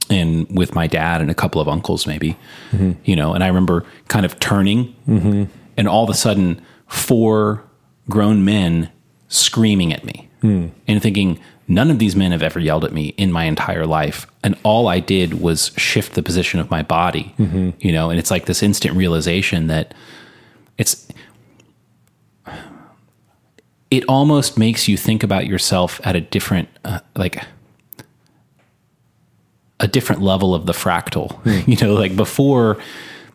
and 0.10 0.48
with 0.56 0.74
my 0.74 0.88
dad 0.88 1.22
and 1.22 1.30
a 1.30 1.36
couple 1.36 1.62
of 1.62 1.68
uncles 1.68 2.08
maybe. 2.08 2.38
Mm-hmm. 2.72 2.92
You 3.04 3.16
know, 3.16 3.34
and 3.34 3.44
I 3.44 3.48
remember 3.48 3.86
kind 4.08 4.26
of 4.26 4.40
turning 4.40 4.96
mm-hmm. 5.08 5.46
and 5.78 5.88
all 5.88 6.04
of 6.04 6.10
a 6.10 6.14
sudden 6.14 6.62
four 6.88 7.64
grown 8.10 8.44
men 8.44 8.90
screaming 9.28 9.94
at 9.94 10.04
me 10.04 10.30
mm. 10.42 10.72
and 10.88 11.02
thinking 11.02 11.40
none 11.68 11.90
of 11.90 12.00
these 12.00 12.16
men 12.16 12.32
have 12.32 12.44
ever 12.44 12.60
yelled 12.60 12.84
at 12.84 12.92
me 12.92 13.10
in 13.18 13.32
my 13.32 13.46
entire 13.46 13.86
life. 13.86 14.28
And 14.44 14.58
all 14.64 14.88
i 14.88 15.00
did 15.00 15.42
was 15.42 15.72
shift 15.78 16.14
the 16.16 16.24
position 16.24 16.60
of 16.60 16.72
my 16.72 16.82
body 16.82 17.34
you 17.80 17.92
know 17.92 18.10
and 18.10 18.20
it's 18.20 18.32
like 18.32 18.46
this 18.46 18.64
instant 18.64 18.96
realization 18.98 19.68
that 19.68 19.94
it's 20.78 21.08
it 23.92 24.06
almost 24.08 24.58
makes 24.58 24.88
you 24.88 24.96
think 24.98 25.22
about 25.22 25.46
yourself 25.46 26.00
at 26.06 26.16
a 26.16 26.22
different 26.22 26.70
uh, 26.86 27.02
like 27.16 27.44
a 29.82 29.88
different 29.88 30.22
level 30.22 30.56
of 30.56 30.66
the 30.66 30.74
fractal. 30.74 31.32
Hmm. 31.44 31.70
You 31.70 31.78
know 31.78 31.94
like 31.94 32.16
before 32.16 32.78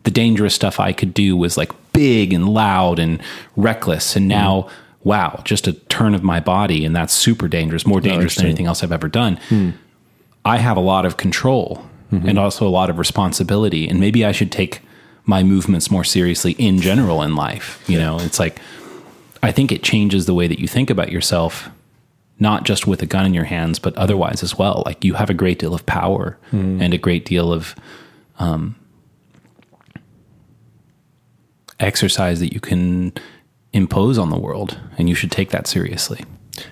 the 0.03 0.11
dangerous 0.11 0.55
stuff 0.55 0.79
i 0.79 0.93
could 0.93 1.13
do 1.13 1.35
was 1.35 1.57
like 1.57 1.71
big 1.93 2.33
and 2.33 2.49
loud 2.49 2.99
and 2.99 3.21
reckless. 3.55 4.15
And 4.15 4.27
now 4.27 4.63
hmm. 4.63 5.09
wow 5.09 5.41
just 5.45 5.67
a 5.67 5.73
turn 5.73 6.15
of 6.15 6.23
my 6.23 6.39
body 6.39 6.83
and 6.83 6.95
that's 6.95 7.13
super 7.13 7.47
dangerous 7.47 7.85
more 7.85 8.01
dangerous 8.01 8.35
than 8.35 8.45
anything 8.45 8.65
else 8.65 8.83
i've 8.83 8.91
ever 8.91 9.07
done. 9.07 9.37
Hmm. 9.49 9.71
I 10.43 10.57
have 10.57 10.77
a 10.77 10.81
lot 10.81 11.05
of 11.05 11.17
control 11.17 11.85
mm-hmm. 12.11 12.27
and 12.27 12.39
also 12.39 12.65
a 12.65 12.69
lot 12.69 12.89
of 12.89 12.97
responsibility 12.97 13.87
and 13.87 13.99
maybe 13.99 14.25
i 14.25 14.31
should 14.31 14.51
take 14.51 14.81
my 15.25 15.43
movements 15.43 15.91
more 15.91 16.05
seriously 16.05 16.53
in 16.53 16.79
general 16.79 17.21
in 17.21 17.35
life 17.35 17.83
you 17.87 17.99
know? 17.99 18.17
It's 18.19 18.39
like 18.39 18.61
I 19.43 19.51
think 19.51 19.71
it 19.71 19.83
changes 19.83 20.25
the 20.25 20.33
way 20.33 20.47
that 20.47 20.59
you 20.59 20.67
think 20.67 20.89
about 20.89 21.11
yourself, 21.11 21.69
not 22.39 22.63
just 22.63 22.87
with 22.87 23.01
a 23.01 23.05
gun 23.05 23.25
in 23.25 23.33
your 23.33 23.45
hands, 23.45 23.79
but 23.79 23.95
otherwise 23.95 24.43
as 24.43 24.57
well. 24.57 24.83
Like 24.85 25.03
you 25.03 25.13
have 25.15 25.29
a 25.29 25.33
great 25.33 25.59
deal 25.59 25.73
of 25.73 25.85
power 25.85 26.37
and 26.51 26.93
a 26.93 26.97
great 26.97 27.25
deal 27.25 27.51
of 27.53 27.75
um, 28.39 28.75
exercise 31.79 32.39
that 32.39 32.53
you 32.53 32.59
can 32.59 33.13
impose 33.73 34.17
on 34.17 34.29
the 34.29 34.39
world, 34.39 34.79
and 34.97 35.09
you 35.09 35.15
should 35.15 35.31
take 35.31 35.49
that 35.51 35.67
seriously. 35.67 36.23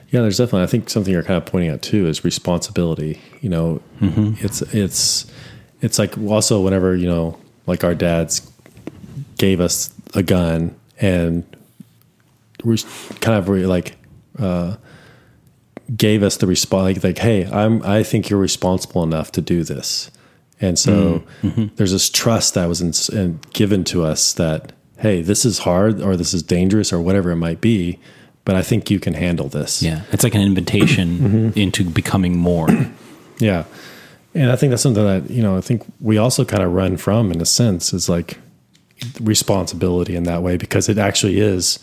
Yeah, 0.10 0.22
there's 0.22 0.38
definitely. 0.38 0.64
I 0.64 0.68
think 0.68 0.90
something 0.90 1.14
you're 1.14 1.24
kind 1.24 1.38
of 1.38 1.46
pointing 1.46 1.70
out 1.70 1.82
too 1.82 2.08
is 2.08 2.24
responsibility. 2.24 3.22
You 3.42 3.50
know, 3.50 3.82
it's 4.42 4.62
it's 4.74 5.32
it's 5.82 6.00
like 6.00 6.18
also 6.18 6.62
whenever 6.62 6.96
you 6.96 7.08
know, 7.08 7.38
like 7.68 7.84
our 7.84 7.94
dads 7.94 8.50
gave 9.38 9.60
us 9.60 9.94
a 10.16 10.24
gun 10.24 10.76
and 11.00 11.44
kind 13.22 13.38
of 13.38 13.50
re- 13.50 13.66
like 13.66 13.96
uh, 14.40 14.76
gave 15.96 16.24
us 16.24 16.38
the 16.38 16.48
response 16.48 16.96
like, 16.98 17.04
like, 17.04 17.18
hey, 17.20 17.46
I'm 17.46 17.84
I 17.84 18.04
think 18.04 18.30
you're 18.30 18.40
responsible 18.40 19.04
enough 19.04 19.32
to 19.34 19.42
do 19.42 19.64
this, 19.64 20.12
and 20.60 20.78
so 20.78 21.20
mm. 21.42 21.50
mm-hmm. 21.50 21.76
there's 21.76 21.92
this 21.92 22.10
trust 22.10 22.54
that 22.56 22.68
was 22.68 22.82
in, 22.82 23.18
in, 23.18 23.40
given 23.54 23.84
to 23.86 24.04
us 24.04 24.34
that 24.34 24.74
hey, 24.98 25.22
this 25.22 25.46
is 25.46 25.60
hard 25.60 26.02
or 26.02 26.16
this 26.16 26.34
is 26.34 26.42
dangerous 26.42 26.94
or 26.94 27.02
whatever 27.02 27.32
it 27.32 27.36
might 27.36 27.62
be. 27.62 28.00
But 28.46 28.56
I 28.56 28.62
think 28.62 28.92
you 28.92 29.00
can 29.00 29.16
handle 29.16 29.50
this. 29.50 29.82
Yeah, 29.82 30.04
it's 30.12 30.24
like 30.24 30.36
an 30.36 30.42
invitation 30.42 31.18
mm-hmm. 31.20 31.60
into 31.60 31.84
becoming 31.84 32.38
more. 32.38 32.68
Yeah. 33.38 33.66
And 34.34 34.52
I 34.52 34.56
think 34.56 34.72
that's 34.72 34.82
something 34.82 35.04
that, 35.04 35.30
you 35.30 35.42
know, 35.42 35.58
I 35.58 35.62
think 35.62 35.84
we 36.02 36.18
also 36.18 36.46
kind 36.46 36.62
of 36.62 36.74
run 36.74 36.98
from 36.98 37.32
in 37.32 37.42
a 37.42 37.46
sense 37.46 37.94
is 37.94 38.10
like 38.10 38.38
responsibility 39.20 40.16
in 40.16 40.24
that 40.24 40.44
way 40.44 40.58
because 40.58 40.90
it 40.90 40.98
actually 40.98 41.40
is 41.40 41.80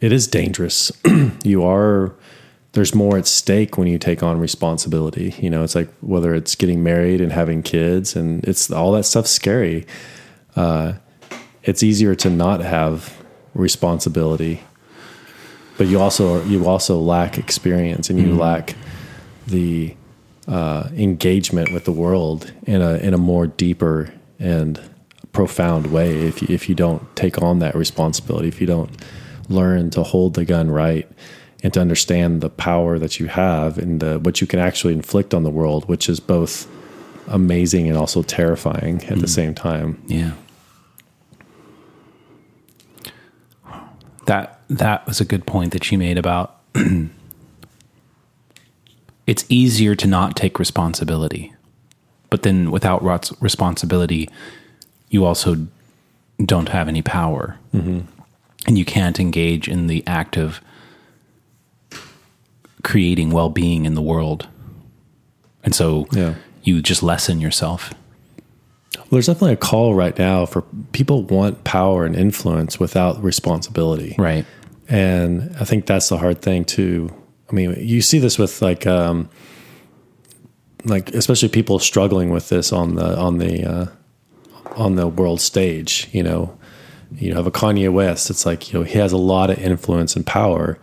it 0.00 0.12
is 0.12 0.26
dangerous. 0.26 0.92
you 1.44 1.64
are 1.64 2.14
there's 2.72 2.94
more 2.94 3.18
at 3.18 3.26
stake 3.26 3.76
when 3.76 3.88
you 3.88 3.98
take 3.98 4.22
on 4.22 4.38
responsibility. 4.38 5.34
You 5.40 5.50
know, 5.50 5.64
it's 5.64 5.74
like 5.74 5.88
whether 6.00 6.34
it's 6.34 6.54
getting 6.54 6.84
married 6.84 7.20
and 7.20 7.32
having 7.32 7.62
kids 7.62 8.14
and 8.14 8.44
it's 8.44 8.70
all 8.70 8.92
that 8.92 9.04
stuff's 9.04 9.30
scary. 9.30 9.86
Uh 10.56 10.94
it's 11.62 11.82
easier 11.82 12.14
to 12.14 12.30
not 12.30 12.60
have 12.60 13.22
responsibility. 13.54 14.62
but 15.76 15.86
you 15.86 15.98
also 16.00 16.44
you 16.44 16.66
also 16.66 16.98
lack 16.98 17.38
experience 17.38 18.10
and 18.10 18.18
you 18.18 18.34
lack 18.34 18.74
the 19.46 19.94
uh, 20.46 20.88
engagement 20.94 21.72
with 21.72 21.84
the 21.84 21.92
world 21.92 22.52
in 22.66 22.82
a 22.82 22.94
in 22.96 23.14
a 23.14 23.18
more 23.18 23.46
deeper 23.46 24.12
and 24.38 24.80
profound 25.32 25.86
way 25.86 26.26
if 26.26 26.42
you, 26.42 26.48
if 26.50 26.68
you 26.68 26.74
don't 26.74 27.14
take 27.16 27.40
on 27.40 27.60
that 27.60 27.74
responsibility 27.74 28.48
if 28.48 28.60
you 28.60 28.66
don't 28.66 28.90
learn 29.50 29.90
to 29.90 30.02
hold 30.02 30.34
the 30.34 30.44
gun 30.44 30.70
right 30.70 31.10
and 31.62 31.74
to 31.74 31.80
understand 31.80 32.40
the 32.40 32.48
power 32.48 32.98
that 32.98 33.20
you 33.20 33.26
have 33.26 33.76
and 33.76 34.00
the, 34.00 34.18
what 34.18 34.40
you 34.40 34.46
can 34.46 34.58
actually 34.58 34.94
inflict 34.94 35.34
on 35.34 35.42
the 35.42 35.50
world 35.50 35.88
which 35.88 36.08
is 36.08 36.20
both 36.20 36.68
amazing 37.28 37.88
and 37.88 37.96
also 37.96 38.22
terrifying 38.22 39.02
at 39.04 39.18
the 39.18 39.26
mm. 39.26 39.28
same 39.28 39.54
time 39.54 40.02
Yeah. 40.06 40.32
That 44.26 44.60
that 44.68 45.06
was 45.06 45.20
a 45.20 45.24
good 45.24 45.44
point 45.44 45.72
that 45.72 45.90
you 45.90 45.98
made 45.98 46.16
about 46.16 46.60
it's 49.26 49.44
easier 49.48 49.94
to 49.94 50.08
not 50.08 50.34
take 50.34 50.58
responsibility. 50.58 51.52
But 52.30 52.42
then 52.42 52.72
without 52.72 53.00
responsibility, 53.40 54.28
you 55.08 55.24
also 55.24 55.68
don't 56.44 56.68
have 56.68 56.88
any 56.88 57.00
power. 57.00 57.56
Mm-hmm. 57.72 58.00
And 58.66 58.76
you 58.78 58.84
can't 58.84 59.18
engage 59.18 59.68
in 59.68 59.86
the 59.86 60.02
act 60.06 60.36
of 60.36 60.60
creating 62.82 63.30
well-being 63.30 63.84
in 63.84 63.94
the 63.94 64.02
world. 64.02 64.46
And 65.64 65.74
so 65.74 66.06
Yeah. 66.12 66.34
you 66.62 66.80
just 66.82 67.02
lessen 67.02 67.40
yourself. 67.40 67.92
Well, 68.96 69.04
there's 69.12 69.26
definitely 69.26 69.54
a 69.54 69.56
call 69.56 69.94
right 69.94 70.16
now 70.18 70.46
for 70.46 70.62
people 70.92 71.22
want 71.24 71.64
power 71.64 72.04
and 72.04 72.14
influence 72.16 72.78
without 72.80 73.22
responsibility. 73.22 74.14
Right. 74.18 74.44
And 74.88 75.54
I 75.60 75.64
think 75.64 75.86
that's 75.86 76.08
the 76.08 76.18
hard 76.18 76.42
thing 76.42 76.64
too. 76.64 77.10
I 77.50 77.52
mean, 77.54 77.74
you 77.78 78.00
see 78.02 78.18
this 78.18 78.38
with 78.38 78.62
like, 78.62 78.86
um, 78.86 79.28
like 80.84 81.10
especially 81.14 81.48
people 81.48 81.78
struggling 81.78 82.30
with 82.30 82.48
this 82.48 82.72
on 82.72 82.94
the 82.94 83.18
on 83.18 83.38
the 83.38 83.64
uh, 83.64 83.86
on 84.76 84.96
the 84.96 85.06
world 85.06 85.40
stage. 85.40 86.08
You 86.12 86.22
know, 86.22 86.56
you 87.16 87.30
know 87.30 87.36
have 87.36 87.46
a 87.46 87.50
Kanye 87.50 87.92
West. 87.92 88.30
It's 88.30 88.46
like 88.46 88.72
you 88.72 88.78
know 88.78 88.84
he 88.84 88.98
has 88.98 89.12
a 89.12 89.16
lot 89.18 89.50
of 89.50 89.58
influence 89.58 90.16
and 90.16 90.26
power, 90.26 90.78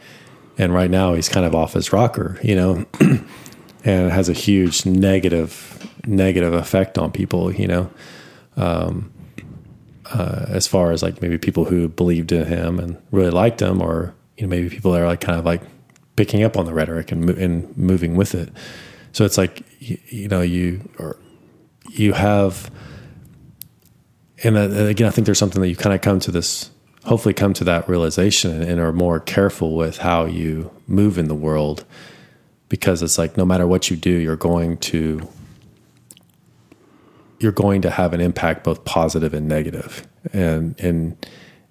and 0.57 0.73
right 0.73 0.89
now 0.89 1.13
he's 1.13 1.29
kind 1.29 1.45
of 1.45 1.55
off 1.55 1.73
his 1.73 1.93
rocker. 1.93 2.39
You 2.43 2.55
know, 2.55 2.85
and 2.99 3.25
it 3.83 4.11
has 4.11 4.29
a 4.29 4.33
huge 4.33 4.85
negative 4.85 5.89
negative 6.05 6.53
effect 6.53 6.97
on 6.97 7.11
people. 7.11 7.53
You 7.53 7.67
know, 7.67 7.91
um, 8.55 9.11
uh, 10.13 10.45
as 10.49 10.67
far 10.67 10.91
as 10.91 11.03
like 11.03 11.21
maybe 11.21 11.37
people 11.37 11.65
who 11.65 11.87
believed 11.87 12.31
in 12.31 12.45
him 12.45 12.79
and 12.79 13.01
really 13.11 13.31
liked 13.31 13.61
him, 13.61 13.81
or 13.81 14.13
you 14.37 14.45
know 14.45 14.49
maybe 14.49 14.69
people 14.69 14.91
that 14.91 15.01
are 15.01 15.07
like 15.07 15.21
kind 15.21 15.39
of 15.39 15.45
like 15.45 15.61
picking 16.15 16.43
up 16.43 16.57
on 16.57 16.65
the 16.65 16.73
rhetoric 16.73 17.11
and, 17.11 17.25
mo- 17.25 17.35
and 17.37 17.77
moving 17.77 18.15
with 18.15 18.35
it. 18.35 18.49
So 19.11 19.23
it's 19.23 19.37
like 19.37 19.63
you, 19.79 19.97
you 20.07 20.27
know 20.27 20.41
you 20.41 20.89
or 20.99 21.17
you 21.91 22.13
have, 22.13 22.69
and 24.43 24.57
uh, 24.57 24.85
again 24.85 25.07
I 25.07 25.11
think 25.11 25.25
there's 25.25 25.39
something 25.39 25.61
that 25.61 25.69
you 25.69 25.75
kind 25.75 25.95
of 25.95 26.01
come 26.01 26.19
to 26.21 26.31
this, 26.31 26.71
hopefully 27.05 27.33
come 27.33 27.53
to 27.53 27.63
that 27.65 27.87
realization 27.87 28.61
and 28.61 28.79
are 28.79 28.93
more 28.93 29.19
careful 29.19 29.75
with 29.75 29.99
how 29.99 30.25
you 30.25 30.71
move 30.87 31.17
in 31.17 31.27
the 31.27 31.35
world, 31.35 31.85
because 32.69 33.01
it's 33.01 33.17
like 33.17 33.37
no 33.37 33.45
matter 33.45 33.67
what 33.67 33.89
you 33.89 33.97
do, 33.97 34.11
you're 34.11 34.35
going 34.35 34.77
to 34.77 35.27
you're 37.39 37.51
going 37.51 37.83
to 37.83 37.89
have 37.91 38.13
an 38.13 38.21
impact 38.21 38.63
both 38.63 38.83
positive 38.83 39.33
and 39.33 39.47
negative. 39.47 40.07
And 40.33 40.79
and 40.79 41.25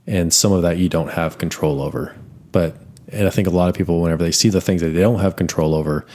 and 0.06 0.32
some 0.32 0.52
of 0.52 0.62
that 0.62 0.78
you 0.78 0.88
don't 0.88 1.12
have 1.12 1.38
control 1.38 1.82
over. 1.82 2.16
But 2.52 2.76
and 3.08 3.26
i 3.26 3.30
think 3.30 3.46
a 3.46 3.50
lot 3.50 3.68
of 3.68 3.74
people 3.74 4.00
whenever 4.00 4.22
they 4.22 4.32
see 4.32 4.48
the 4.48 4.60
things 4.60 4.80
that 4.80 4.88
they 4.88 5.00
don't 5.00 5.20
have 5.20 5.36
control 5.36 5.74
over 5.74 6.06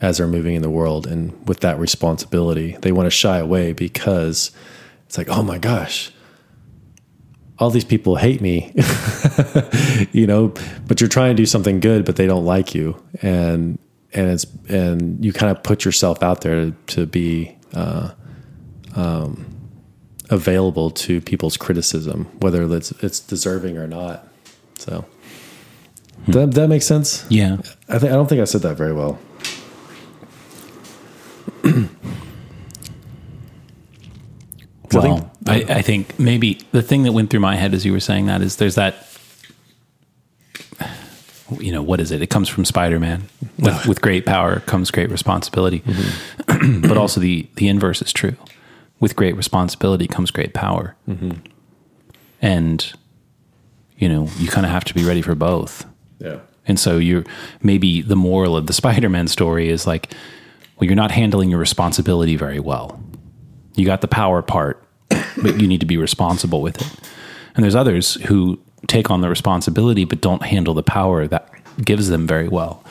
as 0.00 0.18
they're 0.18 0.26
moving 0.26 0.54
in 0.54 0.62
the 0.62 0.70
world 0.70 1.06
and 1.06 1.46
with 1.46 1.60
that 1.60 1.78
responsibility 1.78 2.76
they 2.82 2.92
want 2.92 3.06
to 3.06 3.10
shy 3.10 3.38
away 3.38 3.72
because 3.72 4.50
it's 5.12 5.18
like 5.18 5.28
oh 5.28 5.42
my 5.42 5.58
gosh 5.58 6.10
all 7.58 7.68
these 7.68 7.84
people 7.84 8.16
hate 8.16 8.40
me 8.40 8.72
you 10.12 10.26
know 10.26 10.54
but 10.86 11.00
you're 11.00 11.08
trying 11.08 11.36
to 11.36 11.40
do 11.42 11.44
something 11.44 11.80
good 11.80 12.06
but 12.06 12.16
they 12.16 12.26
don't 12.26 12.46
like 12.46 12.74
you 12.74 13.00
and 13.20 13.78
and 14.14 14.30
it's 14.30 14.46
and 14.68 15.22
you 15.22 15.32
kind 15.32 15.54
of 15.54 15.62
put 15.62 15.84
yourself 15.84 16.22
out 16.22 16.40
there 16.40 16.72
to, 16.86 17.06
be 17.06 17.54
uh 17.74 18.10
um 18.96 19.52
available 20.32 20.90
to 20.90 21.20
people's 21.20 21.56
criticism, 21.56 22.24
whether 22.40 22.64
it's 22.74 22.90
it's 23.02 23.20
deserving 23.20 23.76
or 23.76 23.86
not. 23.86 24.26
So 24.78 25.04
that 26.28 26.52
that 26.54 26.68
makes 26.68 26.86
sense. 26.86 27.26
Yeah. 27.28 27.58
I 27.88 27.98
think 27.98 28.12
I 28.12 28.16
don't 28.16 28.28
think 28.28 28.40
I 28.40 28.44
said 28.44 28.62
that 28.62 28.76
very 28.76 28.94
well. 28.94 29.18
I 34.94 34.98
Well, 34.98 35.32
think- 35.44 35.70
I, 35.70 35.78
I 35.78 35.82
think 35.82 36.18
maybe 36.18 36.60
the 36.72 36.82
thing 36.82 37.02
that 37.04 37.12
went 37.12 37.30
through 37.30 37.40
my 37.40 37.56
head 37.56 37.74
as 37.74 37.84
you 37.84 37.92
were 37.92 38.00
saying 38.00 38.26
that 38.26 38.42
is 38.42 38.56
there's 38.56 38.74
that, 38.76 39.06
you 41.58 41.70
know, 41.72 41.82
what 41.82 42.00
is 42.00 42.10
it? 42.10 42.22
It 42.22 42.28
comes 42.30 42.48
from 42.48 42.64
Spider 42.64 42.98
Man. 42.98 43.24
With, 43.58 43.86
with 43.88 44.00
great 44.00 44.24
power 44.26 44.60
comes 44.60 44.90
great 44.90 45.10
responsibility. 45.10 45.80
Mm-hmm. 45.80 46.80
but 46.88 46.96
also 46.96 47.20
the, 47.20 47.46
the 47.56 47.68
inverse 47.68 48.00
is 48.02 48.12
true. 48.12 48.34
With 49.00 49.16
great 49.16 49.36
responsibility 49.36 50.06
comes 50.06 50.30
great 50.30 50.54
power. 50.54 50.96
Mm-hmm. 51.08 51.32
And, 52.40 52.92
you 53.98 54.08
know, 54.08 54.28
you 54.38 54.48
kind 54.48 54.64
of 54.66 54.72
have 54.72 54.84
to 54.84 54.94
be 54.94 55.04
ready 55.04 55.22
for 55.22 55.34
both. 55.34 55.84
Yeah. 56.18 56.38
And 56.66 56.78
so 56.78 56.98
you're 56.98 57.24
maybe 57.62 58.02
the 58.02 58.16
moral 58.16 58.56
of 58.56 58.66
the 58.66 58.72
Spider-Man 58.72 59.28
story 59.28 59.68
is 59.68 59.86
like, 59.86 60.12
well, 60.76 60.86
you're 60.86 60.96
not 60.96 61.10
handling 61.10 61.50
your 61.50 61.58
responsibility 61.58 62.36
very 62.36 62.60
well. 62.60 63.00
You 63.74 63.86
got 63.86 64.00
the 64.00 64.08
power 64.08 64.42
part, 64.42 64.82
but 65.08 65.60
you 65.60 65.66
need 65.66 65.80
to 65.80 65.86
be 65.86 65.96
responsible 65.96 66.60
with 66.60 66.80
it. 66.80 67.08
And 67.54 67.64
there's 67.64 67.74
others 67.74 68.14
who 68.26 68.60
take 68.86 69.10
on 69.10 69.20
the 69.20 69.28
responsibility 69.28 70.04
but 70.04 70.20
don't 70.20 70.42
handle 70.42 70.74
the 70.74 70.82
power 70.82 71.26
that 71.26 71.48
gives 71.84 72.08
them 72.08 72.26
very 72.26 72.48
well. 72.48 72.82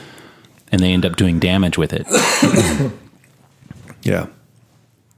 And 0.71 0.81
they 0.81 0.93
end 0.93 1.05
up 1.05 1.17
doing 1.17 1.39
damage 1.39 1.77
with 1.77 1.93
it. 1.93 2.07
Yeah. 4.03 4.27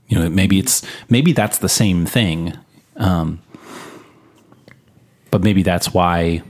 You 0.07 0.19
know, 0.19 0.29
maybe 0.29 0.59
it's 0.59 0.85
maybe 1.09 1.33
that's 1.33 1.59
the 1.59 1.69
same 1.69 2.05
thing. 2.05 2.57
Um, 2.97 3.41
but 5.31 5.41
maybe 5.41 5.63
that's 5.63 5.93
why 5.93 6.43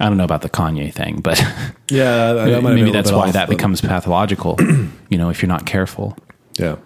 I 0.00 0.08
don't 0.08 0.16
know 0.16 0.24
about 0.24 0.42
the 0.42 0.50
Kanye 0.50 0.92
thing, 0.92 1.20
but 1.20 1.38
Yeah. 1.90 2.32
that 2.32 2.62
maybe 2.64 2.90
that's 2.90 3.12
why 3.12 3.28
off, 3.28 3.32
that 3.34 3.48
becomes 3.48 3.80
pathological. 3.80 4.56
you 5.08 5.18
know, 5.18 5.30
if 5.30 5.40
you're 5.42 5.48
not 5.48 5.66
careful. 5.66 6.16
Yeah. 6.58 6.76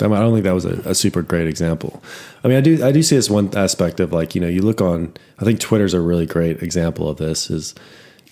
I 0.00 0.04
mean, 0.06 0.16
I 0.16 0.20
don't 0.20 0.32
think 0.32 0.44
that 0.44 0.54
was 0.54 0.64
a, 0.64 0.80
a 0.88 0.94
super 0.94 1.22
great 1.22 1.46
example. 1.48 2.02
I 2.44 2.48
mean, 2.48 2.56
I 2.56 2.60
do 2.60 2.84
I 2.84 2.92
do 2.92 3.02
see 3.02 3.16
this 3.16 3.28
one 3.28 3.50
aspect 3.56 3.98
of 4.00 4.12
like 4.12 4.34
you 4.34 4.40
know 4.40 4.46
you 4.46 4.62
look 4.62 4.80
on. 4.80 5.12
I 5.40 5.44
think 5.44 5.58
Twitter's 5.60 5.92
a 5.92 6.00
really 6.00 6.24
great 6.24 6.62
example 6.62 7.08
of 7.08 7.16
this. 7.18 7.50
Is 7.50 7.74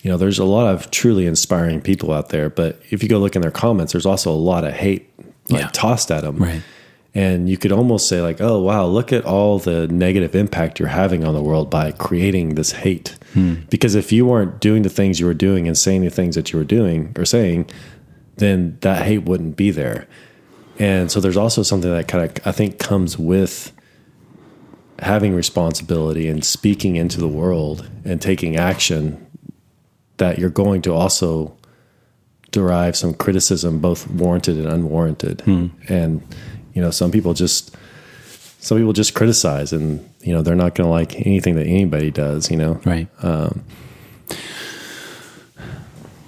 you 0.01 0.09
know 0.09 0.15
there's 0.17 0.39
a 0.39 0.45
lot 0.45 0.73
of 0.73 0.89
truly 0.91 1.25
inspiring 1.25 1.81
people 1.81 2.13
out 2.13 2.29
there, 2.29 2.49
but 2.49 2.81
if 2.89 3.03
you 3.03 3.09
go 3.09 3.17
look 3.19 3.35
in 3.35 3.41
their 3.41 3.51
comments, 3.51 3.91
there's 3.91 4.05
also 4.05 4.31
a 4.31 4.35
lot 4.35 4.63
of 4.63 4.73
hate 4.73 5.09
like 5.49 5.61
Yeah. 5.61 5.69
tossed 5.73 6.09
at 6.09 6.21
them. 6.21 6.37
Right. 6.37 6.61
And 7.15 7.49
you 7.49 7.57
could 7.57 7.71
almost 7.71 8.07
say 8.07 8.21
like, 8.21 8.41
oh 8.41 8.61
wow, 8.61 8.85
look 8.85 9.11
at 9.11 9.25
all 9.25 9.59
the 9.59 9.87
negative 9.87 10.35
impact 10.35 10.79
you're 10.79 10.89
having 10.89 11.23
on 11.23 11.33
the 11.33 11.41
world 11.41 11.69
by 11.69 11.91
creating 11.91 12.55
this 12.55 12.73
hate. 12.73 13.17
Hmm. 13.33 13.55
Because 13.69 13.95
if 13.95 14.11
you 14.11 14.25
weren't 14.25 14.59
doing 14.59 14.83
the 14.83 14.89
things 14.89 15.19
you 15.19 15.25
were 15.25 15.33
doing 15.33 15.67
and 15.67 15.77
saying 15.77 16.03
the 16.03 16.09
things 16.09 16.35
that 16.35 16.51
you 16.51 16.59
were 16.59 16.65
doing 16.65 17.13
or 17.17 17.25
saying, 17.25 17.69
then 18.37 18.77
that 18.81 19.05
hate 19.05 19.23
wouldn't 19.23 19.55
be 19.55 19.71
there. 19.71 20.07
And 20.79 21.11
so 21.11 21.19
there's 21.19 21.37
also 21.37 21.63
something 21.63 21.89
that 21.89 22.07
kind 22.07 22.23
of 22.23 22.47
I 22.47 22.51
think 22.51 22.77
comes 22.77 23.17
with 23.17 23.71
having 24.99 25.33
responsibility 25.33 26.27
and 26.27 26.43
speaking 26.43 26.95
into 26.95 27.19
the 27.19 27.27
world 27.27 27.89
and 28.03 28.21
taking 28.21 28.55
action 28.55 29.25
that 30.17 30.39
you're 30.39 30.49
going 30.49 30.81
to 30.83 30.93
also 30.93 31.55
derive 32.51 32.95
some 32.95 33.13
criticism 33.13 33.79
both 33.79 34.09
warranted 34.09 34.57
and 34.57 34.67
unwarranted. 34.67 35.41
Hmm. 35.41 35.67
And 35.87 36.21
you 36.77 36.83
know, 36.83 36.91
some 36.91 37.09
people 37.09 37.33
just 37.33 37.75
some 38.59 38.77
people 38.77 38.93
just 38.93 39.15
criticize 39.15 39.73
and 39.73 40.07
you 40.21 40.31
know, 40.31 40.43
they're 40.43 40.53
not 40.53 40.75
going 40.75 40.85
to 40.85 40.91
like 40.91 41.15
anything 41.25 41.55
that 41.55 41.65
anybody 41.65 42.11
does, 42.11 42.51
you 42.51 42.57
know. 42.57 42.79
Right. 42.85 43.07
Um, 43.23 43.63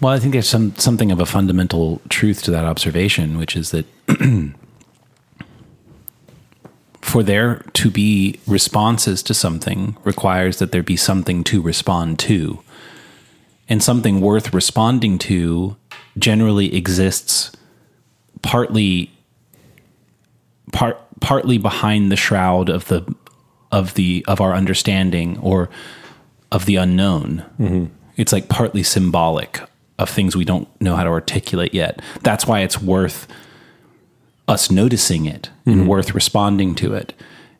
well, 0.01 0.11
I 0.11 0.17
think 0.17 0.33
there's 0.33 0.49
some 0.49 0.73
something 0.75 1.11
of 1.11 1.19
a 1.19 1.27
fundamental 1.27 2.01
truth 2.09 2.41
to 2.43 2.51
that 2.51 2.65
observation, 2.65 3.37
which 3.37 3.55
is 3.55 3.69
that 3.69 3.85
for 7.01 7.21
there 7.21 7.63
to 7.73 7.91
be 7.91 8.39
responses 8.47 9.21
to 9.21 9.35
something 9.35 9.97
requires 10.03 10.57
that 10.57 10.71
there 10.71 10.81
be 10.81 10.97
something 10.97 11.43
to 11.43 11.61
respond 11.61 12.17
to. 12.19 12.59
And 13.67 13.83
something 13.83 14.19
worth 14.19 14.51
responding 14.51 15.19
to 15.19 15.77
generally 16.17 16.75
exists 16.75 17.51
partly 18.41 19.11
part 20.71 20.97
partly 21.19 21.57
behind 21.57 22.11
the 22.11 22.15
shroud 22.15 22.69
of 22.69 22.87
the 22.87 23.15
of 23.71 23.93
the 23.95 24.25
of 24.27 24.41
our 24.41 24.53
understanding 24.53 25.37
or 25.39 25.69
of 26.51 26.65
the 26.65 26.75
unknown. 26.75 27.45
Mm-hmm. 27.59 27.85
It's 28.17 28.33
like 28.33 28.49
partly 28.49 28.83
symbolic 28.83 29.61
of 29.97 30.09
things 30.09 30.35
we 30.35 30.45
don't 30.45 30.67
know 30.81 30.95
how 30.95 31.03
to 31.03 31.09
articulate 31.09 31.73
yet. 31.73 32.01
That's 32.21 32.47
why 32.47 32.61
it's 32.61 32.81
worth 32.81 33.27
us 34.47 34.71
noticing 34.71 35.25
it 35.25 35.49
and 35.65 35.75
mm-hmm. 35.75 35.87
worth 35.87 36.15
responding 36.15 36.73
to 36.75 36.93
it. 36.93 37.13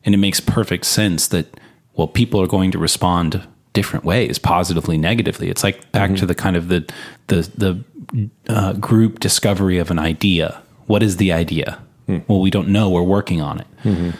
And 0.04 0.14
it 0.14 0.18
makes 0.18 0.40
perfect 0.40 0.86
sense 0.86 1.28
that, 1.28 1.60
well, 1.94 2.08
people 2.08 2.40
are 2.40 2.46
going 2.46 2.72
to 2.72 2.78
respond 2.78 3.46
different 3.74 4.04
ways, 4.04 4.38
positively, 4.38 4.98
negatively. 4.98 5.48
It's 5.48 5.62
like 5.62 5.92
back 5.92 6.10
mm-hmm. 6.10 6.16
to 6.16 6.26
the 6.26 6.34
kind 6.34 6.56
of 6.56 6.68
the, 6.68 6.90
the, 7.28 7.50
the 7.56 8.30
uh, 8.48 8.72
group 8.72 9.20
discovery 9.20 9.78
of 9.78 9.90
an 9.90 9.98
idea. 9.98 10.62
What 10.86 11.02
is 11.02 11.18
the 11.18 11.32
idea? 11.32 11.80
Mm-hmm. 12.10 12.32
Well, 12.32 12.40
we 12.40 12.50
don't 12.50 12.68
know. 12.68 12.90
We're 12.90 13.02
working 13.02 13.40
on 13.40 13.60
it. 13.60 13.66
Mm-hmm. 13.84 14.10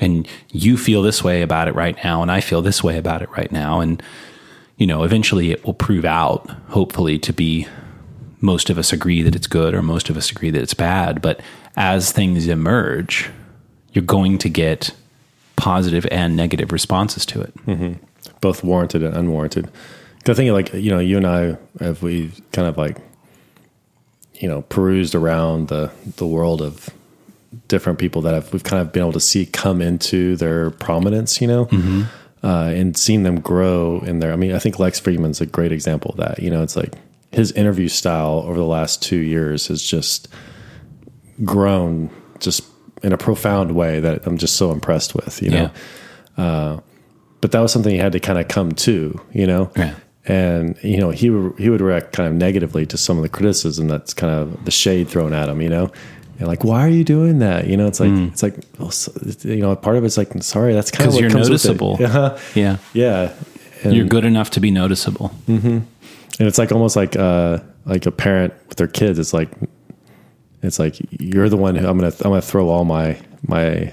And 0.00 0.28
you 0.50 0.76
feel 0.76 1.02
this 1.02 1.22
way 1.22 1.42
about 1.42 1.68
it 1.68 1.74
right 1.74 1.96
now, 2.02 2.20
and 2.22 2.30
I 2.30 2.40
feel 2.40 2.62
this 2.62 2.82
way 2.82 2.98
about 2.98 3.22
it 3.22 3.30
right 3.30 3.50
now. 3.52 3.80
And, 3.80 4.02
you 4.76 4.86
know, 4.86 5.04
eventually 5.04 5.52
it 5.52 5.64
will 5.64 5.74
prove 5.74 6.04
out, 6.04 6.50
hopefully, 6.68 7.18
to 7.20 7.32
be 7.32 7.66
most 8.40 8.70
of 8.70 8.76
us 8.76 8.92
agree 8.92 9.22
that 9.22 9.34
it's 9.34 9.46
good 9.46 9.74
or 9.74 9.82
most 9.82 10.10
of 10.10 10.16
us 10.16 10.30
agree 10.30 10.50
that 10.50 10.60
it's 10.60 10.74
bad. 10.74 11.22
But 11.22 11.40
as 11.76 12.12
things 12.12 12.46
emerge, 12.48 13.30
you're 13.92 14.04
going 14.04 14.36
to 14.38 14.48
get 14.48 14.90
positive 15.56 16.06
and 16.10 16.36
negative 16.36 16.72
responses 16.72 17.24
to 17.26 17.40
it. 17.40 17.54
Mm-hmm. 17.66 17.92
both 18.40 18.64
warranted 18.64 19.02
and 19.02 19.16
unwarranted. 19.16 19.70
I 20.26 20.34
think 20.34 20.50
like 20.52 20.72
you 20.74 20.90
know, 20.90 20.98
you 20.98 21.16
and 21.16 21.26
I 21.26 21.56
have 21.80 22.02
we 22.02 22.32
kind 22.52 22.66
of 22.66 22.76
like 22.76 22.98
you 24.34 24.48
know 24.48 24.62
perused 24.62 25.14
around 25.14 25.68
the 25.68 25.90
the 26.16 26.26
world 26.26 26.60
of 26.62 26.90
different 27.68 27.98
people 27.98 28.20
that 28.22 28.34
have 28.34 28.52
we've 28.52 28.64
kind 28.64 28.82
of 28.82 28.92
been 28.92 29.02
able 29.02 29.12
to 29.12 29.20
see 29.20 29.46
come 29.46 29.80
into 29.80 30.36
their 30.36 30.70
prominence, 30.70 31.40
you 31.40 31.46
know, 31.46 31.68
uh, 32.42 32.66
and 32.74 32.96
seen 32.96 33.22
them 33.22 33.40
grow 33.40 34.00
in 34.00 34.18
there. 34.18 34.32
I 34.32 34.36
mean, 34.36 34.52
I 34.52 34.58
think 34.58 34.78
Lex 34.78 35.00
Fridman's 35.00 35.40
a 35.40 35.46
great 35.46 35.70
example 35.72 36.10
of 36.10 36.16
that. 36.18 36.40
You 36.40 36.50
know, 36.50 36.62
it's 36.62 36.76
like 36.76 36.92
his 37.32 37.52
interview 37.52 37.88
style 37.88 38.42
over 38.46 38.56
the 38.56 38.64
last 38.66 39.02
two 39.02 39.18
years 39.18 39.68
has 39.68 39.82
just 39.82 40.28
grown 41.44 42.10
just 42.40 42.64
in 43.02 43.12
a 43.12 43.18
profound 43.18 43.72
way 43.74 44.00
that 44.00 44.26
I'm 44.26 44.38
just 44.38 44.56
so 44.56 44.70
impressed 44.72 45.14
with. 45.14 45.42
You 45.42 45.50
know 45.50 45.70
Yeah. 46.36 46.80
but 47.40 47.52
that 47.52 47.60
was 47.60 47.72
something 47.72 47.92
he 47.92 47.98
had 47.98 48.12
to 48.12 48.20
kind 48.20 48.38
of 48.38 48.48
come 48.48 48.72
to, 48.72 49.20
you 49.32 49.46
know. 49.46 49.70
Yeah. 49.76 49.94
And 50.26 50.78
you 50.82 50.96
know 50.98 51.10
he 51.10 51.28
would 51.30 51.58
he 51.58 51.68
would 51.68 51.80
react 51.82 52.12
kind 52.12 52.26
of 52.28 52.34
negatively 52.34 52.86
to 52.86 52.96
some 52.96 53.16
of 53.18 53.22
the 53.22 53.28
criticism 53.28 53.88
that's 53.88 54.14
kind 54.14 54.32
of 54.32 54.64
the 54.64 54.70
shade 54.70 55.08
thrown 55.08 55.32
at 55.34 55.48
him, 55.48 55.60
you 55.60 55.68
know. 55.68 55.92
And 56.38 56.48
like, 56.48 56.64
why 56.64 56.80
are 56.84 56.88
you 56.88 57.04
doing 57.04 57.38
that? 57.40 57.66
You 57.66 57.76
know, 57.76 57.86
it's 57.86 58.00
like 58.00 58.10
it's 58.10 58.42
like 58.42 58.54
well, 58.78 58.90
so- 58.90 59.12
you 59.42 59.56
know, 59.56 59.76
part 59.76 59.96
of 59.96 60.04
it's 60.04 60.16
like, 60.16 60.32
sorry, 60.42 60.72
that's 60.72 60.90
kind 60.90 61.08
of 61.08 61.12
Because 61.12 61.14
what 61.14 61.20
you're 61.20 61.30
comes 61.30 61.48
noticeable. 61.50 61.96
Uh-huh. 62.02 62.38
Yeah. 62.54 62.78
Yeah, 62.94 63.32
and, 63.84 63.94
You're 63.94 64.06
good 64.06 64.24
enough 64.24 64.50
to 64.52 64.60
be 64.60 64.70
noticeable. 64.70 65.30
and 65.46 65.84
it's 66.38 66.58
like 66.58 66.72
almost 66.72 66.96
like 66.96 67.16
uh 67.16 67.58
like 67.84 68.06
a 68.06 68.10
parent 68.10 68.54
with 68.68 68.78
their 68.78 68.88
kids. 68.88 69.18
It's 69.18 69.34
like 69.34 69.50
it's 70.62 70.78
like 70.78 70.96
you're 71.10 71.50
the 71.50 71.58
one 71.58 71.74
who 71.76 71.86
I'm 71.86 71.98
gonna 71.98 72.12
I'm 72.22 72.30
gonna 72.30 72.40
throw 72.40 72.70
all 72.70 72.84
my 72.86 73.18
my 73.46 73.92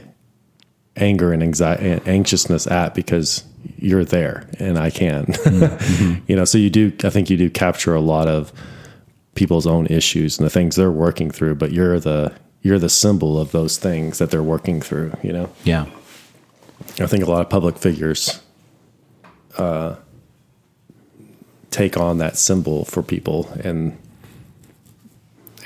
anger 0.96 1.34
and 1.34 1.44
anxiety 1.44 1.90
and 1.90 2.08
anxiousness 2.08 2.68
at 2.68 2.96
because 2.96 3.44
you're 3.78 4.06
there 4.06 4.48
and 4.60 4.78
I 4.78 4.90
can. 4.90 5.34
you 6.28 6.36
know, 6.36 6.46
so 6.46 6.58
you 6.58 6.70
do 6.70 6.92
I 7.04 7.10
think 7.10 7.30
you 7.30 7.38
do 7.38 7.50
capture 7.50 7.94
a 7.96 8.02
lot 8.02 8.28
of 8.28 8.52
people's 9.36 9.66
own 9.66 9.88
issues 9.88 10.38
and 10.38 10.46
the 10.46 10.50
things 10.50 10.76
they're 10.76 10.92
working 10.92 11.32
through, 11.32 11.56
but 11.56 11.72
you're 11.72 12.00
the 12.00 12.34
you're 12.62 12.80
the 12.80 12.90
symbol 12.90 13.40
of 13.40 13.52
those 13.52 13.78
things 13.78 14.20
that 14.20 14.30
they're 14.30 14.44
working 14.44 14.82
through, 14.82 15.14
you 15.24 15.34
know. 15.34 15.50
Yeah. 15.64 15.86
I 17.00 17.08
think 17.08 17.24
a 17.24 17.30
lot 17.30 17.42
of 17.42 17.50
public 17.50 17.78
figures 17.78 18.42
uh, 19.58 19.96
take 21.70 21.98
on 21.98 22.18
that 22.20 22.38
symbol 22.38 22.86
for 22.86 23.02
people, 23.02 23.50
and 23.64 23.98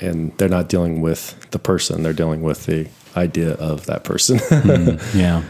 and 0.00 0.36
they're 0.38 0.48
not 0.48 0.68
dealing 0.68 1.00
with 1.00 1.50
the 1.50 1.58
person; 1.58 2.02
they're 2.02 2.12
dealing 2.12 2.42
with 2.42 2.66
the 2.66 2.88
idea 3.16 3.52
of 3.54 3.86
that 3.86 4.04
person. 4.04 4.40
Yeah. 5.14 5.42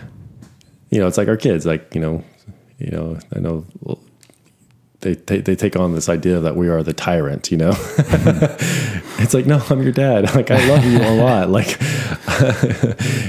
you 0.91 1.01
know, 1.01 1.07
it's 1.07 1.19
like 1.19 1.29
our 1.29 1.37
kids. 1.37 1.67
Like 1.67 1.95
you 1.95 2.01
know, 2.01 2.25
you 2.79 2.91
know, 2.91 3.19
I 3.35 3.39
know 3.39 3.65
they 5.01 5.15
they, 5.15 5.41
they 5.41 5.57
take 5.57 5.77
on 5.77 5.95
this 5.95 6.09
idea 6.09 6.41
that 6.41 6.57
we 6.57 6.69
are 6.69 6.83
the 6.83 6.93
tyrant. 6.93 7.51
You 7.51 7.59
know, 7.59 7.73
it's 9.19 9.35
like 9.35 9.47
no, 9.47 9.63
I'm 9.71 9.83
your 9.83 9.93
dad. 9.93 10.31
Like 10.37 10.51
I 10.51 10.69
love 10.69 10.85
you 10.85 10.99
a 10.99 11.15
lot. 11.15 11.49
Like 11.49 11.81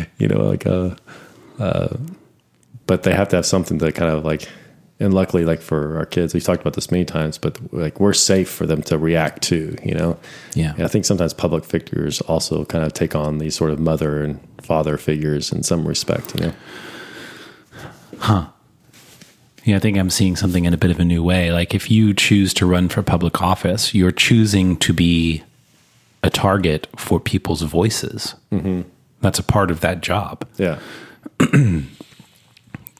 you 0.17 0.27
know, 0.27 0.43
like 0.43 0.65
uh, 0.65 0.95
uh, 1.59 1.95
but 2.85 3.03
they 3.03 3.13
have 3.13 3.29
to 3.29 3.37
have 3.37 3.45
something 3.45 3.79
to 3.79 3.91
kind 3.91 4.11
of 4.11 4.25
like. 4.25 4.47
And 4.99 5.13
luckily, 5.13 5.45
like 5.45 5.61
for 5.61 5.95
our 5.99 6.07
kids, 6.07 6.33
we've 6.33 6.43
talked 6.43 6.61
about 6.61 6.73
this 6.73 6.89
many 6.89 7.05
times, 7.05 7.37
but 7.37 7.59
like 7.71 7.99
we're 7.99 8.13
safe 8.13 8.49
for 8.49 8.65
them 8.65 8.81
to 8.81 8.97
react 8.97 9.43
to, 9.43 9.77
you 9.83 9.93
know. 9.93 10.17
Yeah. 10.55 10.73
And 10.73 10.85
I 10.85 10.87
think 10.87 11.05
sometimes 11.05 11.35
public 11.35 11.65
figures 11.65 12.19
also 12.21 12.65
kind 12.65 12.83
of 12.83 12.93
take 12.93 13.13
on 13.13 13.37
these 13.37 13.53
sort 13.53 13.69
of 13.69 13.79
mother 13.79 14.23
and 14.23 14.39
father 14.63 14.97
figures 14.97 15.51
in 15.51 15.61
some 15.61 15.87
respect, 15.87 16.33
you 16.33 16.47
know. 16.47 16.53
Yeah, 19.67 19.75
I 19.75 19.79
think 19.79 19.97
I'm 19.97 20.09
seeing 20.09 20.37
something 20.37 20.63
in 20.63 20.73
a 20.73 20.77
bit 20.77 20.91
of 20.91 20.99
a 21.01 21.03
new 21.03 21.21
way. 21.21 21.51
Like 21.51 21.75
if 21.75 21.91
you 21.91 22.13
choose 22.13 22.53
to 22.53 22.65
run 22.65 22.87
for 22.87 23.03
public 23.03 23.41
office, 23.41 23.93
you're 23.93 24.13
choosing 24.13 24.77
to 24.77 24.93
be 24.93 25.43
a 26.23 26.29
target 26.29 26.87
for 26.95 27.19
people's 27.19 27.63
voices. 27.63 28.33
Mm-hmm. 28.49 28.83
That's 29.19 29.39
a 29.39 29.43
part 29.43 29.69
of 29.69 29.81
that 29.81 29.99
job. 29.99 30.47
Yeah. 30.55 30.79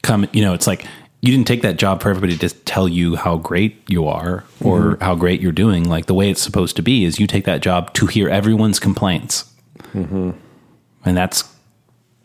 Come, 0.02 0.28
you 0.34 0.42
know, 0.42 0.52
it's 0.52 0.66
like 0.66 0.84
you 1.22 1.32
didn't 1.32 1.46
take 1.46 1.62
that 1.62 1.78
job 1.78 2.02
for 2.02 2.10
everybody 2.10 2.34
to 2.34 2.38
just 2.38 2.66
tell 2.66 2.86
you 2.86 3.16
how 3.16 3.38
great 3.38 3.82
you 3.88 4.06
are 4.06 4.44
or 4.62 4.98
how 5.00 5.14
great 5.14 5.40
you're 5.40 5.52
doing. 5.52 5.88
Like 5.88 6.04
the 6.04 6.12
way 6.12 6.28
it's 6.28 6.42
supposed 6.42 6.76
to 6.76 6.82
be 6.82 7.06
is 7.06 7.18
you 7.18 7.26
take 7.26 7.46
that 7.46 7.62
job 7.62 7.94
to 7.94 8.04
hear 8.04 8.28
everyone's 8.28 8.78
complaints, 8.78 9.50
and 9.94 11.16
that's 11.16 11.50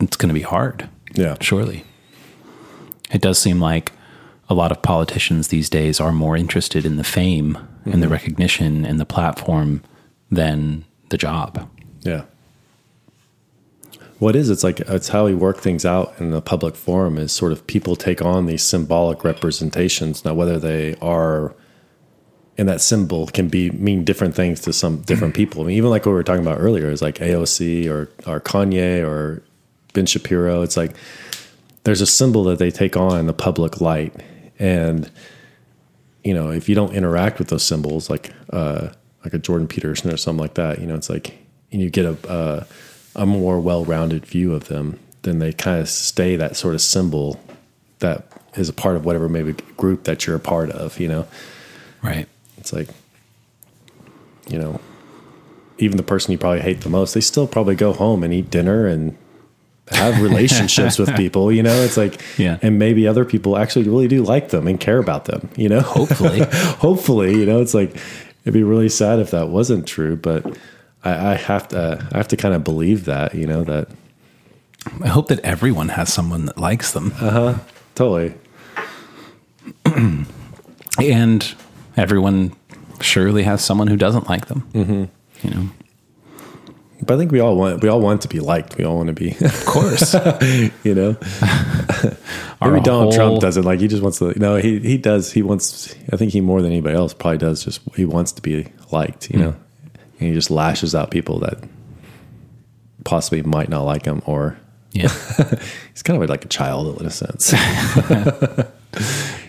it's 0.00 0.18
going 0.18 0.28
to 0.28 0.34
be 0.34 0.42
hard. 0.42 0.86
Yeah. 1.14 1.36
surely. 1.40 1.84
It 3.10 3.22
does 3.22 3.38
seem 3.38 3.58
like 3.58 3.90
a 4.48 4.54
lot 4.54 4.70
of 4.70 4.82
politicians 4.82 5.48
these 5.48 5.70
days 5.70 6.00
are 6.00 6.12
more 6.12 6.36
interested 6.36 6.84
in 6.84 6.96
the 6.96 7.04
fame 7.04 7.56
and 7.84 7.94
the 7.94 8.06
mm-hmm. 8.06 8.12
recognition 8.12 8.84
and 8.84 9.00
the 9.00 9.06
platform 9.06 9.82
than 10.30 10.84
the 11.08 11.16
job. 11.16 11.68
Yeah. 12.02 12.24
What 14.18 14.36
is 14.36 14.48
it's 14.48 14.62
like 14.62 14.80
it's 14.80 15.08
how 15.08 15.24
we 15.26 15.34
work 15.34 15.58
things 15.58 15.84
out 15.84 16.14
in 16.18 16.30
the 16.30 16.40
public 16.40 16.76
forum 16.76 17.18
is 17.18 17.32
sort 17.32 17.52
of 17.52 17.66
people 17.66 17.96
take 17.96 18.22
on 18.22 18.46
these 18.46 18.62
symbolic 18.62 19.24
representations. 19.24 20.24
Now 20.24 20.34
whether 20.34 20.58
they 20.58 20.94
are 20.96 21.54
and 22.56 22.68
that 22.68 22.80
symbol 22.80 23.26
can 23.26 23.48
be 23.48 23.70
mean 23.70 24.04
different 24.04 24.34
things 24.34 24.60
to 24.60 24.72
some 24.72 25.02
different 25.02 25.34
mm-hmm. 25.34 25.42
people. 25.42 25.62
I 25.62 25.66
mean, 25.66 25.76
even 25.76 25.90
like 25.90 26.06
what 26.06 26.12
we 26.12 26.16
were 26.16 26.22
talking 26.22 26.46
about 26.46 26.60
earlier 26.60 26.90
is 26.90 27.02
like 27.02 27.16
AOC 27.16 27.88
or 27.88 28.08
or 28.26 28.40
Kanye 28.40 29.04
or 29.04 29.42
Ben 29.92 30.06
Shapiro. 30.06 30.62
It's 30.62 30.76
like 30.76 30.94
there's 31.84 32.00
a 32.00 32.06
symbol 32.06 32.44
that 32.44 32.58
they 32.58 32.70
take 32.70 32.96
on 32.96 33.18
in 33.18 33.26
the 33.26 33.34
public 33.34 33.80
light, 33.80 34.14
and 34.58 35.10
you 36.22 36.34
know 36.34 36.50
if 36.50 36.68
you 36.68 36.74
don't 36.74 36.94
interact 36.94 37.38
with 37.38 37.48
those 37.48 37.62
symbols, 37.62 38.08
like 38.10 38.32
uh, 38.50 38.88
like 39.24 39.34
a 39.34 39.38
Jordan 39.38 39.68
Peterson 39.68 40.10
or 40.10 40.16
something 40.16 40.40
like 40.40 40.54
that, 40.54 40.80
you 40.80 40.86
know, 40.86 40.94
it's 40.94 41.10
like 41.10 41.36
and 41.72 41.80
you 41.82 41.90
get 41.90 42.04
a 42.04 42.16
a, 43.14 43.22
a 43.22 43.26
more 43.26 43.60
well-rounded 43.60 44.26
view 44.26 44.54
of 44.54 44.68
them, 44.68 44.98
then 45.22 45.38
they 45.38 45.52
kind 45.52 45.80
of 45.80 45.88
stay 45.88 46.36
that 46.36 46.56
sort 46.56 46.74
of 46.74 46.80
symbol 46.80 47.40
that 48.00 48.26
is 48.56 48.68
a 48.68 48.72
part 48.72 48.96
of 48.96 49.04
whatever 49.04 49.28
maybe 49.28 49.52
group 49.76 50.04
that 50.04 50.26
you're 50.26 50.36
a 50.36 50.40
part 50.40 50.70
of. 50.70 50.98
You 51.00 51.08
know, 51.08 51.26
Right. 52.02 52.26
it's 52.58 52.72
like 52.72 52.88
you 54.48 54.58
know 54.58 54.80
even 55.78 55.96
the 55.96 56.02
person 56.02 56.30
you 56.32 56.38
probably 56.38 56.60
hate 56.60 56.82
the 56.82 56.88
most 56.88 57.14
they 57.14 57.20
still 57.20 57.46
probably 57.48 57.74
go 57.74 57.92
home 57.92 58.22
and 58.22 58.32
eat 58.32 58.50
dinner 58.50 58.86
and 58.86 59.16
have 59.90 60.22
relationships 60.22 60.98
with 60.98 61.14
people 61.14 61.52
you 61.52 61.62
know 61.62 61.74
it's 61.82 61.96
like 61.96 62.20
Yeah. 62.38 62.58
and 62.62 62.78
maybe 62.78 63.06
other 63.06 63.24
people 63.24 63.56
actually 63.58 63.86
really 63.88 64.08
do 64.08 64.22
like 64.22 64.48
them 64.48 64.66
and 64.66 64.80
care 64.80 64.98
about 64.98 65.26
them 65.26 65.48
you 65.56 65.68
know 65.68 65.80
Hopefully. 65.80 66.40
hopefully 66.78 67.36
you 67.38 67.44
know 67.46 67.60
it's 67.60 67.74
like 67.74 67.94
it'd 68.44 68.54
be 68.54 68.62
really 68.62 68.88
sad 68.88 69.18
if 69.20 69.30
that 69.32 69.48
wasn't 69.50 69.86
true 69.86 70.16
but 70.16 70.44
I, 71.04 71.32
I 71.32 71.34
have 71.34 71.68
to 71.68 72.06
i 72.12 72.16
have 72.16 72.28
to 72.28 72.36
kind 72.36 72.54
of 72.54 72.64
believe 72.64 73.04
that 73.04 73.34
you 73.34 73.46
know 73.46 73.62
that 73.64 73.88
I 75.02 75.08
hope 75.08 75.28
that 75.28 75.40
everyone 75.40 75.88
has 75.88 76.12
someone 76.12 76.44
that 76.44 76.58
likes 76.58 76.92
them. 76.92 77.14
Uh 77.18 77.30
huh. 77.30 77.54
Totally 77.94 78.34
and 80.98 81.54
everyone 81.96 82.52
surely 83.00 83.42
has 83.44 83.64
someone 83.64 83.86
who 83.88 83.96
doesn't 83.96 84.28
like 84.28 84.46
them. 84.46 84.68
Mm-hmm. 84.72 85.04
You 85.48 85.54
know, 85.54 85.68
but 87.02 87.14
i 87.14 87.16
think 87.18 87.32
we 87.32 87.40
all 87.40 87.56
want 87.56 87.82
we 87.82 87.88
all 87.88 88.00
want 88.00 88.22
to 88.22 88.28
be 88.28 88.40
liked 88.40 88.76
we 88.78 88.84
all 88.84 88.96
want 88.96 89.08
to 89.08 89.12
be 89.12 89.36
of 89.44 89.64
course. 89.66 90.14
you 90.84 90.94
know 90.94 91.16
Maybe 92.62 92.80
Donald 92.80 92.86
whole- 92.86 93.12
Trump 93.12 93.40
doesn't 93.40 93.64
like. 93.64 93.80
He 93.80 93.88
just 93.88 94.02
wants 94.02 94.18
to. 94.20 94.38
No, 94.38 94.56
he 94.56 94.78
he 94.78 94.96
does. 94.96 95.30
He 95.30 95.42
wants. 95.42 95.94
I 96.10 96.16
think 96.16 96.32
he 96.32 96.40
more 96.40 96.62
than 96.62 96.72
anybody 96.72 96.96
else 96.96 97.12
probably 97.12 97.36
does. 97.36 97.62
Just 97.62 97.82
he 97.94 98.06
wants 98.06 98.32
to 98.32 98.40
be 98.42 98.68
liked. 98.90 99.28
You 99.30 99.36
hmm. 99.38 99.44
know, 99.44 99.56
and 100.18 100.28
he 100.28 100.32
just 100.32 100.50
lashes 100.50 100.94
out 100.94 101.10
people 101.10 101.40
that 101.40 101.58
possibly 103.04 103.42
might 103.42 103.68
not 103.68 103.82
like 103.82 104.06
him, 104.06 104.22
or 104.24 104.56
Yeah. 104.92 105.08
he's 105.92 106.02
kind 106.02 106.22
of 106.22 106.30
like 106.30 106.46
a 106.46 106.48
child 106.48 106.98
in 107.00 107.06
a 107.06 107.10
sense. 107.10 107.50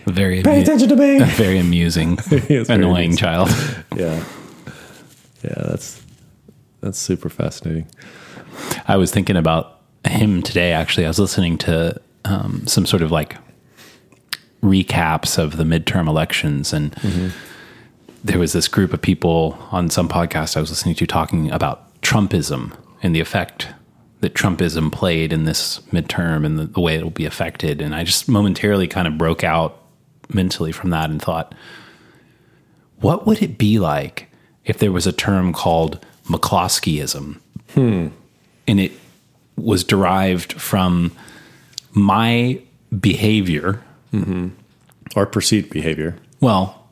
Very 0.06 0.42
Pay 0.42 0.52
amu- 0.52 0.62
attention 0.62 0.88
to 0.90 0.96
me. 0.96 1.20
very 1.24 1.58
amusing, 1.58 2.18
It's 2.30 2.68
very 2.68 2.68
annoying 2.68 3.16
child. 3.16 3.48
yeah, 3.96 4.22
yeah. 5.42 5.54
That's 5.68 6.02
that's 6.86 6.98
super 6.98 7.28
fascinating. 7.28 7.86
I 8.88 8.96
was 8.96 9.10
thinking 9.10 9.36
about 9.36 9.80
him 10.06 10.42
today. 10.42 10.72
Actually, 10.72 11.04
I 11.04 11.08
was 11.08 11.18
listening 11.18 11.58
to 11.58 12.00
um, 12.24 12.66
some 12.66 12.86
sort 12.86 13.02
of 13.02 13.10
like 13.10 13.36
recaps 14.62 15.38
of 15.38 15.56
the 15.56 15.64
midterm 15.64 16.08
elections, 16.08 16.72
and 16.72 16.94
there 18.24 18.38
was 18.38 18.52
this 18.52 18.68
group 18.68 18.92
of 18.92 19.02
people 19.02 19.58
on 19.70 19.90
some 19.90 20.08
podcast 20.08 20.56
I 20.56 20.60
was 20.60 20.70
listening 20.70 20.94
to 20.96 21.06
talking 21.06 21.50
about 21.50 22.00
Trumpism 22.02 22.76
and 23.02 23.14
the 23.14 23.20
effect 23.20 23.68
that 24.20 24.34
Trumpism 24.34 24.90
played 24.90 25.32
in 25.32 25.44
this 25.44 25.80
midterm 25.92 26.46
and 26.46 26.58
the, 26.58 26.66
the 26.66 26.80
way 26.80 26.94
it 26.96 27.02
will 27.02 27.10
be 27.10 27.26
affected. 27.26 27.82
And 27.82 27.94
I 27.94 28.04
just 28.04 28.28
momentarily 28.28 28.88
kind 28.88 29.06
of 29.06 29.18
broke 29.18 29.44
out 29.44 29.82
mentally 30.28 30.72
from 30.72 30.90
that 30.90 31.10
and 31.10 31.20
thought, 31.20 31.54
what 33.00 33.26
would 33.26 33.42
it 33.42 33.58
be 33.58 33.78
like 33.78 34.28
if 34.64 34.78
there 34.78 34.90
was 34.90 35.06
a 35.06 35.12
term 35.12 35.52
called 35.52 36.04
McCloskeyism? 36.26 37.40
and 37.76 38.80
it 38.80 38.92
was 39.56 39.84
derived 39.84 40.52
from 40.54 41.12
my 41.92 42.60
behavior. 42.98 43.82
Or 45.14 45.26
perceived 45.26 45.70
behavior. 45.70 46.16
Well, 46.40 46.86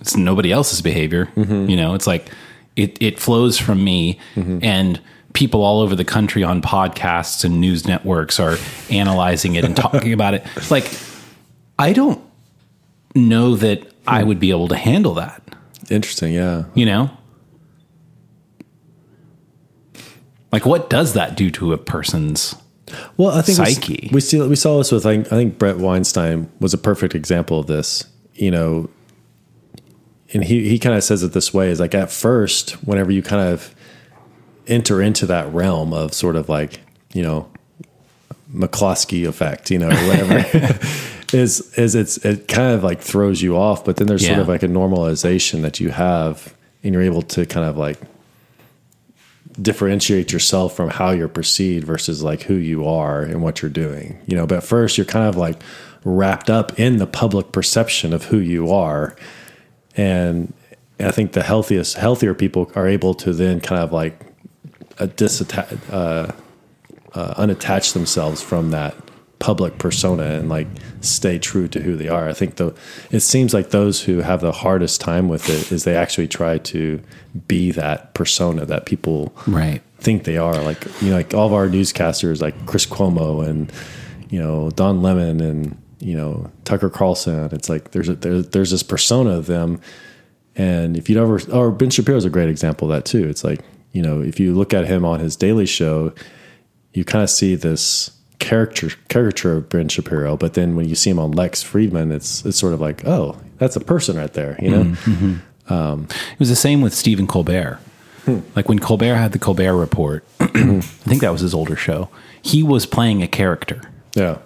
it's 0.00 0.16
nobody 0.16 0.52
else's 0.52 0.80
behavior. 0.82 1.28
You 1.36 1.76
know, 1.76 1.94
it's 1.94 2.06
like 2.06 2.30
it, 2.76 2.96
it 3.00 3.18
flows 3.18 3.58
from 3.58 3.82
me 3.84 4.18
and 4.36 5.00
people 5.32 5.62
all 5.62 5.80
over 5.80 5.94
the 5.94 6.04
country 6.04 6.42
on 6.42 6.62
podcasts 6.62 7.44
and 7.44 7.60
news 7.60 7.86
networks 7.86 8.40
are 8.40 8.56
analyzing 8.90 9.54
it 9.54 9.64
and 9.64 9.76
talking 9.86 10.12
about 10.14 10.32
it. 10.34 10.44
Like, 10.70 10.90
I 11.78 11.92
don't 11.92 12.22
know 13.14 13.54
that 13.56 13.86
I 14.06 14.22
would 14.22 14.40
be 14.40 14.50
able 14.50 14.68
to 14.68 14.76
handle 14.76 15.14
that, 15.14 15.42
Interesting. 15.90 16.32
Yeah. 16.32 16.64
you 16.74 16.86
know? 16.86 17.10
Like, 20.56 20.64
what 20.64 20.88
does 20.88 21.12
that 21.12 21.36
do 21.36 21.50
to 21.50 21.74
a 21.74 21.76
person's 21.76 22.56
Well, 23.18 23.28
I 23.28 23.42
think 23.42 23.58
we 23.58 23.64
Psyche. 23.66 24.08
We, 24.10 24.22
see 24.22 24.40
we 24.40 24.56
saw 24.56 24.78
this 24.78 24.90
with 24.90 25.04
I, 25.04 25.22
think 25.22 25.58
Bret 25.58 25.76
Weinstein 25.76 26.50
was 26.60 26.72
a 26.72 26.78
perfect 26.78 27.14
example 27.14 27.60
of 27.60 27.66
this. 27.66 28.06
You 28.32 28.50
know, 28.50 28.88
and 30.32 30.42
he 30.42 30.66
he 30.66 30.78
kind 30.78 30.96
of 30.96 31.04
says 31.04 31.22
it 31.22 31.34
this 31.34 31.52
way: 31.52 31.68
is 31.68 31.78
like 31.78 31.94
at 31.94 32.10
first, 32.10 32.70
whenever 32.86 33.12
you 33.12 33.22
kind 33.22 33.46
of 33.52 33.74
enter 34.66 35.02
into 35.02 35.26
that 35.26 35.52
realm 35.52 35.92
of 35.92 36.14
sort 36.14 36.36
of 36.36 36.48
like 36.48 36.80
you 37.12 37.20
know 37.20 37.50
McCloskey 38.50 39.28
effect, 39.28 39.70
you 39.70 39.78
know, 39.78 39.90
or 39.90 40.08
whatever. 40.08 40.78
Is 41.32 41.76
is 41.76 41.96
it's 41.96 42.18
it 42.18 42.46
kind 42.46 42.72
of 42.72 42.84
like 42.84 43.02
throws 43.02 43.42
you 43.42 43.58
off, 43.58 43.84
but 43.84 43.96
then 43.96 44.06
there's 44.06 44.24
sort 44.24 44.38
of 44.38 44.48
like 44.48 44.62
a 44.62 44.68
normalization 44.68 45.62
that 45.62 45.80
you 45.80 45.90
have, 45.90 46.54
and 46.84 46.94
you're 46.94 47.02
able 47.02 47.22
to 47.22 47.44
kind 47.44 47.68
of 47.68 47.76
like 47.76 48.00
differentiate 49.60 50.32
yourself 50.32 50.76
from 50.76 50.90
how 50.90 51.10
you're 51.10 51.28
perceived 51.28 51.86
versus 51.86 52.22
like 52.22 52.42
who 52.42 52.54
you 52.54 52.86
are 52.86 53.22
and 53.22 53.42
what 53.42 53.62
you're 53.62 53.70
doing. 53.70 54.20
You 54.26 54.36
know, 54.36 54.46
but 54.46 54.62
first 54.62 54.98
you're 54.98 55.06
kind 55.06 55.28
of 55.28 55.36
like 55.36 55.60
wrapped 56.04 56.50
up 56.50 56.78
in 56.78 56.98
the 56.98 57.06
public 57.06 57.52
perception 57.52 58.12
of 58.12 58.24
who 58.24 58.38
you 58.38 58.70
are. 58.70 59.16
And 59.96 60.52
I 61.00 61.10
think 61.10 61.32
the 61.32 61.42
healthiest, 61.42 61.96
healthier 61.96 62.34
people 62.34 62.70
are 62.74 62.86
able 62.86 63.14
to 63.14 63.32
then 63.32 63.60
kind 63.60 63.82
of 63.82 63.92
like 63.92 64.20
uh, 64.98 65.06
disattach, 65.06 65.78
uh, 65.92 66.32
uh, 67.12 67.34
unattach 67.34 67.92
themselves 67.92 68.42
from 68.42 68.70
that 68.70 68.94
public 69.38 69.78
persona 69.78 70.22
and 70.22 70.48
like 70.48 70.66
stay 71.00 71.38
true 71.38 71.68
to 71.68 71.80
who 71.80 71.96
they 71.96 72.08
are. 72.08 72.28
I 72.28 72.32
think 72.32 72.56
the 72.56 72.74
it 73.10 73.20
seems 73.20 73.52
like 73.52 73.70
those 73.70 74.02
who 74.02 74.20
have 74.20 74.40
the 74.40 74.52
hardest 74.52 75.00
time 75.00 75.28
with 75.28 75.50
it 75.50 75.70
is 75.70 75.84
they 75.84 75.96
actually 75.96 76.28
try 76.28 76.58
to 76.58 77.02
be 77.46 77.70
that 77.72 78.14
persona 78.14 78.64
that 78.64 78.86
people 78.86 79.34
right? 79.46 79.82
think 79.98 80.24
they 80.24 80.38
are. 80.38 80.60
Like 80.62 80.84
you 81.02 81.10
know, 81.10 81.16
like 81.16 81.34
all 81.34 81.46
of 81.46 81.52
our 81.52 81.68
newscasters, 81.68 82.40
like 82.40 82.66
Chris 82.66 82.86
Cuomo 82.86 83.46
and 83.46 83.70
you 84.30 84.38
know 84.38 84.70
Don 84.70 85.02
Lemon 85.02 85.40
and 85.40 85.80
you 85.98 86.16
know 86.16 86.50
Tucker 86.64 86.90
Carlson. 86.90 87.50
It's 87.52 87.68
like 87.68 87.90
there's 87.90 88.08
a, 88.08 88.14
there, 88.14 88.40
there's 88.40 88.70
this 88.70 88.82
persona 88.82 89.30
of 89.30 89.46
them, 89.46 89.80
and 90.54 90.96
if 90.96 91.10
you'd 91.10 91.18
ever 91.18 91.40
or 91.52 91.70
Ben 91.70 91.90
Shapiro 91.90 92.16
is 92.16 92.24
a 92.24 92.30
great 92.30 92.48
example 92.48 92.90
of 92.90 92.96
that 92.96 93.04
too. 93.04 93.28
It's 93.28 93.44
like 93.44 93.60
you 93.92 94.00
know 94.00 94.22
if 94.22 94.40
you 94.40 94.54
look 94.54 94.72
at 94.72 94.86
him 94.86 95.04
on 95.04 95.20
his 95.20 95.36
Daily 95.36 95.66
Show, 95.66 96.14
you 96.94 97.04
kind 97.04 97.22
of 97.22 97.28
see 97.28 97.54
this 97.54 98.15
character 98.38 98.90
caricature 99.08 99.56
of 99.56 99.68
Ben 99.68 99.88
Shapiro, 99.88 100.36
but 100.36 100.54
then 100.54 100.76
when 100.76 100.88
you 100.88 100.94
see 100.94 101.10
him 101.10 101.18
on 101.18 101.32
Lex 101.32 101.62
Fridman, 101.64 102.12
it's 102.12 102.44
it's 102.44 102.58
sort 102.58 102.74
of 102.74 102.80
like 102.80 103.06
oh 103.06 103.36
that's 103.58 103.76
a 103.76 103.80
person 103.80 104.16
right 104.16 104.32
there, 104.32 104.58
you 104.60 104.70
know. 104.70 104.84
Mm-hmm. 104.84 105.72
Um, 105.72 106.08
it 106.32 106.38
was 106.38 106.48
the 106.48 106.56
same 106.56 106.80
with 106.80 106.94
Stephen 106.94 107.26
Colbert. 107.26 107.80
Hmm. 108.24 108.40
Like 108.54 108.68
when 108.68 108.78
Colbert 108.78 109.16
had 109.16 109.32
the 109.32 109.38
Colbert 109.38 109.76
Report, 109.76 110.24
I 110.40 110.80
think 110.80 111.22
that 111.22 111.30
was 111.30 111.40
his 111.40 111.54
older 111.54 111.76
show. 111.76 112.08
He 112.42 112.62
was 112.62 112.86
playing 112.86 113.22
a 113.22 113.28
character. 113.28 113.82
Yeah, 114.14 114.38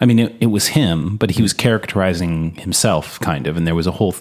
I 0.00 0.04
mean, 0.04 0.18
it, 0.18 0.36
it 0.40 0.46
was 0.46 0.68
him, 0.68 1.16
but 1.16 1.30
he 1.30 1.42
was 1.42 1.52
characterizing 1.52 2.54
himself, 2.56 3.18
kind 3.20 3.46
of. 3.46 3.56
And 3.56 3.66
there 3.66 3.74
was 3.74 3.86
a 3.86 3.92
whole 3.92 4.14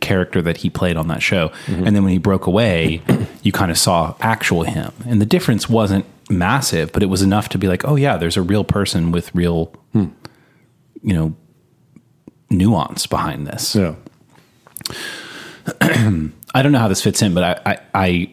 character 0.00 0.42
that 0.42 0.58
he 0.58 0.68
played 0.70 0.96
on 0.96 1.08
that 1.08 1.22
show. 1.22 1.48
Mm-hmm. 1.66 1.86
And 1.86 1.96
then 1.96 2.04
when 2.04 2.12
he 2.12 2.18
broke 2.18 2.46
away, 2.46 3.02
you 3.42 3.52
kind 3.52 3.70
of 3.70 3.78
saw 3.78 4.14
actual 4.20 4.64
him. 4.64 4.92
And 5.06 5.20
the 5.20 5.26
difference 5.26 5.68
wasn't 5.68 6.04
massive, 6.32 6.92
but 6.92 7.02
it 7.02 7.06
was 7.06 7.22
enough 7.22 7.48
to 7.50 7.58
be 7.58 7.68
like, 7.68 7.84
oh, 7.84 7.96
yeah, 7.96 8.16
there's 8.16 8.36
a 8.36 8.42
real 8.42 8.64
person 8.64 9.12
with 9.12 9.34
real, 9.34 9.74
you 11.02 11.14
know, 11.14 11.34
nuance 12.50 13.06
behind 13.06 13.46
this. 13.46 13.74
yeah. 13.74 13.94
I 16.54 16.62
don't 16.62 16.72
know 16.72 16.78
how 16.78 16.88
this 16.88 17.02
fits 17.02 17.22
in, 17.22 17.34
but 17.34 17.44
I, 17.66 17.72
I, 17.72 17.78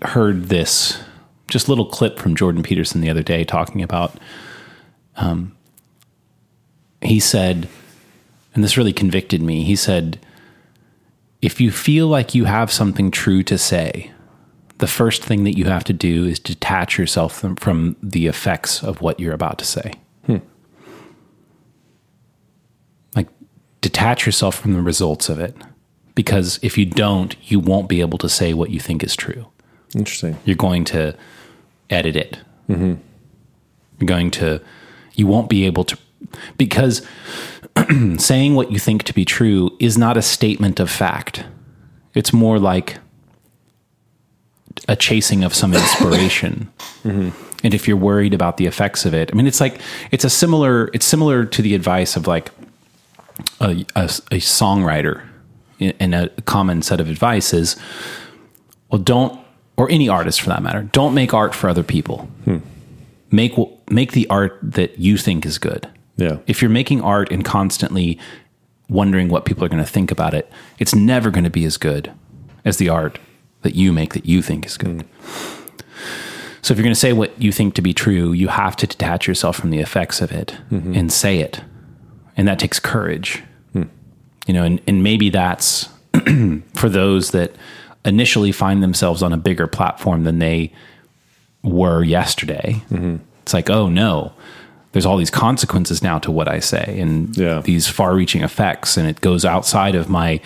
I 0.02 0.08
heard 0.08 0.45
this 0.45 1.02
just 1.47 1.70
little 1.70 1.86
clip 1.86 2.20
from 2.20 2.36
Jordan 2.36 2.64
Peterson 2.64 3.02
the 3.02 3.10
other 3.10 3.24
day 3.24 3.43
talking 3.43 3.82
about. 3.82 4.16
Um, 5.16 5.56
he 7.02 7.20
said, 7.20 7.68
and 8.54 8.64
this 8.64 8.78
really 8.78 8.93
convicted 8.93 9.41
me. 9.41 9.64
He 9.64 9.76
said, 9.76 10.20
if 11.41 11.62
you 11.62 11.72
feel 11.72 12.08
like 12.08 12.36
you 12.36 12.45
have 12.45 12.72
something 12.72 13.12
true 13.12 13.43
to 13.43 13.58
say, 13.58 14.12
the 14.80 14.88
first 14.88 15.23
thing 15.23 15.43
that 15.43 15.57
you 15.57 15.65
have 15.65 15.84
to 15.84 15.93
do 15.93 16.25
is 16.25 16.39
detach 16.39 16.97
yourself 16.97 17.43
from, 17.57 17.95
the 18.01 18.27
effects 18.27 18.82
of 18.82 19.01
what 19.01 19.19
you're 19.19 19.34
about 19.34 19.59
to 19.59 19.65
say. 19.65 19.93
Hmm. 20.25 20.38
Like, 23.15 23.27
detach 23.82 24.25
yourself 24.25 24.55
from 24.55 24.73
the 24.73 24.82
results 24.82 25.30
of 25.30 25.39
it. 25.39 25.55
Because 26.15 26.59
if 26.61 26.77
you 26.77 26.86
don't, 26.86 27.36
you 27.49 27.59
won't 27.59 27.88
be 27.88 28.01
able 28.01 28.17
to 28.17 28.30
say 28.30 28.53
what 28.53 28.71
you 28.71 28.80
think 28.80 29.03
is 29.03 29.15
true. 29.15 29.47
Interesting. 29.95 30.38
You're 30.45 30.55
going 30.55 30.86
to 30.86 31.15
edit 31.89 32.15
it. 32.15 32.39
Mm-hmm. 32.69 32.95
You're 33.99 34.07
going 34.07 34.32
to, 34.32 34.61
you 35.13 35.27
won't 35.27 35.49
be 35.49 35.65
able 35.65 35.84
to, 35.86 35.97
because 36.57 37.05
saying 38.17 38.55
what 38.55 38.71
you 38.71 38.80
think 38.80 39.03
to 39.03 39.13
be 39.13 39.25
true 39.25 39.75
is 39.80 39.97
not 39.97 40.17
a 40.17 40.21
statement 40.21 40.80
of 40.80 40.89
fact. 40.89 41.43
It's 42.13 42.34
more 42.34 42.59
like 42.59 42.97
a 44.88 44.95
chasing 44.95 45.43
of 45.43 45.53
some 45.53 45.73
inspiration. 45.73 46.71
Mm-hmm. 47.03 47.30
And 47.63 47.73
if 47.73 47.88
you're 47.88 47.97
worried 47.97 48.34
about 48.34 48.57
the 48.57 48.65
effects 48.65 49.05
of 49.05 49.13
it, 49.13 49.30
I 49.32 49.36
mean, 49.36 49.47
it's 49.47 49.61
like, 49.61 49.80
it's 50.11 50.25
a 50.25 50.30
similar, 50.30 50.89
it's 50.93 51.05
similar 51.05 51.45
to 51.45 51.61
the 51.61 51.75
advice 51.75 52.17
of 52.17 52.27
like 52.27 52.51
a, 53.61 53.86
a, 53.95 54.03
a 54.03 54.39
songwriter 54.39 55.23
and 55.80 56.13
a 56.13 56.30
common 56.41 56.82
set 56.82 56.99
of 56.99 57.09
advice 57.09 57.53
is, 57.53 57.77
well, 58.91 59.01
don't, 59.01 59.39
or 59.77 59.89
any 59.89 60.09
artist 60.09 60.41
for 60.41 60.49
that 60.49 60.61
matter, 60.61 60.84
don't 60.84 61.13
make 61.13 61.34
art 61.34 61.55
for 61.55 61.69
other 61.69 61.84
people. 61.84 62.23
Hmm. 62.43 62.57
Make, 63.32 63.55
make 63.89 64.11
the 64.11 64.27
art 64.30 64.59
that 64.61 64.99
you 64.99 65.17
think 65.17 65.45
is 65.45 65.57
good. 65.57 65.88
Yeah. 66.17 66.39
If 66.47 66.61
you're 66.61 66.69
making 66.71 67.01
art 67.01 67.32
and 67.32 67.45
constantly 67.45 68.19
wondering 68.89 69.30
what 69.30 69.45
people 69.45 69.63
are 69.63 69.69
going 69.69 69.84
to 69.84 69.89
think 69.89 70.11
about 70.11 70.34
it, 70.34 70.51
it's 70.80 70.93
never 70.93 71.30
going 71.32 71.45
to 71.45 71.49
be 71.49 71.63
as 71.63 71.77
good 71.77 72.11
as 72.65 72.77
the 72.77 72.89
art 72.89 73.19
that 73.62 73.76
you 73.76 73.91
make 73.91 74.14
that 74.14 74.26
you 74.26 74.41
think 74.41 74.66
is 74.66 74.78
good. 74.78 74.97
Mm. 74.99 75.05
So 76.62 76.74
if 76.74 76.78
you're 76.78 76.84
going 76.84 76.93
to 76.93 76.99
say 76.99 77.14
what 77.14 77.41
you 77.41 77.51
think 77.51 77.74
to 77.76 77.82
be 77.82 77.93
true, 77.93 78.32
you 78.32 78.49
have 78.49 78.76
to 78.78 78.88
detach 78.88 79.28
yourself 79.28 79.55
from 79.55 79.70
the 79.70 79.80
effects 79.80 80.22
of 80.22 80.32
it 80.32 80.57
mm-hmm. 80.70 80.93
and 80.93 81.12
say 81.12 81.39
it. 81.39 81.62
And 82.36 82.47
that 82.47 82.60
takes 82.60 82.80
courage. 82.80 83.41
Mm. 83.74 83.89
You 84.45 84.53
know, 84.53 84.64
and, 84.64 84.82
and 84.88 85.03
maybe 85.03 85.30
that's 85.30 85.89
for 86.74 86.89
those 86.89 87.32
that 87.32 87.53
initially 88.05 88.51
find 88.51 88.82
themselves 88.84 89.24
on 89.24 89.34
a 89.34 89.38
bigger 89.38 89.68
platform 89.68 90.24
than 90.24 90.39
they 90.39 90.74
were 91.64 92.03
yesterday. 92.03 92.82
Mm-hmm. 92.89 93.18
It's 93.41 93.53
like, 93.53 93.70
oh 93.70 93.89
no, 93.89 94.34
there's 94.91 95.05
all 95.05 95.18
these 95.18 95.32
consequences 95.32 96.01
now 96.01 96.20
to 96.20 96.32
what 96.32 96.47
I 96.47 96.60
say 96.60 96.99
and 96.99 97.36
Yeah. 97.38 97.62
these 97.62 97.88
far 97.88 98.14
reaching 98.16 98.41
effects. 98.43 98.97
And 98.97 99.07
it 99.07 99.22
goes 99.22 99.45
outside 99.45 99.95
of 99.95 100.10
my, 100.10 100.39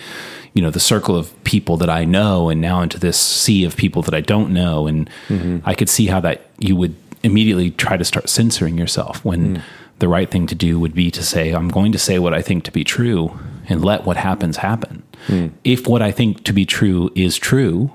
you 0.54 0.62
know, 0.62 0.70
the 0.70 0.80
circle 0.80 1.16
of 1.16 1.32
people 1.44 1.76
that 1.76 1.90
I 1.90 2.04
know 2.04 2.48
and 2.48 2.60
now 2.60 2.80
into 2.80 2.98
this 2.98 3.18
sea 3.18 3.64
of 3.64 3.76
people 3.76 4.02
that 4.02 4.14
I 4.14 4.20
don't 4.20 4.52
know. 4.52 4.86
And 4.86 5.10
mm-hmm. 5.28 5.58
I 5.64 5.74
could 5.74 5.88
see 5.88 6.06
how 6.06 6.20
that 6.20 6.48
you 6.58 6.76
would 6.76 6.94
immediately 7.22 7.70
try 7.72 7.96
to 7.96 8.04
start 8.04 8.28
censoring 8.28 8.78
yourself 8.78 9.24
when 9.24 9.56
mm. 9.56 9.62
the 9.98 10.08
right 10.08 10.30
thing 10.30 10.46
to 10.46 10.54
do 10.54 10.78
would 10.78 10.94
be 10.94 11.10
to 11.10 11.22
say, 11.22 11.52
I'm 11.52 11.68
going 11.68 11.90
to 11.92 11.98
say 11.98 12.18
what 12.18 12.34
I 12.34 12.42
think 12.42 12.64
to 12.64 12.72
be 12.72 12.84
true. 12.84 13.38
and 13.68 13.84
let 13.84 14.04
what 14.04 14.16
happens 14.16 14.58
happen. 14.58 15.02
Mm. 15.26 15.52
If 15.64 15.86
what 15.86 16.02
I 16.02 16.12
think 16.12 16.44
to 16.44 16.52
be 16.52 16.66
true 16.66 17.10
is 17.14 17.38
true, 17.38 17.92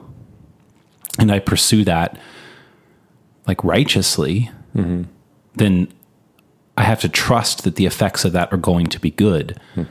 and 1.20 1.32
I 1.32 1.40
pursue 1.40 1.84
that 1.84 2.18
like 3.48 3.64
righteously, 3.64 4.52
mm-hmm. 4.76 5.04
then 5.56 5.88
I 6.78 6.84
have 6.84 7.02
to 7.02 7.10
trust 7.10 7.64
that 7.64 7.76
the 7.76 7.86
effects 7.86 8.26
of 8.26 8.32
that 8.34 8.54
are 8.54 8.58
going 8.58 8.88
to 8.88 9.00
be 9.00 9.12
good. 9.12 9.60
Hmm. 9.76 9.84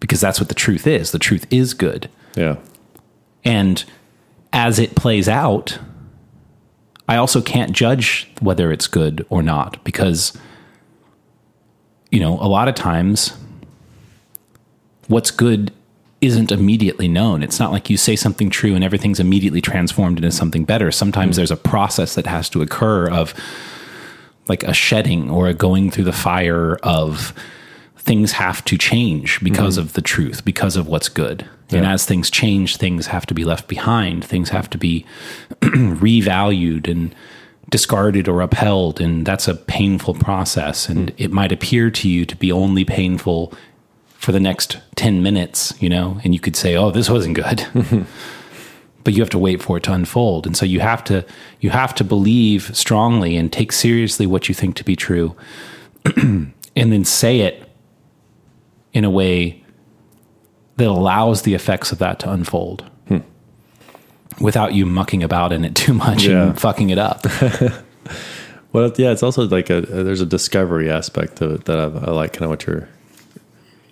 Because 0.00 0.20
that's 0.20 0.40
what 0.40 0.48
the 0.48 0.54
truth 0.54 0.86
is. 0.86 1.12
The 1.12 1.18
truth 1.18 1.46
is 1.50 1.74
good. 1.74 2.08
Yeah. 2.36 2.56
And 3.44 3.84
as 4.52 4.78
it 4.78 4.96
plays 4.96 5.28
out, 5.28 5.78
I 7.08 7.16
also 7.16 7.42
can't 7.42 7.72
judge 7.72 8.30
whether 8.40 8.72
it's 8.72 8.86
good 8.86 9.26
or 9.30 9.42
not 9.42 9.82
because, 9.84 10.36
you 12.10 12.20
know, 12.20 12.38
a 12.40 12.48
lot 12.48 12.68
of 12.68 12.74
times 12.74 13.36
what's 15.08 15.30
good 15.30 15.72
isn't 16.20 16.52
immediately 16.52 17.08
known. 17.08 17.42
It's 17.42 17.58
not 17.58 17.72
like 17.72 17.88
you 17.90 17.96
say 17.96 18.14
something 18.14 18.50
true 18.50 18.74
and 18.74 18.84
everything's 18.84 19.20
immediately 19.20 19.60
transformed 19.60 20.18
into 20.18 20.30
something 20.30 20.64
better. 20.64 20.92
Sometimes 20.92 21.32
mm. 21.32 21.36
there's 21.36 21.50
a 21.50 21.56
process 21.56 22.14
that 22.14 22.26
has 22.26 22.48
to 22.50 22.62
occur 22.62 23.08
of 23.08 23.34
like 24.48 24.62
a 24.62 24.74
shedding 24.74 25.30
or 25.30 25.48
a 25.48 25.54
going 25.54 25.90
through 25.90 26.04
the 26.04 26.12
fire 26.12 26.76
of 26.82 27.32
things 28.10 28.32
have 28.32 28.64
to 28.64 28.76
change 28.76 29.38
because 29.38 29.76
mm-hmm. 29.76 29.86
of 29.86 29.92
the 29.92 30.02
truth, 30.02 30.44
because 30.44 30.74
of 30.74 30.88
what's 30.88 31.08
good. 31.08 31.48
And 31.70 31.86
as 31.86 32.04
things 32.04 32.28
change, 32.28 32.76
things 32.76 33.06
have 33.06 33.24
to 33.26 33.34
be 33.34 33.44
left 33.44 33.68
behind, 33.68 34.24
things 34.24 34.48
have 34.48 34.68
to 34.70 34.78
be 34.78 35.06
revalued 35.60 36.88
and 36.88 37.14
discarded 37.68 38.26
or 38.26 38.40
upheld. 38.40 39.00
And 39.00 39.24
that's 39.24 39.46
a 39.46 39.54
painful 39.54 40.14
process. 40.14 40.88
And 40.88 41.12
mm. 41.12 41.14
it 41.18 41.30
might 41.30 41.52
appear 41.52 41.88
to 41.88 42.08
you 42.08 42.26
to 42.26 42.34
be 42.34 42.50
only 42.50 42.84
painful 42.84 43.52
for 44.14 44.32
the 44.32 44.40
next 44.40 44.78
10 44.96 45.22
minutes, 45.22 45.72
you 45.78 45.88
know, 45.88 46.20
and 46.24 46.34
you 46.34 46.40
could 46.40 46.56
say, 46.56 46.74
oh, 46.74 46.90
this 46.90 47.08
wasn't 47.08 47.36
good. 47.36 47.64
but 49.04 49.14
you 49.14 49.22
have 49.22 49.30
to 49.30 49.38
wait 49.38 49.62
for 49.62 49.76
it 49.76 49.84
to 49.84 49.92
unfold. 49.92 50.48
And 50.48 50.56
so 50.56 50.66
you 50.66 50.80
have 50.80 51.04
to 51.04 51.24
you 51.60 51.70
have 51.70 51.94
to 51.94 52.02
believe 52.02 52.76
strongly 52.76 53.36
and 53.36 53.52
take 53.52 53.70
seriously 53.70 54.26
what 54.26 54.48
you 54.48 54.54
think 54.56 54.74
to 54.74 54.84
be 54.84 54.96
true 54.96 55.36
and 56.16 56.52
then 56.74 57.04
say 57.04 57.42
it 57.42 57.69
in 58.92 59.04
a 59.04 59.10
way 59.10 59.62
that 60.76 60.86
allows 60.88 61.42
the 61.42 61.54
effects 61.54 61.92
of 61.92 61.98
that 61.98 62.18
to 62.20 62.30
unfold. 62.30 62.84
Hmm. 63.08 63.18
Without 64.40 64.72
you 64.74 64.86
mucking 64.86 65.22
about 65.22 65.52
in 65.52 65.64
it 65.64 65.74
too 65.74 65.92
much 65.94 66.24
Yeah. 66.24 66.48
and 66.48 66.60
fucking 66.60 66.90
it 66.90 66.98
up. 66.98 67.26
Well, 68.72 68.92
yeah, 68.98 69.10
it's 69.10 69.24
also 69.24 69.48
like 69.48 69.68
a, 69.68 69.78
a 69.78 70.04
there's 70.04 70.20
a 70.20 70.26
discovery 70.26 70.88
aspect 70.88 71.36
to 71.38 71.54
it 71.54 71.64
that 71.64 71.76
I, 71.76 71.82
I 71.86 72.10
like 72.12 72.32
kind 72.34 72.44
of 72.44 72.50
what 72.50 72.66
you're, 72.68 72.88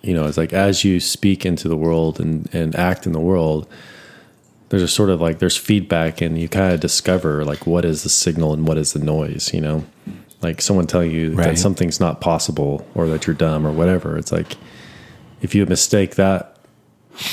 you 0.01 0.13
know, 0.13 0.25
it's 0.25 0.37
like 0.37 0.53
as 0.53 0.85
you 0.85 1.01
speak 1.01 1.45
into 1.45 1.67
the 1.67 1.75
world 1.75 2.17
and 2.17 2.47
and 2.53 2.73
act 2.77 3.05
in 3.05 3.11
the 3.11 3.19
world, 3.19 3.67
there's 4.69 4.81
a 4.81 4.87
sort 4.87 5.09
of 5.09 5.19
like 5.19 5.39
there's 5.39 5.57
feedback 5.57 6.21
and 6.21 6.39
you 6.39 6.47
kind 6.47 6.73
of 6.73 6.79
discover 6.79 7.43
like 7.43 7.67
what 7.67 7.83
is 7.83 8.03
the 8.03 8.09
signal 8.09 8.53
and 8.53 8.69
what 8.69 8.77
is 8.77 8.93
the 8.93 8.99
noise, 8.99 9.53
you 9.53 9.59
know, 9.59 9.83
like 10.41 10.61
someone 10.61 10.87
telling 10.87 11.11
you 11.11 11.33
Right. 11.33 11.47
that 11.47 11.57
something's 11.57 11.99
not 11.99 12.21
possible 12.21 12.87
or 12.95 13.05
that 13.09 13.27
you're 13.27 13.35
dumb 13.35 13.67
or 13.67 13.73
whatever. 13.73 14.17
It's 14.17 14.31
like 14.31 14.55
if 15.41 15.55
you 15.55 15.65
mistake 15.65 16.15
that 16.15 16.57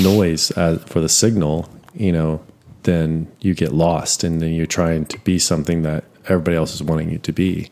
noise 0.01 0.51
as, 0.53 0.83
for 0.85 1.01
the 1.01 1.09
signal, 1.09 1.69
you 1.95 2.13
know, 2.13 2.43
then 2.83 3.31
you 3.41 3.55
get 3.55 3.73
lost 3.73 4.25
and 4.25 4.41
then 4.41 4.53
you're 4.53 4.67
trying 4.67 5.05
to 5.07 5.19
be 5.21 5.39
something 5.39 5.83
that 5.83 6.05
everybody 6.29 6.57
else 6.57 6.75
is 6.75 6.83
wanting 6.83 7.11
you 7.11 7.19
to 7.19 7.33
be. 7.33 7.71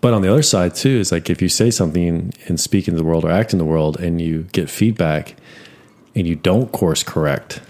But 0.00 0.14
on 0.14 0.22
the 0.22 0.30
other 0.30 0.42
side 0.42 0.74
too 0.74 0.98
is 0.98 1.12
like 1.12 1.30
if 1.30 1.40
you 1.40 1.48
say 1.48 1.70
something 1.70 2.32
and 2.48 2.58
speak 2.58 2.88
in 2.88 2.96
the 2.96 3.04
world 3.04 3.24
or 3.24 3.30
act 3.30 3.52
in 3.52 3.58
the 3.58 3.64
world 3.64 4.00
and 4.00 4.20
you 4.20 4.42
get 4.52 4.68
feedback 4.68 5.36
and 6.14 6.26
you 6.26 6.34
don't 6.34 6.72
course 6.72 7.02
correct, 7.02 7.62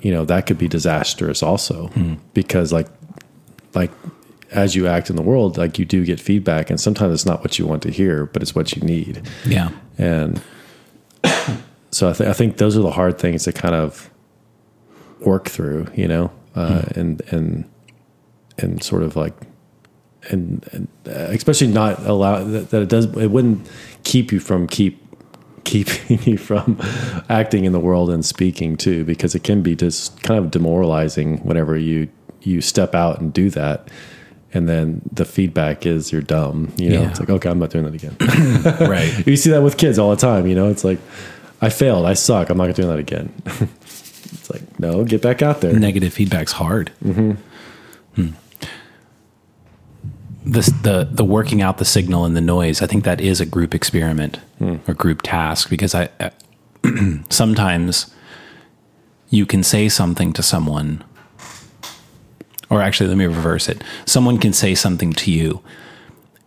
you 0.00 0.10
know, 0.10 0.24
that 0.24 0.46
could 0.46 0.58
be 0.58 0.66
disastrous 0.66 1.42
also 1.42 1.88
hmm. 1.88 2.14
because 2.34 2.72
like 2.72 2.88
like 3.74 3.90
as 4.50 4.74
you 4.74 4.86
act 4.86 5.08
in 5.10 5.16
the 5.16 5.22
world, 5.22 5.56
like 5.56 5.78
you 5.78 5.84
do 5.84 6.04
get 6.04 6.20
feedback 6.20 6.70
and 6.70 6.80
sometimes 6.80 7.12
it's 7.14 7.26
not 7.26 7.40
what 7.40 7.58
you 7.58 7.66
want 7.66 7.82
to 7.82 7.90
hear, 7.90 8.26
but 8.26 8.42
it's 8.42 8.54
what 8.54 8.74
you 8.74 8.82
need 8.82 9.26
Yeah. 9.44 9.70
and 9.98 10.40
so 11.92 12.08
I, 12.10 12.12
th- 12.14 12.28
I 12.28 12.32
think 12.32 12.56
those 12.56 12.76
are 12.76 12.80
the 12.82 12.90
hard 12.90 13.18
things 13.18 13.44
to 13.44 13.52
kind 13.52 13.74
of 13.74 14.10
work 15.20 15.48
through, 15.48 15.86
you 15.94 16.08
know, 16.08 16.30
uh, 16.56 16.82
and 16.96 17.20
and 17.30 17.64
and 18.58 18.82
sort 18.82 19.02
of 19.02 19.14
like 19.16 19.34
and, 20.30 20.66
and 20.72 20.88
uh, 21.06 21.30
especially 21.30 21.66
not 21.68 21.98
allow 22.06 22.42
that, 22.44 22.70
that 22.70 22.82
it 22.82 22.88
does 22.88 23.06
it 23.16 23.28
wouldn't 23.30 23.68
keep 24.04 24.30
you 24.32 24.40
from 24.40 24.66
keep 24.66 24.98
keeping 25.64 26.18
you 26.24 26.36
from 26.36 26.76
acting 27.28 27.64
in 27.64 27.72
the 27.72 27.80
world 27.80 28.10
and 28.10 28.24
speaking 28.24 28.76
too 28.76 29.04
because 29.04 29.34
it 29.34 29.42
can 29.44 29.62
be 29.62 29.74
just 29.76 30.20
kind 30.22 30.38
of 30.44 30.50
demoralizing 30.50 31.38
whenever 31.38 31.76
you 31.76 32.08
you 32.42 32.60
step 32.60 32.94
out 32.94 33.20
and 33.20 33.32
do 33.32 33.48
that 33.50 33.88
and 34.52 34.68
then 34.68 35.00
the 35.12 35.24
feedback 35.24 35.86
is 35.86 36.10
you're 36.12 36.20
dumb 36.20 36.72
you 36.76 36.90
know 36.90 37.00
Yeah. 37.02 37.10
it's 37.10 37.20
like 37.20 37.30
okay 37.30 37.48
i'm 37.48 37.58
not 37.60 37.70
doing 37.70 37.84
that 37.84 37.94
again 37.94 38.16
Right. 38.88 39.10
you 39.26 39.36
see 39.36 39.50
that 39.50 39.62
with 39.62 39.76
kids 39.78 39.98
all 39.98 40.10
the 40.10 40.16
time, 40.16 40.46
you 40.46 40.54
know. 40.54 40.68
It's 40.68 40.84
like, 40.84 40.98
I 41.62 41.70
failed, 41.70 42.04
I 42.04 42.14
suck, 42.14 42.50
I'm 42.50 42.58
not 42.58 42.74
doing 42.74 42.88
that 42.88 42.98
again. 42.98 43.32
it's 43.46 44.50
like, 44.50 44.78
no, 44.78 45.04
get 45.04 45.22
back 45.22 45.42
out 45.42 45.60
there. 45.60 45.72
Negative 45.72 46.12
feedback's 46.12 46.52
hard. 46.52 46.90
Mm 47.04 47.14
-hmm. 47.14 47.36
This 50.44 50.66
the 50.82 51.08
the 51.10 51.24
working 51.24 51.62
out 51.62 51.78
the 51.78 51.84
signal 51.84 52.24
and 52.24 52.34
the 52.34 52.40
noise. 52.40 52.84
I 52.84 52.86
think 52.88 53.04
that 53.04 53.20
is 53.20 53.40
a 53.40 53.44
group 53.44 53.74
experiment 53.74 54.40
or 54.60 54.94
group 54.94 55.22
task 55.22 55.70
because 55.70 55.94
I 55.94 56.08
uh, 56.20 56.30
sometimes 57.28 58.12
you 59.30 59.46
can 59.46 59.62
say 59.62 59.88
something 59.88 60.32
to 60.32 60.42
someone, 60.42 61.04
or 62.68 62.82
actually, 62.82 63.08
let 63.08 63.16
me 63.16 63.26
reverse 63.26 63.68
it. 63.68 63.84
Someone 64.04 64.38
can 64.38 64.52
say 64.52 64.74
something 64.74 65.12
to 65.12 65.30
you, 65.30 65.62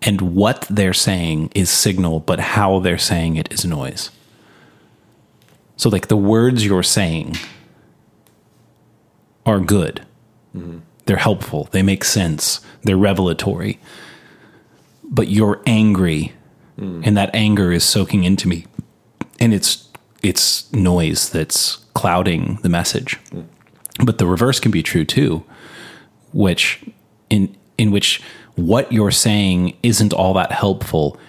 and 0.01 0.21
what 0.35 0.67
they're 0.69 0.93
saying 0.93 1.51
is 1.55 1.69
signal, 1.69 2.19
but 2.19 2.39
how 2.39 2.79
they're 2.79 2.97
saying 2.97 3.37
it 3.37 3.51
is 3.53 3.65
noise. 3.65 4.11
So, 5.77 5.89
like 5.89 6.07
the 6.07 6.17
words 6.17 6.65
you're 6.65 6.83
saying 6.83 7.35
are 9.45 9.59
good. 9.59 10.05
Mm-hmm. 10.55 10.79
They're 11.05 11.17
helpful. 11.17 11.69
They 11.71 11.83
make 11.83 12.03
sense. 12.03 12.61
They're 12.83 12.97
revelatory. 12.97 13.79
But 15.03 15.27
you're 15.27 15.61
angry, 15.67 16.33
mm. 16.79 17.05
and 17.05 17.15
that 17.15 17.29
anger 17.33 17.71
is 17.71 17.83
soaking 17.83 18.23
into 18.23 18.47
me, 18.47 18.65
and 19.39 19.53
it's 19.53 19.87
it's 20.23 20.71
noise 20.73 21.29
that's 21.29 21.75
clouding 21.93 22.57
the 22.63 22.69
message. 22.69 23.19
Mm. 23.29 23.45
But 24.03 24.17
the 24.17 24.25
reverse 24.25 24.59
can 24.59 24.71
be 24.71 24.81
true 24.81 25.05
too, 25.05 25.43
which 26.33 26.83
in 27.29 27.55
in 27.77 27.91
which 27.91 28.21
what 28.55 28.91
you're 28.91 29.11
saying 29.11 29.77
isn't 29.83 30.13
all 30.13 30.33
that 30.33 30.51
helpful, 30.51 31.19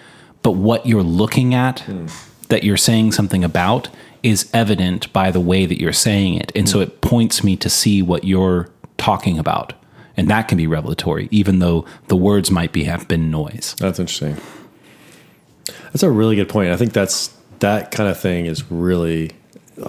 but 0.43 0.53
what 0.53 0.87
you're 0.87 1.03
looking 1.03 1.55
at 1.55 1.79
mm. 1.87 2.11
that 2.49 2.65
you're 2.65 2.79
saying 2.79 3.13
something 3.13 3.45
about 3.45 3.91
is 4.27 4.51
evident 4.53 5.13
by 5.13 5.31
the 5.31 5.39
way 5.39 5.67
that 5.67 5.81
you're 5.81 5.93
saying 5.93 6.35
it. 6.35 6.51
And 6.57 6.69
so 6.69 6.81
it 6.81 7.01
points 7.01 7.45
me 7.45 7.57
to 7.59 7.71
see 7.71 8.03
what 8.03 8.25
you're 8.25 8.69
talking 8.97 9.39
about. 9.39 9.73
And 10.17 10.29
that 10.29 10.49
can 10.49 10.59
be 10.59 10.67
revelatory, 10.67 11.29
even 11.31 11.61
though 11.61 11.87
the 12.09 12.17
words 12.17 12.51
might 12.51 12.73
be 12.73 12.85
have 12.85 13.07
been 13.07 13.31
noise. 13.31 13.77
That's 13.79 14.01
interesting. 14.01 14.37
That's 15.85 16.03
a 16.03 16.11
really 16.11 16.35
good 16.35 16.49
point. 16.49 16.73
I 16.73 16.77
think 16.77 16.93
that's 16.93 17.37
that 17.61 17.93
kind 17.93 18.11
of 18.11 18.19
thing 18.19 18.47
is 18.47 18.69
really 18.69 19.31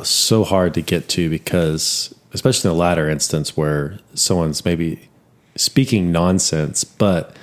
so 0.04 0.44
hard 0.44 0.76
to 0.76 0.82
get 0.82 1.10
to 1.10 1.32
because, 1.32 2.14
especially 2.32 2.70
in 2.70 2.76
the 2.76 2.80
latter 2.80 3.10
instance 3.10 3.58
where 3.58 3.98
someone's 4.14 4.64
maybe 4.64 5.10
speaking 5.56 6.12
nonsense, 6.12 6.84
but 6.84 7.36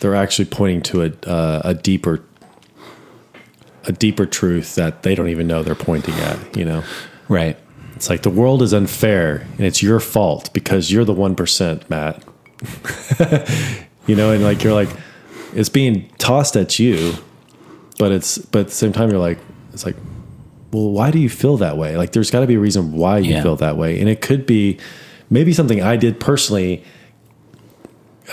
they're 0.00 0.14
actually 0.14 0.44
pointing 0.44 0.82
to 0.82 1.02
a 1.02 1.28
uh, 1.28 1.62
a 1.64 1.74
deeper 1.74 2.22
a 3.86 3.92
deeper 3.92 4.26
truth 4.26 4.74
that 4.76 5.02
they 5.02 5.14
don't 5.14 5.28
even 5.28 5.46
know 5.46 5.62
they're 5.62 5.74
pointing 5.74 6.14
at. 6.14 6.56
You 6.56 6.64
know, 6.64 6.84
Right. 7.28 7.56
it's 7.96 8.08
like 8.10 8.22
the 8.22 8.30
world 8.30 8.62
is 8.62 8.72
unfair 8.72 9.46
and 9.56 9.60
it's 9.66 9.82
your 9.82 10.00
fault 10.00 10.50
because 10.52 10.90
you're 10.90 11.04
the 11.04 11.12
one 11.12 11.34
percent, 11.34 11.88
Matt. 11.90 12.22
you 14.06 14.16
know, 14.16 14.30
and 14.32 14.42
like 14.42 14.62
you're 14.62 14.72
like 14.74 14.88
it's 15.54 15.68
being 15.68 16.08
tossed 16.18 16.56
at 16.56 16.78
you, 16.78 17.12
but 17.98 18.12
it's 18.12 18.38
but 18.38 18.60
at 18.60 18.66
the 18.68 18.72
same 18.72 18.92
time 18.92 19.10
you're 19.10 19.18
like 19.20 19.38
it's 19.72 19.84
like, 19.86 19.96
well, 20.72 20.90
why 20.90 21.10
do 21.10 21.18
you 21.18 21.28
feel 21.28 21.56
that 21.58 21.76
way? 21.76 21.96
Like 21.96 22.12
there's 22.12 22.30
got 22.30 22.40
to 22.40 22.46
be 22.46 22.54
a 22.54 22.58
reason 22.60 22.92
why 22.92 23.18
you 23.18 23.32
Yeah. 23.34 23.42
feel 23.42 23.56
that 23.56 23.76
way, 23.76 24.00
and 24.00 24.08
it 24.08 24.20
could 24.20 24.46
be 24.46 24.78
maybe 25.30 25.52
something 25.52 25.82
I 25.82 25.96
did 25.96 26.20
personally 26.20 26.82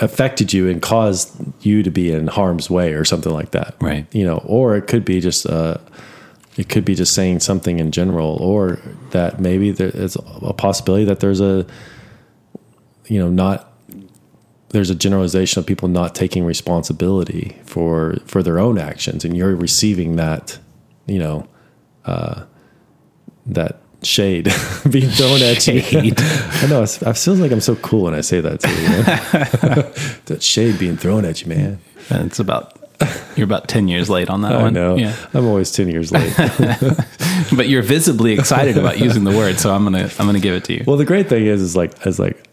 affected 0.00 0.52
you 0.52 0.68
and 0.68 0.80
caused 0.80 1.34
you 1.64 1.82
to 1.82 1.90
be 1.90 2.10
in 2.10 2.26
harm's 2.26 2.70
way 2.70 2.94
or 2.94 3.04
something 3.04 3.32
like 3.32 3.50
that. 3.50 3.76
Right. 3.80 4.06
You 4.14 4.24
know, 4.24 4.38
or 4.46 4.76
it 4.76 4.86
could 4.86 5.04
be 5.04 5.20
just 5.20 5.46
uh 5.46 5.78
it 6.56 6.68
could 6.68 6.84
be 6.84 6.94
just 6.94 7.14
saying 7.14 7.40
something 7.40 7.78
in 7.78 7.92
general 7.92 8.36
or 8.40 8.78
that 9.10 9.40
maybe 9.40 9.70
there's 9.70 10.16
a 10.16 10.52
possibility 10.52 11.04
that 11.04 11.20
there's 11.20 11.40
a 11.40 11.66
you 13.06 13.18
know 13.18 13.30
not 13.30 13.72
there's 14.70 14.90
a 14.90 14.94
generalization 14.94 15.60
of 15.60 15.66
people 15.66 15.88
not 15.88 16.14
taking 16.14 16.44
responsibility 16.44 17.60
for 17.64 18.16
for 18.26 18.42
their 18.42 18.58
own 18.58 18.78
actions 18.78 19.24
and 19.24 19.36
you're 19.36 19.54
receiving 19.54 20.16
that 20.16 20.58
you 21.06 21.18
know 21.18 21.46
uh, 22.04 22.44
that 23.46 23.80
shade 24.04 24.44
being 24.90 25.10
thrown 25.10 25.42
at 25.42 25.66
you. 25.66 25.82
I 25.82 26.66
know. 26.68 26.82
It 26.82 27.16
feels 27.16 27.40
like 27.40 27.52
I'm 27.52 27.60
so 27.60 27.76
cool 27.76 28.02
when 28.04 28.14
I 28.14 28.20
say 28.20 28.40
that 28.40 28.60
too. 28.60 28.70
You 28.70 28.88
know? 28.88 29.92
that 30.26 30.42
shade 30.42 30.78
being 30.78 30.96
thrown 30.96 31.24
at 31.24 31.42
you, 31.42 31.48
man. 31.48 31.78
And 32.10 32.26
it's 32.26 32.38
about 32.38 32.78
you're 33.36 33.44
about 33.44 33.68
ten 33.68 33.88
years 33.88 34.08
late 34.10 34.28
on 34.30 34.42
that 34.42 34.52
I 34.52 34.62
one. 34.62 34.74
know. 34.74 34.96
Yeah. 34.96 35.14
I'm 35.34 35.46
always 35.46 35.70
ten 35.72 35.88
years 35.88 36.12
late. 36.12 36.32
But 37.56 37.68
you're 37.68 37.82
visibly 37.82 38.32
excited 38.34 38.76
about 38.78 38.98
using 38.98 39.24
the 39.24 39.30
word, 39.30 39.58
so 39.58 39.74
I'm 39.74 39.84
gonna 39.84 40.10
I'm 40.18 40.26
gonna 40.26 40.38
give 40.38 40.54
it 40.54 40.64
to 40.64 40.74
you. 40.74 40.84
well, 40.86 40.96
the 40.96 41.04
great 41.04 41.28
thing 41.28 41.46
is, 41.46 41.60
is 41.60 41.74
like, 41.74 42.06
is 42.06 42.18
like, 42.18 42.46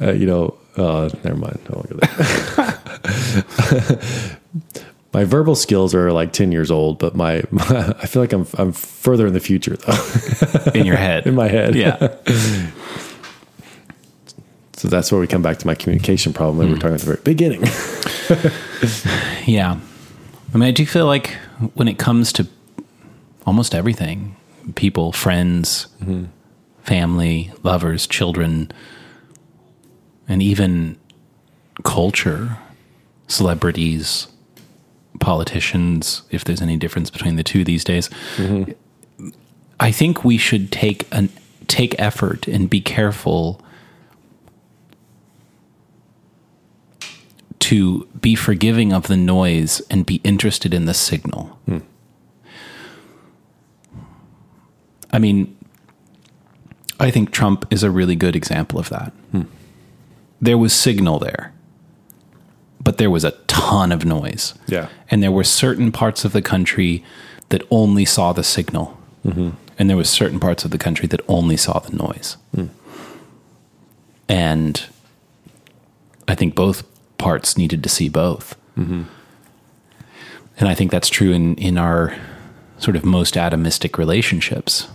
uh, 0.00 0.12
you 0.12 0.26
know, 0.26 0.56
uh, 0.76 1.08
never 1.24 1.36
mind. 1.36 1.58
I 1.68 1.72
won't 1.72 1.88
go 1.90 1.96
there. 3.70 4.38
My 5.12 5.24
verbal 5.24 5.54
skills 5.54 5.94
are 5.94 6.12
like 6.12 6.32
ten 6.32 6.52
years 6.52 6.70
old, 6.70 6.98
but 6.98 7.14
my, 7.14 7.42
my 7.50 7.94
I 8.02 8.06
feel 8.06 8.22
like 8.22 8.32
I'm 8.32 8.46
I'm 8.54 8.72
further 8.72 9.26
in 9.26 9.32
the 9.32 9.40
future 9.40 9.76
though. 9.76 10.70
in 10.74 10.86
your 10.86 10.96
head. 10.96 11.26
in 11.26 11.34
my 11.34 11.48
head. 11.48 11.74
Yeah. 11.74 12.14
So 14.74 14.86
that's 14.86 15.10
where 15.10 15.20
we 15.20 15.26
come 15.26 15.42
back 15.42 15.58
to 15.58 15.66
my 15.66 15.74
communication 15.74 16.32
problem 16.32 16.58
that 16.58 16.66
we 16.66 16.70
were 16.70 16.76
hmm. 16.76 16.80
talking 16.80 16.94
at 16.94 17.00
the 17.00 17.06
very 17.06 17.20
beginning. 17.24 17.64
Yeah. 19.44 19.80
I 20.52 20.56
mean, 20.56 20.68
I 20.68 20.70
do 20.70 20.86
feel 20.86 21.06
like 21.06 21.32
when 21.74 21.88
it 21.88 21.98
comes 21.98 22.32
to 22.34 22.46
almost 23.46 23.74
everything 23.74 24.36
people, 24.74 25.12
friends, 25.12 25.86
mm-hmm. 26.02 26.26
family, 26.82 27.50
lovers, 27.62 28.06
children, 28.06 28.70
and 30.28 30.42
even 30.42 30.98
culture, 31.84 32.58
celebrities, 33.26 34.28
politicians, 35.18 36.22
if 36.30 36.44
there's 36.44 36.62
any 36.62 36.76
difference 36.76 37.10
between 37.10 37.36
the 37.36 37.42
two 37.42 37.64
these 37.64 37.84
days, 37.84 38.08
mm-hmm. 38.36 38.72
I 39.80 39.92
think 39.92 40.24
we 40.24 40.38
should 40.38 40.72
take 40.72 41.06
an 41.12 41.30
take 41.66 41.94
effort 42.00 42.48
and 42.48 42.68
be 42.68 42.80
careful 42.80 43.60
to 47.60 48.06
be 48.20 48.34
forgiving 48.34 48.92
of 48.92 49.06
the 49.08 49.16
noise 49.16 49.80
and 49.90 50.06
be 50.06 50.20
interested 50.24 50.72
in 50.72 50.86
the 50.86 50.94
signal. 50.94 51.58
Hmm. 51.66 51.78
I 55.12 55.18
mean, 55.18 55.56
I 56.98 57.10
think 57.10 57.30
Trump 57.30 57.66
is 57.70 57.82
a 57.82 57.90
really 57.90 58.16
good 58.16 58.34
example 58.34 58.78
of 58.78 58.88
that. 58.88 59.12
Hmm. 59.32 59.42
There 60.40 60.56
was 60.56 60.72
signal 60.72 61.18
there, 61.18 61.52
but 62.88 62.96
there 62.96 63.10
was 63.10 63.22
a 63.22 63.32
ton 63.48 63.92
of 63.92 64.06
noise. 64.06 64.54
Yeah. 64.66 64.88
And 65.10 65.22
there 65.22 65.30
were 65.30 65.44
certain 65.44 65.92
parts 65.92 66.24
of 66.24 66.32
the 66.32 66.40
country 66.40 67.04
that 67.50 67.62
only 67.70 68.06
saw 68.06 68.32
the 68.32 68.42
signal. 68.42 68.98
Mm-hmm. 69.26 69.50
And 69.78 69.90
there 69.90 69.96
was 69.98 70.08
certain 70.08 70.40
parts 70.40 70.64
of 70.64 70.70
the 70.70 70.78
country 70.78 71.06
that 71.08 71.20
only 71.28 71.58
saw 71.58 71.80
the 71.80 71.94
noise. 71.94 72.38
Hmm. 72.54 72.68
And 74.26 74.86
I 76.28 76.34
think 76.34 76.54
both 76.54 76.82
parts 77.18 77.58
needed 77.58 77.82
to 77.82 77.90
see 77.90 78.08
both. 78.08 78.56
Mm-hmm. 78.78 79.02
And 80.56 80.68
I 80.70 80.74
think 80.74 80.90
that's 80.90 81.10
true 81.10 81.32
in, 81.32 81.56
in 81.56 81.76
our 81.76 82.16
sort 82.78 82.96
of 82.96 83.04
most 83.04 83.34
atomistic 83.34 83.98
relationships. 83.98 84.88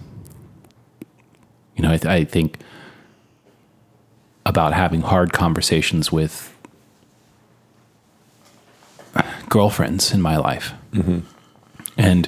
You 1.76 1.84
know, 1.84 1.92
I, 1.92 1.98
th- 1.98 2.12
I 2.12 2.24
think 2.24 2.58
about 4.48 4.74
having 4.74 5.02
hard 5.02 5.32
conversations 5.32 6.12
with 6.12 6.53
girlfriends 9.54 10.12
in 10.12 10.20
my 10.20 10.36
life. 10.36 10.74
Mm-hmm. 10.94 11.20
And 11.96 12.28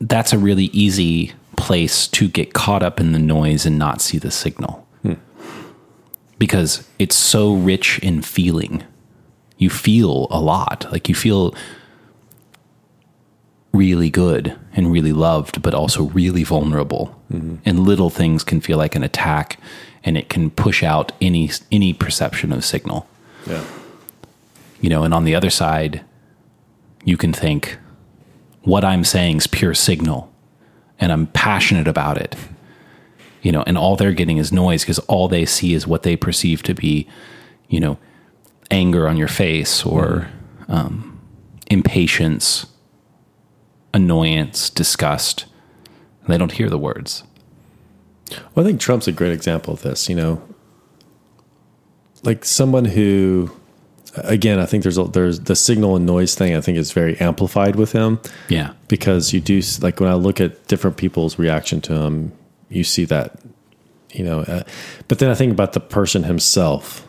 that's 0.00 0.32
a 0.32 0.38
really 0.38 0.64
easy 0.72 1.32
place 1.56 2.08
to 2.08 2.26
get 2.26 2.54
caught 2.54 2.82
up 2.82 2.98
in 2.98 3.12
the 3.12 3.20
noise 3.20 3.64
and 3.64 3.78
not 3.78 4.00
see 4.00 4.18
the 4.18 4.32
signal 4.32 4.84
hmm. 5.02 5.12
because 6.38 6.88
it's 6.98 7.14
so 7.14 7.54
rich 7.54 8.00
in 8.00 8.20
feeling. 8.20 8.82
You 9.58 9.70
feel 9.70 10.26
a 10.28 10.40
lot. 10.40 10.90
Like 10.90 11.08
you 11.08 11.14
feel 11.14 11.54
really 13.72 14.10
good 14.10 14.58
and 14.72 14.90
really 14.90 15.12
loved, 15.12 15.62
but 15.62 15.72
also 15.72 16.06
really 16.06 16.42
vulnerable. 16.42 17.16
Mm-hmm. 17.32 17.56
And 17.64 17.78
little 17.78 18.10
things 18.10 18.42
can 18.42 18.60
feel 18.60 18.76
like 18.76 18.96
an 18.96 19.04
attack 19.04 19.60
and 20.02 20.18
it 20.18 20.28
can 20.28 20.50
push 20.50 20.82
out 20.82 21.12
any 21.20 21.48
any 21.70 21.92
perception 21.92 22.52
of 22.52 22.64
signal. 22.64 23.06
Yeah. 23.46 23.62
You 24.82 24.90
know, 24.90 25.04
and 25.04 25.14
on 25.14 25.24
the 25.24 25.34
other 25.34 25.48
side, 25.48 26.04
you 27.04 27.16
can 27.16 27.32
think 27.32 27.78
what 28.62 28.84
I'm 28.84 29.04
saying 29.04 29.38
is 29.38 29.46
pure 29.46 29.74
signal 29.74 30.32
and 30.98 31.10
I'm 31.10 31.26
passionate 31.28 31.88
about 31.88 32.18
it. 32.18 32.36
You 33.42 33.50
know, 33.50 33.64
and 33.66 33.76
all 33.76 33.96
they're 33.96 34.12
getting 34.12 34.38
is 34.38 34.52
noise 34.52 34.82
because 34.82 35.00
all 35.00 35.26
they 35.26 35.44
see 35.44 35.74
is 35.74 35.86
what 35.86 36.04
they 36.04 36.14
perceive 36.14 36.62
to 36.64 36.74
be, 36.74 37.08
you 37.68 37.80
know, 37.80 37.98
anger 38.70 39.08
on 39.08 39.16
your 39.16 39.28
face 39.28 39.84
or 39.84 40.28
um, 40.68 41.20
impatience, 41.68 42.66
annoyance, 43.92 44.70
disgust. 44.70 45.46
And 46.22 46.32
they 46.32 46.38
don't 46.38 46.52
hear 46.52 46.70
the 46.70 46.78
words. 46.78 47.24
Well, 48.54 48.64
I 48.64 48.68
think 48.68 48.80
Trump's 48.80 49.08
a 49.08 49.12
great 49.12 49.32
example 49.32 49.74
of 49.74 49.82
this. 49.82 50.08
You 50.08 50.14
know, 50.14 50.42
like 52.22 52.44
someone 52.44 52.84
who, 52.84 53.50
again, 54.16 54.58
I 54.58 54.66
think 54.66 54.82
there's 54.82 54.98
a, 54.98 55.04
there's 55.04 55.40
the 55.40 55.56
signal 55.56 55.96
and 55.96 56.06
noise 56.06 56.34
thing. 56.34 56.54
I 56.54 56.60
think 56.60 56.78
is 56.78 56.92
very 56.92 57.18
amplified 57.20 57.76
with 57.76 57.92
him 57.92 58.20
Yeah. 58.48 58.72
because 58.88 59.32
you 59.32 59.40
do 59.40 59.60
like 59.80 60.00
when 60.00 60.08
I 60.10 60.14
look 60.14 60.40
at 60.40 60.66
different 60.68 60.96
people's 60.96 61.38
reaction 61.38 61.80
to 61.82 61.94
him, 61.94 62.32
you 62.68 62.84
see 62.84 63.04
that, 63.06 63.40
you 64.12 64.24
know. 64.24 64.40
Uh, 64.40 64.62
but 65.08 65.18
then 65.18 65.30
I 65.30 65.34
think 65.34 65.52
about 65.52 65.72
the 65.72 65.80
person 65.80 66.24
himself, 66.24 67.06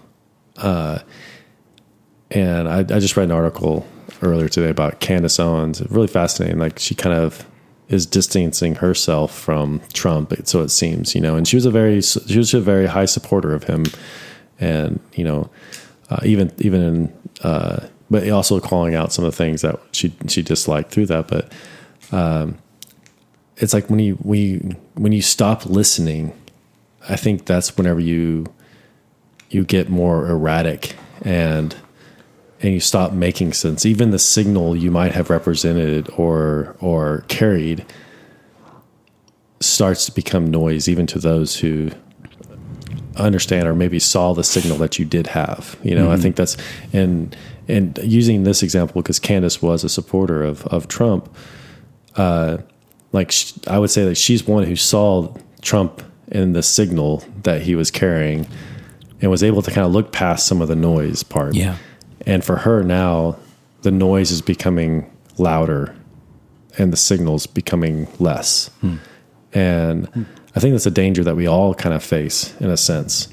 uh, 0.57 0.99
and 2.31 2.67
I, 2.67 2.79
I 2.79 2.99
just 2.99 3.15
read 3.17 3.25
an 3.25 3.31
article 3.31 3.85
earlier 4.21 4.47
today 4.49 4.69
about 4.69 4.99
Candace 4.99 5.39
Owens. 5.39 5.81
Really 5.89 6.07
fascinating. 6.07 6.57
Like 6.59 6.79
she 6.79 6.95
kind 6.95 7.15
of 7.15 7.45
is 7.89 8.05
distancing 8.05 8.75
herself 8.75 9.37
from 9.37 9.81
Trump, 9.93 10.33
so 10.45 10.61
it 10.61 10.69
seems, 10.69 11.13
you 11.15 11.21
know. 11.21 11.35
And 11.35 11.47
she 11.47 11.55
was 11.57 11.65
a 11.65 11.71
very 11.71 12.01
she 12.01 12.37
was 12.37 12.53
a 12.53 12.61
very 12.61 12.87
high 12.87 13.05
supporter 13.05 13.53
of 13.53 13.65
him, 13.65 13.85
and 14.59 14.99
you 15.13 15.23
know, 15.23 15.49
uh, 16.09 16.19
even 16.23 16.51
even 16.59 16.81
in. 16.81 17.17
Uh, 17.41 17.87
but 18.11 18.29
also 18.29 18.59
calling 18.59 18.93
out 18.93 19.11
some 19.11 19.25
of 19.25 19.31
the 19.31 19.37
things 19.37 19.61
that 19.61 19.79
she 19.91 20.13
she 20.27 20.43
disliked 20.43 20.91
through 20.91 21.07
that, 21.07 21.27
but 21.27 21.51
it's 23.57 23.73
like 23.73 23.89
when 23.89 23.99
you 23.99 24.17
we 24.21 24.57
when 24.95 25.11
you 25.11 25.21
stop 25.21 25.65
listening, 25.65 26.33
I 27.09 27.15
think 27.15 27.45
that's 27.45 27.77
whenever 27.77 27.99
you 27.99 28.45
you 29.49 29.63
get 29.63 29.89
more 29.89 30.27
erratic 30.27 30.95
and 31.21 31.75
and 32.61 32.73
you 32.73 32.79
stop 32.79 33.13
making 33.13 33.53
sense. 33.53 33.85
Even 33.85 34.11
the 34.11 34.19
signal 34.19 34.75
you 34.75 34.91
might 34.91 35.11
have 35.13 35.29
represented 35.29 36.09
or 36.17 36.75
or 36.79 37.25
carried 37.27 37.85
starts 39.59 40.05
to 40.05 40.11
become 40.11 40.49
noise, 40.51 40.89
even 40.89 41.07
to 41.07 41.19
those 41.19 41.57
who 41.57 41.91
understand 43.15 43.67
or 43.67 43.75
maybe 43.75 43.99
saw 43.99 44.33
the 44.33 44.43
signal 44.43 44.77
that 44.77 44.99
you 44.99 45.05
did 45.05 45.27
have. 45.27 45.77
You 45.83 45.95
know, 45.95 46.09
I 46.09 46.13
mm-hmm. 46.13 46.21
think 46.23 46.35
that's 46.35 46.57
and 46.91 47.35
and 47.67 47.99
using 48.03 48.43
this 48.43 48.63
example 48.63 49.01
because 49.01 49.19
Candace 49.19 49.61
was 49.61 49.83
a 49.83 49.89
supporter 49.89 50.43
of 50.43 50.65
of 50.67 50.87
Trump 50.87 51.29
Uh, 52.15 52.57
like 53.11 53.31
sh- 53.31 53.53
I 53.67 53.79
would 53.79 53.89
say 53.89 54.05
that 54.05 54.15
she's 54.15 54.47
one 54.47 54.63
who 54.63 54.75
saw 54.75 55.33
Trump 55.61 56.01
in 56.27 56.53
the 56.53 56.63
signal 56.63 57.23
that 57.43 57.61
he 57.61 57.75
was 57.75 57.91
carrying 57.91 58.47
and 59.21 59.31
was 59.31 59.43
able 59.43 59.61
to 59.61 59.71
kind 59.71 59.85
of 59.85 59.93
look 59.93 60.11
past 60.11 60.47
some 60.47 60.61
of 60.61 60.67
the 60.67 60.75
noise 60.75 61.23
part. 61.23 61.55
Yeah. 61.55 61.77
And 62.25 62.43
for 62.43 62.57
her 62.57 62.83
now, 62.83 63.37
the 63.81 63.91
noise 63.91 64.31
is 64.31 64.41
becoming 64.41 65.09
louder 65.37 65.95
and 66.77 66.91
the 66.91 66.97
signals 66.97 67.47
becoming 67.47 68.07
less. 68.19 68.69
Hmm. 68.81 68.95
And 69.53 70.07
hmm. 70.07 70.23
I 70.55 70.59
think 70.59 70.73
that's 70.73 70.85
a 70.85 70.91
danger 70.91 71.23
that 71.23 71.35
we 71.35 71.47
all 71.47 71.73
kind 71.73 71.95
of 71.95 72.03
face 72.03 72.55
in 72.59 72.69
a 72.69 72.77
sense 72.77 73.27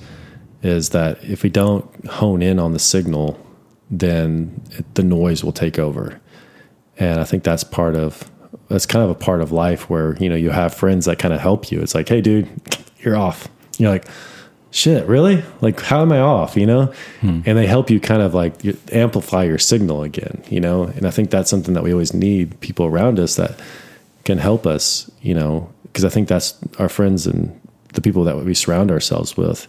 is 0.63 0.91
that 0.91 1.23
if 1.25 1.43
we 1.43 1.51
don't 1.51 2.07
hone 2.07 2.43
in 2.43 2.59
on 2.59 2.73
the 2.73 2.79
signal, 2.79 3.39
then 3.91 4.63
it, 4.73 4.95
the 4.95 5.03
noise 5.03 5.43
will 5.43 5.53
take 5.53 5.79
over. 5.79 6.21
And 6.99 7.21
I 7.21 7.25
think 7.25 7.45
that's 7.45 7.65
part 7.65 7.97
of 7.97 8.31
that's 8.69 8.87
kind 8.87 9.05
of 9.05 9.11
a 9.11 9.15
part 9.15 9.41
of 9.41 9.53
life 9.53 9.91
where 9.91 10.17
you 10.17 10.29
know 10.29 10.37
you 10.37 10.51
have 10.51 10.75
friends 10.75 11.07
that 11.07 11.19
kind 11.19 11.35
of 11.35 11.41
help 11.41 11.71
you. 11.71 11.81
It's 11.81 11.95
like, 11.95 12.09
hey, 12.09 12.21
dude, 12.21 12.49
you're 13.01 13.17
off. 13.17 13.49
You're 13.79 13.91
like, 13.91 14.07
shit, 14.71 15.07
really? 15.07 15.43
Like, 15.61 15.81
how 15.81 16.03
am 16.03 16.13
I 16.13 16.21
off? 16.21 16.57
You 16.57 16.67
know, 16.67 16.93
hmm. 17.21 17.41
and 17.47 17.59
they 17.59 17.67
help 17.67 17.91
you 17.91 18.01
kind 18.01 18.23
of 18.23 18.35
like 18.35 18.55
amplify 18.93 19.45
your 19.45 19.59
signal 19.59 20.03
again. 20.03 20.45
You 20.49 20.61
know, 20.61 20.85
and 20.85 21.07
I 21.07 21.11
think 21.11 21.31
that's 21.31 21.51
something 21.51 21.75
that 21.75 21.83
we 21.83 21.93
always 21.93 22.15
need 22.15 22.61
people 22.61 22.87
around 22.87 23.19
us 23.19 23.37
that 23.37 23.59
can 24.25 24.39
help 24.39 24.67
us. 24.67 25.11
You 25.23 25.35
know, 25.35 25.73
because 25.93 26.05
I 26.05 26.09
think 26.09 26.29
that's 26.29 26.55
our 26.79 26.89
friends 26.89 27.27
and 27.27 27.59
the 27.95 28.01
people 28.01 28.25
that 28.25 28.37
we 28.37 28.55
surround 28.55 28.91
ourselves 28.91 29.37
with 29.37 29.67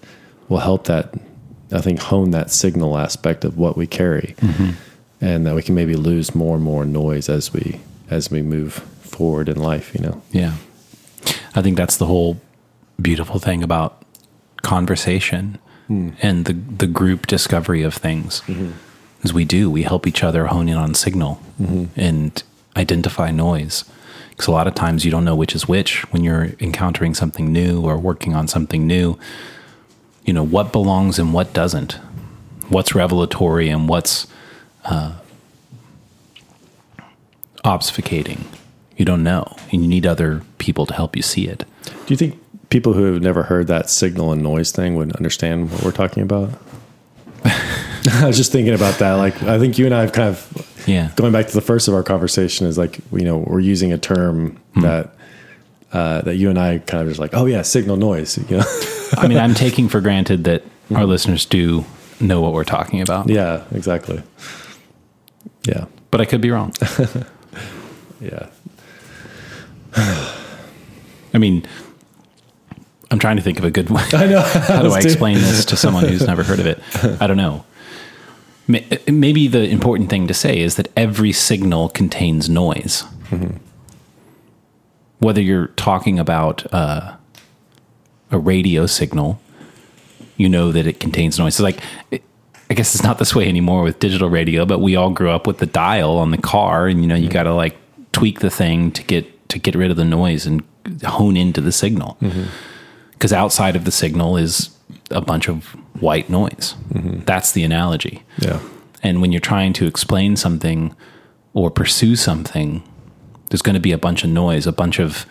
will 0.49 0.59
help 0.59 0.86
that. 0.86 1.13
I 1.74 1.80
think 1.80 1.99
hone 1.99 2.32
that 2.32 2.51
signal 2.51 2.97
aspect 2.97 3.45
of 3.45 3.57
what 3.57 3.78
we 3.78 3.88
carry 3.88 4.36
mm-hmm. 4.41 4.72
and 5.22 5.47
that 5.47 5.55
we 5.55 5.63
can 5.63 5.74
maybe 5.74 5.95
lose 5.95 6.36
more 6.36 6.55
and 6.55 6.63
more 6.63 6.84
noise 6.84 7.30
as 7.30 7.53
we 7.53 7.80
as 8.09 8.30
we 8.30 8.41
move 8.41 8.74
forward 8.74 9.47
in 9.47 9.57
life. 9.57 9.95
You 9.95 10.01
know. 10.01 10.22
Yeah. 10.32 10.55
I 11.55 11.61
think 11.61 11.78
that's 11.78 11.97
the 11.97 12.07
whole 12.07 12.41
beautiful 13.01 13.39
thing 13.39 13.63
about 13.63 14.03
conversation 14.63 15.57
hmm. 15.88 16.09
and 16.22 16.45
the 16.45 16.53
the 16.53 16.88
group 16.88 17.28
discovery 17.28 17.84
of 17.84 17.93
things. 17.93 18.41
Mm-hmm. 18.41 18.72
As 19.24 19.34
we 19.34 19.45
do, 19.45 19.69
we 19.69 19.84
help 19.84 20.07
each 20.07 20.24
other 20.24 20.47
hone 20.47 20.67
in 20.67 20.78
on 20.78 20.93
signal 20.93 21.39
mm-hmm. 21.61 21.86
and 21.95 22.43
identify 22.76 23.32
noise. 23.32 23.86
Because 24.41 24.47
a 24.47 24.53
lot 24.53 24.65
of 24.65 24.73
times 24.73 25.05
you 25.05 25.11
don't 25.11 25.23
know 25.23 25.35
which 25.35 25.53
is 25.53 25.67
which 25.67 26.01
when 26.11 26.23
you're 26.23 26.55
encountering 26.59 27.13
something 27.13 27.53
new 27.53 27.79
or 27.81 27.95
working 27.95 28.33
on 28.33 28.47
something 28.47 28.87
new. 28.87 29.19
You 30.25 30.33
know, 30.33 30.41
what 30.41 30.71
belongs 30.71 31.19
and 31.19 31.31
what 31.31 31.53
doesn't. 31.53 31.99
What's 32.67 32.95
revelatory 32.95 33.69
and 33.69 33.87
what's 33.87 34.25
uh, 34.83 35.19
obfuscating. 37.63 38.45
You 38.97 39.05
don't 39.05 39.21
know. 39.21 39.55
And 39.71 39.83
you 39.83 39.87
need 39.87 40.07
other 40.07 40.41
people 40.57 40.87
to 40.87 40.93
help 40.95 41.15
you 41.15 41.21
see 41.21 41.47
it. 41.47 41.63
Do 41.83 42.07
you 42.07 42.17
think 42.17 42.39
people 42.71 42.93
who 42.93 43.13
have 43.13 43.21
never 43.21 43.43
heard 43.43 43.67
that 43.67 43.91
signal 43.91 44.31
and 44.31 44.41
noise 44.41 44.71
thing 44.71 44.95
would 44.95 45.15
understand 45.17 45.71
what 45.71 45.83
we're 45.83 45.91
talking 45.91 46.23
about? 46.23 46.49
I 48.22 48.28
was 48.28 48.38
just 48.38 48.52
thinking 48.52 48.74
about 48.74 48.99
that. 48.99 49.14
Like, 49.14 49.41
I 49.43 49.60
think 49.60 49.78
you 49.78 49.86
and 49.86 49.93
I 49.93 50.02
have 50.02 50.12
kind 50.12 50.30
of 50.30 50.84
Yeah. 50.88 51.12
going 51.16 51.32
back 51.32 51.47
to 51.47 51.54
the 51.54 51.62
first 51.62 51.88
of 51.88 51.93
our 51.93 52.04
conversation 52.04 52.66
is 52.68 52.78
like, 52.78 52.99
you 53.12 53.24
know, 53.24 53.38
we're 53.38 53.60
using 53.60 53.91
a 53.93 53.97
term 53.97 54.60
that 54.78 55.14
uh, 55.93 56.22
that 56.22 56.36
you 56.38 56.49
and 56.49 56.58
I 56.58 56.78
kind 56.80 57.02
of 57.04 57.10
just 57.10 57.20
like, 57.20 57.32
oh 57.34 57.45
yeah, 57.45 57.62
signal 57.64 57.97
noise. 57.97 58.38
You 58.49 58.58
know, 58.58 58.64
I 59.18 59.28
mean, 59.28 59.38
I'm 59.38 59.54
taking 59.54 59.89
for 59.89 59.99
granted 60.02 60.45
that 60.45 60.64
our 60.95 61.06
listeners 61.06 61.45
do 61.45 61.86
know 62.20 62.39
what 62.41 62.54
we're 62.54 62.64
talking 62.64 63.02
about, 63.02 63.30
yeah, 63.30 63.66
exactly. 63.74 64.22
Yeah, 65.68 65.86
but 66.10 66.22
I 66.22 66.26
could 66.26 66.39
be 66.41 66.49
wrong. 66.49 66.74
yeah, 68.22 68.47
I 69.95 71.38
mean, 71.38 71.66
I'm 73.10 73.20
trying 73.20 73.38
to 73.38 73.41
think 73.43 73.58
of 73.60 73.66
a 73.66 73.72
good 73.72 73.89
way. 73.89 74.04
I 74.14 74.28
know. 74.28 74.41
How 74.41 74.82
do 74.84 74.91
I 74.91 74.99
explain 74.99 75.36
this 75.38 75.66
to 75.66 75.76
someone 75.76 76.06
who's 76.06 76.26
never 76.26 76.43
heard 76.43 76.60
of 76.60 76.66
it? 76.68 76.80
I 77.22 77.28
don't 77.28 77.38
know. 77.38 77.66
Ma- 78.68 78.80
Maybe 79.07 79.47
the 79.47 79.68
important 79.68 80.09
thing 80.09 80.28
to 80.28 80.34
say 80.34 80.59
is 80.59 80.76
that 80.76 80.89
every 80.95 81.32
signal 81.32 81.89
contains 81.89 82.49
noise. 82.49 83.03
Mm-hmm. 83.30 83.57
Whether 85.20 85.41
you're 85.41 85.68
talking 85.68 86.20
about 86.20 86.72
uh, 86.74 87.16
a 88.32 88.39
radio 88.39 88.86
signal, 88.86 89.39
you 90.38 90.49
know 90.49 90.72
that 90.72 90.88
it 90.88 90.99
contains 90.99 91.38
noise. 91.38 91.55
So, 91.55 91.64
like, 91.64 91.80
it, 92.09 92.24
I 92.70 92.74
guess 92.74 92.95
it's 92.95 93.03
not 93.03 93.20
this 93.20 93.36
way 93.36 93.47
anymore 93.47 93.84
with 93.84 93.99
digital 93.99 94.30
radio, 94.30 94.66
but 94.66 94.80
we 94.80 94.95
all 94.95 95.12
grew 95.12 95.30
up 95.30 95.45
with 95.45 95.59
the 95.59 95.66
dial 95.66 96.18
on 96.18 96.32
the 96.32 96.38
car, 96.38 96.88
and 96.88 97.01
you 97.01 97.07
know, 97.07 97.16
you 97.16 97.26
mm-hmm. 97.26 97.34
got 97.34 97.43
to 97.43 97.53
like 97.53 97.78
tweak 98.12 98.39
the 98.39 98.49
thing 98.49 98.91
to 98.91 99.03
get 99.03 99.49
to 99.49 99.59
get 99.59 99.76
rid 99.76 99.91
of 99.91 99.97
the 99.97 100.05
noise 100.05 100.45
and 100.45 100.64
hone 101.03 101.38
into 101.38 101.62
the 101.62 101.72
signal 101.72 102.18
mm-hmm. 102.22 102.45
because 103.12 103.34
outside 103.34 103.76
of 103.76 103.86
the 103.86 103.91
signal 103.91 104.38
is 104.38 104.70
a 105.12 105.22
bunch 105.22 105.47
of 105.49 105.76
white 106.02 106.30
noise. 106.30 106.76
Mm-hmm. 106.93 107.22
That's 107.26 107.52
the 107.54 107.64
analogy. 107.64 108.24
Yeah, 108.39 108.60
And 109.04 109.22
when 109.22 109.32
you're 109.32 109.39
trying 109.39 109.74
to 109.74 109.86
explain 109.86 110.36
something 110.36 110.95
or 111.54 111.72
pursue 111.72 112.16
something, 112.16 112.84
there's 113.49 113.62
going 113.62 113.76
to 113.76 113.80
be 113.82 113.91
a 113.93 113.97
bunch 113.97 114.24
of 114.24 114.30
noise, 114.30 114.68
a 114.68 114.72
bunch 114.72 114.99
of 114.99 115.26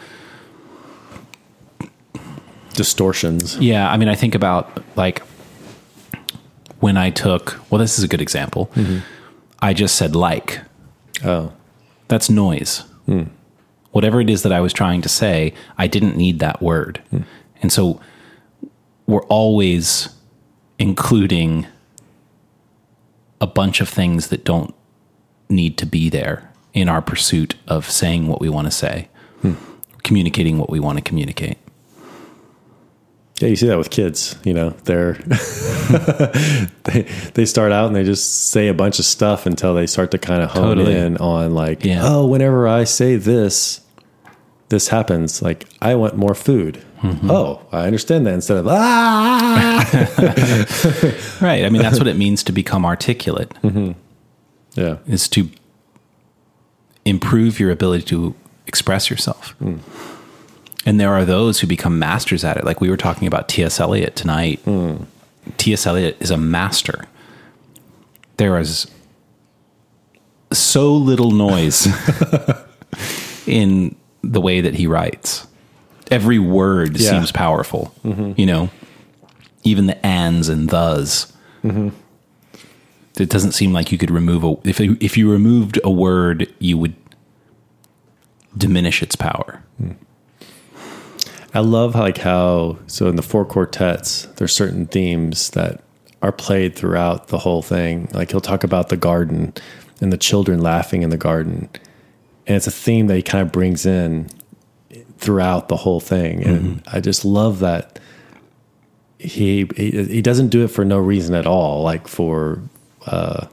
distortions. 2.75 3.57
yeah. 3.59 3.91
I 3.91 3.97
mean, 3.97 4.09
I 4.09 4.15
think 4.15 4.35
about 4.35 4.83
like 4.97 5.21
when 6.81 6.97
I 6.97 7.11
took 7.11 7.59
well, 7.71 7.79
this 7.79 7.99
is 7.99 8.05
a 8.05 8.09
good 8.09 8.21
example. 8.23 8.71
Mm-hmm. 8.75 8.99
I 9.61 9.75
just 9.75 9.97
said 9.97 10.15
like. 10.17 10.61
Oh, 11.25 11.53
That's 12.09 12.31
noise. 12.31 12.79
Hmm. 13.07 13.25
Whatever 13.93 14.21
it 14.23 14.31
is 14.31 14.43
that 14.45 14.53
I 14.53 14.61
was 14.61 14.73
trying 14.73 15.03
to 15.03 15.09
say, 15.09 15.53
I 15.77 15.87
didn't 15.87 16.17
need 16.17 16.39
that 16.39 16.63
word. 16.63 17.03
Hmm. 17.11 17.23
And 17.61 17.71
so 17.73 18.01
we're 19.07 19.25
always 19.25 20.09
including 20.81 21.67
a 23.41 23.47
bunch 23.47 23.81
of 23.81 23.89
things 23.89 24.29
that 24.29 24.45
don't 24.45 24.75
need 25.49 25.77
to 25.79 25.87
be 25.87 26.09
there 26.09 26.51
in 26.73 26.89
our 26.89 27.03
pursuit 27.03 27.55
of 27.69 27.89
saying 27.89 28.27
what 28.27 28.41
we 28.41 28.49
want 28.49 28.67
to 28.67 28.71
say, 28.71 29.09
hmm. 29.43 29.55
communicating 30.03 30.59
what 30.59 30.71
we 30.71 30.81
want 30.81 30.99
to 30.99 31.03
communicate. 31.05 31.59
Yeah, 33.41 33.49
you 33.49 33.57
see 33.57 33.67
that 33.69 33.79
with 33.79 33.91
kids. 33.91 34.37
You 34.45 34.53
know, 34.53 34.71
they're 34.85 35.15
they 36.85 37.03
they 37.35 37.45
start 37.47 37.73
out 37.73 37.87
and 37.87 37.97
they 37.97 38.05
just 38.05 38.51
say 38.51 38.69
a 38.69 38.75
bunch 38.75 38.99
of 38.99 39.05
stuff 39.07 39.47
until 39.47 39.75
they 39.75 39.87
start 39.87 40.11
to 40.11 40.19
kind 40.19 40.43
of 40.43 40.51
hone 40.51 40.77
Totally. 40.77 40.95
in 40.95 41.17
on 41.19 41.55
like, 41.55 41.85
Yeah. 41.85 42.01
oh, 42.03 42.27
whenever 42.27 42.69
I 42.69 42.85
say 42.85 43.17
this, 43.17 43.81
this 44.71 44.89
happens. 44.89 45.43
Like, 45.43 45.67
I 45.83 45.95
want 45.95 46.17
more 46.17 46.35
food. 46.35 46.83
Mm-hmm. 47.03 47.31
Oh, 47.31 47.61
I 47.73 47.87
understand 47.87 48.27
that. 48.27 48.35
Instead 48.35 48.57
of 48.59 48.67
ah, 48.69 49.89
Right. 51.41 51.65
I 51.65 51.69
mean, 51.69 51.83
that's 51.83 51.99
what 51.99 52.09
it 52.09 52.17
means 52.17 52.43
to 52.45 52.53
become 52.53 52.85
articulate. 52.87 53.53
yeah, 54.75 54.97
is 55.07 55.29
to 55.31 55.49
improve 57.05 57.61
your 57.61 57.71
ability 57.71 58.05
to 58.05 58.35
express 58.67 59.11
yourself. 59.11 59.55
And 60.87 60.99
there 61.01 61.13
are 61.13 61.25
those 61.25 61.61
who 61.61 61.67
become 61.67 61.99
masters 61.99 62.45
at 62.45 62.57
it. 62.57 62.65
Like 62.65 62.81
we 62.81 62.89
were 62.89 62.97
talking 62.97 63.27
about 63.29 63.49
T.S. 63.49 63.81
Eliot 63.81 64.17
tonight. 64.17 64.61
T.S. 65.57 65.87
Eliot 65.87 66.17
is 66.21 66.31
a 66.31 66.37
master. 66.37 67.05
There 68.37 68.59
is 68.59 68.87
so 70.53 70.93
little 70.95 71.31
noise 71.31 71.87
in 73.47 73.97
the 74.23 74.41
way 74.41 74.61
that 74.61 74.75
he 74.75 74.87
writes. 74.87 75.47
Every 76.11 76.39
word 76.39 76.99
Yeah. 76.99 77.11
seems 77.11 77.31
powerful, 77.33 77.95
you 78.05 78.47
know, 78.47 78.71
even 79.65 79.87
the 79.87 80.05
ands 80.07 80.49
and 80.49 80.69
thes 80.71 81.33
it 83.19 83.29
doesn't 83.29 83.53
seem 83.53 83.71
like 83.73 83.93
you 83.93 83.99
could 83.99 84.11
remove 84.11 84.43
a 84.45 84.57
if 84.65 84.81
if 84.81 85.19
you 85.19 85.31
removed 85.31 85.79
a 85.85 85.91
word 85.91 86.51
you 86.59 86.79
would 86.79 86.95
diminish 88.57 89.03
its 89.03 89.15
power 89.15 89.63
I 91.53 91.59
love 91.61 91.95
like 91.95 92.19
how 92.19 92.79
so 92.87 93.09
in 93.09 93.17
the 93.17 93.23
four 93.23 93.45
quartets 93.45 94.27
there's 94.37 94.55
certain 94.55 94.87
themes 94.87 95.51
that 95.51 95.83
are 96.23 96.33
played 96.33 96.75
throughout 96.77 97.29
the 97.29 97.39
whole 97.39 97.63
thing. 97.63 98.09
Like 98.13 98.31
he'll 98.31 98.41
talk 98.41 98.63
about 98.65 98.89
the 98.89 98.97
garden 98.97 99.53
and 100.01 100.13
the 100.13 100.19
children 100.19 100.61
laughing 100.61 101.03
in 101.03 101.11
the 101.11 101.17
garden, 101.17 101.69
and 102.47 102.57
it's 102.57 102.67
a 102.67 102.71
theme 102.71 103.07
that 103.09 103.17
he 103.17 103.23
kind 103.23 103.43
of 103.43 103.53
brings 103.53 103.87
in 103.87 104.29
throughout 105.19 105.69
the 105.69 105.77
whole 105.77 106.01
thing. 106.01 106.43
And 106.43 106.83
I 106.87 107.01
just 107.01 107.25
love 107.25 107.61
that 107.61 107.99
he, 109.19 109.69
he 109.77 109.91
he 110.05 110.23
doesn't 110.23 110.49
do 110.49 110.65
it 110.65 110.69
for 110.69 110.85
no 110.85 110.99
reason 110.99 111.35
at 111.35 111.47
all. 111.47 111.83
Like 111.83 112.09
for 112.09 112.61
uh, 113.07 113.47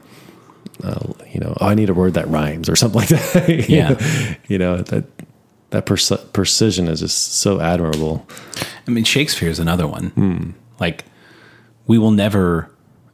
uh, 0.82 1.12
you 1.30 1.40
know, 1.40 1.56
oh, 1.60 1.66
I 1.66 1.74
need 1.74 1.90
a 1.90 1.94
word 1.94 2.14
that 2.14 2.28
rhymes 2.28 2.68
or 2.68 2.76
something 2.76 3.00
like 3.00 3.08
that. 3.08 3.48
Yeah. 3.68 3.90
know? 3.90 4.36
you 4.48 4.58
know 4.58 4.76
that 4.78 5.04
that 5.70 5.84
perce- 5.86 6.24
precision 6.32 6.88
is 6.88 7.00
just 7.00 7.34
so 7.34 7.60
admirable. 7.60 8.26
i 8.86 8.90
mean 8.90 9.04
shakespeare 9.04 9.50
is 9.50 9.58
another 9.58 9.86
one 9.86 10.54
like 10.80 11.04
we 11.86 11.98
will 11.98 12.10
never 12.10 12.70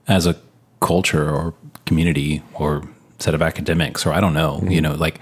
as 0.07 0.25
a 0.27 0.37
culture 0.81 1.29
or 1.29 1.53
community 1.87 2.43
or 2.55 2.87
set 3.19 3.35
of 3.35 3.43
academics 3.43 4.07
or 4.07 4.13
i 4.13 4.21
don't 4.21 4.35
know 4.35 4.63
you 4.69 4.81
know 4.81 4.95
like 4.95 5.21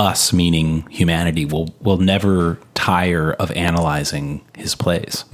us 0.00 0.32
meaning 0.32 0.86
humanity 0.90 1.44
will 1.44 1.68
will 1.80 1.98
never 1.98 2.58
tire 2.74 3.32
of 3.34 3.50
analyzing 3.52 4.40
his 4.56 4.74
plays 4.74 5.24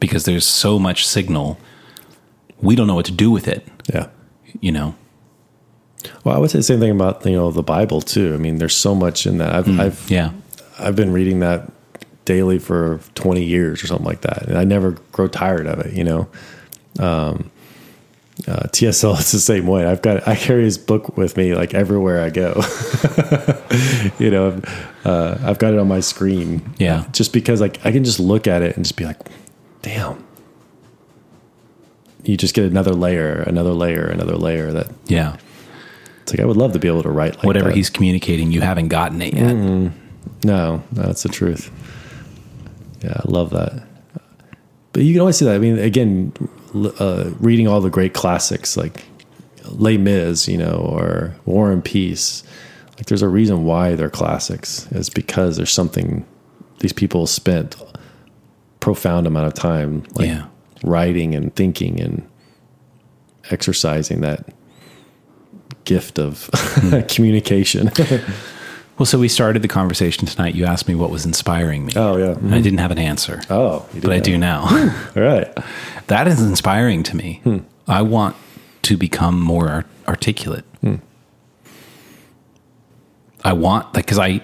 because 0.00 0.24
there's 0.24 0.46
so 0.46 0.78
much 0.78 1.06
signal 1.06 1.58
we 2.60 2.76
don't 2.76 2.86
know 2.86 2.94
what 2.94 3.06
to 3.06 3.12
do 3.24 3.30
with 3.30 3.48
it 3.48 3.66
Yeah. 3.92 4.06
you 4.60 4.70
know 4.72 4.94
Well, 6.24 6.36
I 6.36 6.38
would 6.38 6.50
say 6.50 6.58
the 6.60 6.62
same 6.72 6.78
thing 6.80 6.92
about 6.92 7.26
you 7.26 7.32
know 7.32 7.50
the 7.50 7.62
Bible 7.76 8.00
too. 8.00 8.32
I 8.34 8.38
mean, 8.38 8.58
there's 8.58 8.76
so 8.76 8.94
much 8.94 9.26
in 9.26 9.38
that. 9.38 9.50
I've 9.52 9.68
I've 9.80 10.00
yeah 10.10 10.30
I've 10.78 10.94
been 10.94 11.12
reading 11.12 11.40
that 11.40 11.60
daily 12.24 12.58
for 12.60 13.00
20 13.14 13.42
years 13.42 13.82
or 13.82 13.86
something 13.88 14.06
like 14.06 14.20
that, 14.20 14.46
and 14.48 14.56
I 14.56 14.64
never 14.64 14.92
grow 15.12 15.26
tired 15.26 15.66
of 15.66 15.80
it. 15.84 15.92
You 15.98 16.04
know, 16.04 16.20
um, 17.00 17.50
uh, 18.46 18.68
TSL 18.68 19.18
is 19.18 19.32
the 19.32 19.40
same 19.40 19.66
way. 19.66 19.86
I've 19.86 20.02
got 20.02 20.26
I 20.28 20.36
carry 20.36 20.64
his 20.64 20.78
book 20.78 21.16
with 21.16 21.36
me 21.36 21.54
like 21.54 21.74
everywhere 21.74 22.22
I 22.22 22.30
go. 22.30 22.62
you 24.18 24.30
know, 24.30 24.60
uh, 25.04 25.38
I've 25.42 25.58
got 25.58 25.72
it 25.72 25.78
on 25.78 25.88
my 25.88 26.00
screen. 26.00 26.62
Yeah. 26.78 27.06
just 27.12 27.32
because 27.32 27.60
like 27.60 27.84
I 27.84 27.92
can 27.92 28.04
just 28.04 28.20
look 28.20 28.46
at 28.46 28.62
it 28.62 28.76
and 28.76 28.84
just 28.84 28.96
be 28.96 29.04
like, 29.04 29.18
damn. 29.82 30.24
You 32.22 32.36
just 32.36 32.54
get 32.54 32.64
another 32.64 32.92
layer, 32.92 33.42
another 33.42 33.72
layer, 33.72 34.06
another 34.06 34.36
layer. 34.36 34.72
That 34.72 34.90
yeah 35.06 35.36
it's 36.28 36.34
like 36.34 36.40
I 36.40 36.46
would 36.46 36.58
love 36.58 36.74
to 36.74 36.78
be 36.78 36.88
able 36.88 37.02
to 37.04 37.10
write 37.10 37.36
like 37.36 37.44
whatever 37.44 37.68
that. 37.68 37.76
he's 37.76 37.88
communicating, 37.88 38.52
you 38.52 38.60
haven't 38.60 38.88
gotten 38.88 39.22
it 39.22 39.32
yet. 39.32 39.54
No, 39.54 39.92
no, 40.44 40.82
that's 40.92 41.22
the 41.22 41.30
truth. 41.30 41.70
Yeah, 43.02 43.14
I 43.16 43.22
love 43.30 43.50
that. 43.50 43.82
But 44.92 45.04
you 45.04 45.14
can 45.14 45.20
always 45.20 45.38
see 45.38 45.46
that. 45.46 45.54
I 45.54 45.58
mean, 45.58 45.78
again, 45.78 46.34
uh, 46.74 47.30
reading 47.40 47.66
all 47.68 47.80
the 47.80 47.90
great 47.90 48.14
classics 48.14 48.76
like 48.76 49.04
Les 49.64 49.96
Mis, 49.98 50.48
you 50.48 50.56
know, 50.58 50.74
or 50.76 51.34
War 51.46 51.70
and 51.70 51.84
Peace, 51.84 52.42
Like 52.96 53.06
there's 53.06 53.22
a 53.22 53.28
reason 53.28 53.64
why 53.64 53.94
they're 53.94 54.10
classics. 54.10 54.86
Is 54.92 55.10
because 55.10 55.56
there's 55.56 55.72
something 55.72 56.24
these 56.80 56.92
people 56.92 57.26
spent 57.26 57.76
profound 58.80 59.26
amount 59.26 59.46
of 59.46 59.54
time 59.54 60.04
like 60.14 60.26
Yeah. 60.28 60.46
writing 60.84 61.34
and 61.34 61.54
thinking 61.54 62.00
and 62.00 62.26
exercising 63.50 64.20
that 64.20 64.48
gift 65.84 66.18
of 66.18 66.50
communication. 67.08 67.90
Well, 68.98 69.06
so 69.06 69.16
we 69.16 69.28
started 69.28 69.62
the 69.62 69.68
conversation 69.68 70.26
tonight. 70.26 70.56
You 70.56 70.64
asked 70.64 70.88
me 70.88 70.96
what 70.96 71.08
was 71.10 71.24
inspiring 71.24 71.86
me. 71.86 71.92
oh 71.94 72.16
yeah. 72.16 72.32
And 72.32 72.52
I 72.52 72.60
didn't 72.60 72.80
have 72.80 72.90
an 72.90 72.98
answer, 72.98 73.40
Oh, 73.48 73.86
but 74.02 74.10
I 74.12 74.18
do 74.18 74.36
now. 74.36 74.62
All 75.14 75.22
right. 75.22 75.56
that 76.08 76.26
is 76.28 76.40
inspiring 76.42 77.02
to 77.04 77.16
me. 77.16 77.40
Hmm. 77.44 77.58
I 77.86 78.02
want 78.02 78.36
to 78.82 78.96
become 78.96 79.40
more 79.40 79.68
art- 79.68 79.86
articulate. 80.06 80.64
Hmm. 80.80 80.96
I 83.44 83.52
want 83.52 83.94
like 83.94 84.04
because 84.06 84.18
I, 84.18 84.40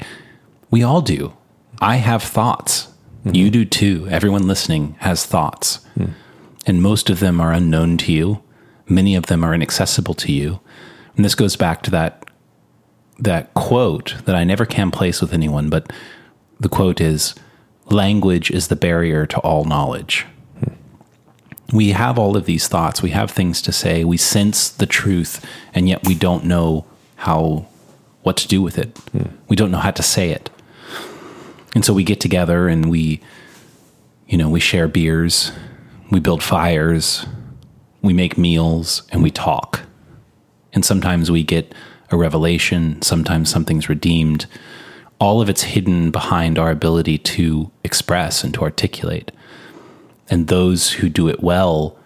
we 0.70 0.82
all 0.82 1.00
do. 1.00 1.32
I 1.80 1.96
have 1.96 2.22
thoughts. 2.22 2.88
Mm-hmm. 3.24 3.34
You 3.34 3.50
do 3.50 3.64
too. 3.64 4.06
Everyone 4.10 4.46
listening 4.46 4.96
has 5.00 5.26
thoughts, 5.26 5.76
Hmm. 5.94 6.06
and 6.66 6.82
most 6.82 7.10
of 7.10 7.20
them 7.20 7.40
are 7.40 7.52
unknown 7.52 7.96
to 7.98 8.12
you. 8.12 8.42
Many 8.86 9.16
of 9.16 9.26
them 9.26 9.42
are 9.44 9.54
inaccessible 9.54 10.14
to 10.14 10.32
you. 10.32 10.60
And 11.16 11.24
this 11.24 11.34
goes 11.34 11.56
back 11.56 11.82
to 11.84 11.90
that 11.90 12.24
that 13.18 13.54
quote 13.54 14.16
that 14.24 14.34
I 14.34 14.44
never 14.44 14.66
can 14.66 14.90
place 14.90 15.20
with 15.20 15.32
anyone, 15.32 15.70
but 15.70 15.92
the 16.60 16.68
quote 16.68 17.00
is 17.00 17.34
language 17.86 18.50
is 18.50 18.68
the 18.68 18.76
barrier 18.76 19.24
to 19.26 19.38
all 19.40 19.64
knowledge. 19.64 20.26
We 21.75 21.91
have 21.91 22.18
all 22.18 22.37
of 22.37 22.47
these 22.47 22.68
thoughts, 22.68 23.03
we 23.03 23.11
have 23.11 23.31
things 23.31 23.61
to 23.62 23.72
say, 23.72 24.05
we 24.05 24.16
sense 24.16 24.68
the 24.68 24.87
truth, 24.87 25.45
and 25.75 25.89
yet 25.89 26.07
we 26.07 26.14
don't 26.14 26.45
know 26.45 26.87
how 27.16 27.66
what 28.22 28.37
to 28.39 28.49
do 28.49 28.62
with 28.62 28.79
it. 28.79 28.97
Hmm. 29.12 29.35
We 29.49 29.57
don't 29.57 29.70
know 29.70 29.79
how 29.79 29.91
to 29.91 30.03
say 30.03 30.31
it. 30.31 30.49
And 31.75 31.85
so 31.85 31.93
we 31.93 32.05
get 32.05 32.20
together 32.20 32.68
and 32.68 32.91
we 32.91 33.20
you 34.27 34.39
know, 34.39 34.49
we 34.49 34.61
share 34.61 34.89
beers, 34.89 35.53
we 36.11 36.20
build 36.20 36.43
fires, 36.43 37.27
we 38.03 38.12
make 38.12 38.39
meals, 38.39 39.03
and 39.11 39.22
we 39.22 39.31
talk. 39.31 39.83
And 40.72 40.85
sometimes 40.85 41.31
we 41.31 41.43
get 41.43 41.75
a 42.11 42.16
revelation, 42.16 43.01
sometimes 43.03 43.51
something's 43.51 43.89
redeemed. 43.89 44.47
All 45.18 45.41
of 45.41 45.49
it's 45.49 45.62
hidden 45.62 46.11
behind 46.11 46.59
our 46.59 46.70
ability 46.70 47.18
to 47.18 47.70
express 47.85 48.43
and 48.45 48.53
to 48.55 48.62
articulate. 48.62 49.31
And 50.31 50.49
those 50.49 50.93
who 50.93 51.09
do 51.09 51.29
it 51.29 51.43
well 51.43 51.97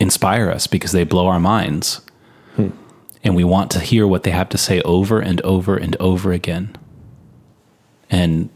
inspire 0.00 0.50
us 0.50 0.66
because 0.66 0.92
they 0.92 1.04
blow 1.04 1.26
our 1.26 1.40
minds. 1.40 2.00
Hmm. 2.56 2.68
And 3.24 3.34
we 3.34 3.44
want 3.44 3.70
to 3.72 3.80
hear 3.80 4.06
what 4.06 4.22
they 4.22 4.30
have 4.30 4.48
to 4.50 4.58
say 4.58 4.80
over 4.82 5.20
and 5.20 5.40
over 5.42 5.76
and 5.76 5.96
over 5.96 6.32
again. 6.32 6.76
And 8.10 8.48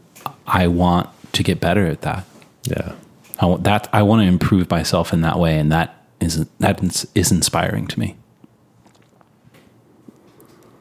I 0.47 0.67
want 0.67 1.09
to 1.33 1.43
get 1.43 1.59
better 1.59 1.85
at 1.85 2.01
that. 2.01 2.25
Yeah. 2.63 2.93
I 3.39 3.45
want 3.45 3.63
that 3.65 3.89
I 3.91 4.03
want 4.03 4.21
to 4.21 4.27
improve 4.27 4.69
myself 4.69 5.11
in 5.11 5.21
that 5.21 5.37
way, 5.37 5.57
and 5.59 5.71
that 5.71 6.05
is 6.21 6.45
that 6.59 6.81
is, 6.83 7.05
is 7.13 7.31
inspiring 7.31 7.87
to 7.87 7.99
me. 7.99 8.15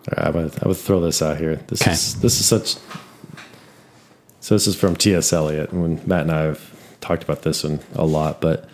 Right, 0.09 0.27
I 0.27 0.31
would, 0.31 0.63
I 0.63 0.69
would 0.69 0.77
throw 0.77 1.01
this 1.01 1.23
out 1.23 1.39
here. 1.39 1.57
This 1.67 1.83
Okay. 1.83 1.93
is 1.93 2.21
this 2.21 2.39
is 2.39 2.47
such. 2.47 2.77
So 4.43 4.57
this 4.57 4.67
is 4.67 4.75
from 4.75 4.97
T.S. 4.97 5.33
Eliot. 5.33 5.73
When 5.73 6.01
Matt 6.05 6.23
and 6.23 6.33
I 6.33 6.41
have 6.43 6.99
talked 7.01 7.23
about 7.23 7.43
this 7.43 7.63
one 7.63 7.79
a 7.95 8.05
lot, 8.05 8.41
but 8.41 8.69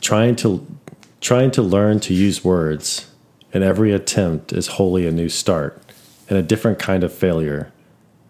trying 0.00 0.34
to 0.36 0.66
trying 1.20 1.50
to 1.50 1.60
learn 1.60 2.00
to 2.00 2.14
use 2.14 2.42
words 2.42 3.10
and 3.52 3.62
every 3.62 3.92
attempt 3.92 4.54
is 4.54 4.66
wholly 4.66 5.06
a 5.06 5.12
new 5.12 5.28
start 5.28 5.80
and 6.30 6.38
a 6.38 6.42
different 6.42 6.78
kind 6.78 7.04
of 7.04 7.12
failure 7.12 7.70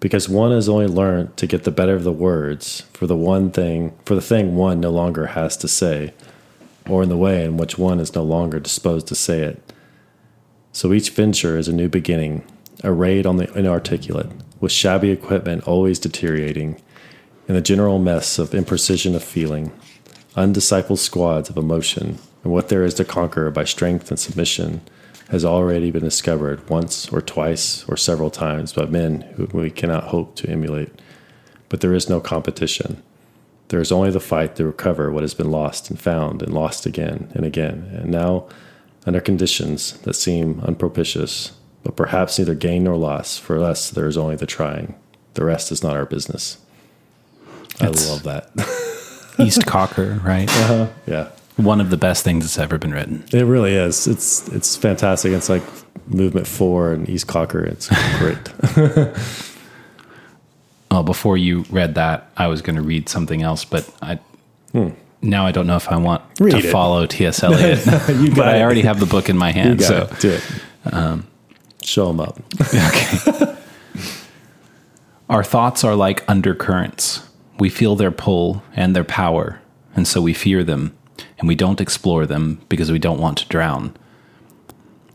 because 0.00 0.28
one 0.28 0.50
has 0.50 0.68
only 0.68 0.88
learned 0.88 1.36
to 1.36 1.46
get 1.46 1.62
the 1.62 1.70
better 1.70 1.94
of 1.94 2.02
the 2.02 2.12
words 2.12 2.80
for 2.92 3.06
the 3.06 3.16
one 3.16 3.50
thing 3.50 3.96
for 4.04 4.14
the 4.14 4.20
thing 4.20 4.54
one 4.56 4.80
no 4.80 4.90
longer 4.90 5.26
has 5.26 5.56
to 5.56 5.66
say 5.66 6.12
or 6.88 7.02
in 7.02 7.08
the 7.08 7.16
way 7.16 7.44
in 7.44 7.56
which 7.56 7.78
one 7.78 7.98
is 7.98 8.14
no 8.14 8.22
longer 8.22 8.60
disposed 8.60 9.06
to 9.06 9.14
say 9.14 9.40
it 9.40 9.72
so 10.74 10.92
each 10.92 11.10
venture 11.10 11.56
is 11.56 11.68
a 11.68 11.72
new 11.72 11.88
beginning, 11.88 12.44
a 12.82 12.90
raid 12.90 13.26
on 13.26 13.36
the 13.36 13.50
inarticulate, 13.56 14.26
with 14.64 14.72
shabby 14.72 15.10
equipment 15.10 15.68
always 15.68 15.98
deteriorating, 15.98 16.80
and 17.46 17.54
the 17.54 17.60
general 17.60 17.98
mess 17.98 18.38
of 18.38 18.50
imprecision 18.50 19.14
of 19.14 19.22
feeling, 19.22 19.70
undiscipled 20.36 20.96
squads 20.96 21.50
of 21.50 21.58
emotion, 21.58 22.18
and 22.42 22.50
what 22.50 22.70
there 22.70 22.82
is 22.82 22.94
to 22.94 23.04
conquer 23.04 23.50
by 23.50 23.62
strength 23.62 24.10
and 24.10 24.18
submission 24.18 24.80
has 25.28 25.44
already 25.44 25.90
been 25.90 26.02
discovered 26.02 26.66
once 26.70 27.12
or 27.12 27.20
twice 27.20 27.86
or 27.88 27.96
several 27.96 28.30
times 28.30 28.72
by 28.72 28.86
men 28.86 29.20
whom 29.36 29.50
we 29.52 29.70
cannot 29.70 30.04
hope 30.04 30.34
to 30.34 30.48
emulate. 30.48 30.90
But 31.68 31.82
there 31.82 31.92
is 31.92 32.08
no 32.08 32.18
competition. 32.18 33.02
There 33.68 33.80
is 33.80 33.92
only 33.92 34.10
the 34.10 34.18
fight 34.18 34.56
to 34.56 34.64
recover 34.64 35.12
what 35.12 35.24
has 35.24 35.34
been 35.34 35.50
lost 35.50 35.90
and 35.90 36.00
found 36.00 36.40
and 36.42 36.54
lost 36.54 36.86
again 36.86 37.30
and 37.34 37.44
again, 37.44 37.90
and 37.92 38.10
now 38.10 38.48
under 39.04 39.20
conditions 39.20 39.92
that 40.04 40.14
seem 40.14 40.60
unpropitious, 40.60 41.52
but 41.84 41.94
perhaps 41.96 42.38
neither 42.38 42.54
gain 42.56 42.84
nor 42.84 42.96
loss. 42.96 43.38
For 43.38 43.62
us, 43.62 43.90
there 43.90 44.08
is 44.08 44.16
only 44.16 44.34
the 44.36 44.46
trying. 44.46 44.94
The 45.34 45.44
rest 45.44 45.70
is 45.70 45.82
not 45.82 45.94
our 45.96 46.06
business. 46.06 46.58
That's- 47.78 48.08
I 48.08 48.10
love 48.12 48.22
that. 48.24 48.50
East 49.38 49.66
Coker, 49.66 50.20
right? 50.24 50.48
Uh-huh, 50.48 50.86
yeah, 51.06 51.28
One 51.56 51.80
of 51.80 51.90
the 51.90 51.96
best 51.96 52.24
things 52.24 52.44
that's 52.44 52.58
ever 52.58 52.78
been 52.78 52.92
written. 52.92 53.24
it 53.32 53.42
really 53.42 53.74
is. 53.74 54.06
It's 54.06 54.46
it's 54.48 54.76
fantastic. 54.76 55.32
It's 55.32 55.48
like 55.48 55.62
Movement 56.06 56.46
Four 56.46 56.92
and 56.92 57.08
East 57.08 57.26
Coker. 57.26 57.64
It's 57.64 57.88
great. 58.18 59.12
Oh, 60.90 61.02
before 61.02 61.36
you 61.36 61.64
read 61.70 61.96
that, 61.96 62.30
I 62.36 62.46
was 62.46 62.62
going 62.62 62.76
to 62.76 62.82
read 62.82 63.08
something 63.08 63.42
else, 63.42 63.64
but 63.64 63.90
I 64.00 64.20
hmm. 64.70 64.90
now 65.22 65.44
I 65.44 65.50
don't 65.50 65.66
know 65.66 65.74
if 65.74 65.90
I 65.90 65.96
want 65.96 66.22
Read 66.38 66.52
to 66.52 66.58
it. 66.58 66.70
follow 66.70 67.04
T.S. 67.06 67.42
Eliot. 67.42 67.80
But 67.84 68.36
got 68.36 68.48
I 68.48 68.62
already 68.62 68.82
have 68.82 69.00
the 69.00 69.06
book 69.06 69.28
in 69.28 69.36
my 69.36 69.50
hand, 69.50 69.82
so 69.82 70.08
it. 70.08 70.20
Do 70.20 70.30
it. 70.30 70.44
Um, 70.92 71.26
Show 71.84 72.08
them 72.08 72.20
up. 72.20 72.40
okay. 72.62 73.56
Our 75.28 75.44
thoughts 75.44 75.84
are 75.84 75.94
like 75.94 76.28
undercurrents. 76.28 77.28
We 77.58 77.68
feel 77.68 77.94
their 77.96 78.10
pull 78.10 78.62
and 78.74 78.94
their 78.94 79.04
power, 79.04 79.60
and 79.94 80.06
so 80.06 80.20
we 80.20 80.34
fear 80.34 80.64
them, 80.64 80.96
and 81.38 81.46
we 81.46 81.54
don't 81.54 81.80
explore 81.80 82.26
them 82.26 82.60
because 82.68 82.90
we 82.90 82.98
don't 82.98 83.20
want 83.20 83.38
to 83.38 83.48
drown. 83.48 83.96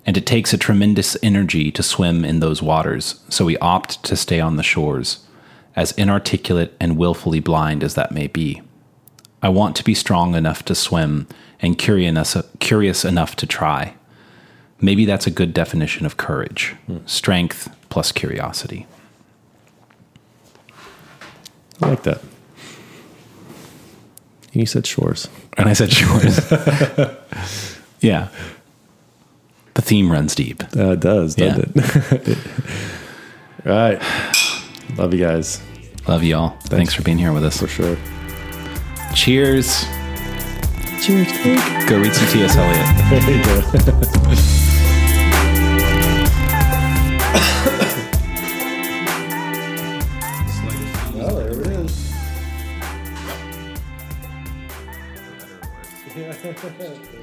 And 0.06 0.16
it 0.16 0.26
takes 0.26 0.54
a 0.54 0.58
tremendous 0.58 1.18
energy 1.22 1.72
to 1.72 1.84
swim 1.84 2.24
in 2.24 2.40
those 2.40 2.62
waters, 2.62 3.22
so 3.30 3.46
we 3.46 3.58
opt 3.58 4.04
to 4.06 4.16
stay 4.16 4.40
on 4.40 4.56
the 4.56 4.64
shores, 4.64 5.26
as 5.76 5.92
inarticulate 5.94 6.74
and 6.80 6.98
willfully 6.98 7.40
blind 7.40 7.84
as 7.84 7.96
that 7.96 8.12
may 8.12 8.28
be. 8.28 8.62
I 9.42 9.50
want 9.50 9.76
to 9.78 9.84
be 9.84 9.94
strong 9.94 10.36
enough 10.36 10.64
to 10.66 10.76
swim 10.76 11.28
and 11.62 11.78
curious, 11.78 12.38
curious 12.60 13.06
enough 13.06 13.36
to 13.38 13.46
try. 13.46 13.96
Maybe 14.82 15.06
that's 15.06 15.28
a 15.28 15.32
good 15.32 15.54
definition 15.54 16.06
of 16.06 16.18
courage 16.18 16.76
strength 17.06 17.74
plus 17.90 18.12
curiosity. 18.12 18.88
I 21.82 21.90
like 21.90 22.04
that. 22.04 22.22
And 24.54 24.62
You 24.62 24.66
said 24.66 24.88
shores. 24.88 25.28
And 25.58 25.70
I 25.70 25.74
said, 25.74 25.92
shores. 25.92 26.52
yeah. 28.02 28.30
The 29.76 29.82
theme 29.82 30.12
runs 30.12 30.36
deep. 30.36 30.64
Uh, 30.76 30.92
it 30.92 31.00
does, 31.00 31.36
doesn't 31.36 31.72
it? 31.76 32.38
All 33.66 33.74
right. 33.74 34.02
Love 34.98 35.14
you 35.14 35.20
guys 35.20 35.62
Love 36.10 36.24
you 36.24 36.36
all. 36.36 36.58
Thanks 36.64 36.96
for 36.96 37.04
being 37.04 37.20
here 37.20 37.32
with 37.32 37.46
us. 37.46 37.60
for 37.60 37.68
sure. 37.68 37.96
Cheers. 39.14 39.84
Cheers. 41.04 41.32
Go 41.88 42.00
read 42.00 42.16
some 42.16 42.28
T.S. 42.30 42.56
Eliot. 42.58 44.60
There 47.32 47.42
you 50.74 50.88
go. 51.14 51.22
Oh, 51.22 51.36
there 51.36 51.52
it 51.52 51.68
is. 51.68 51.96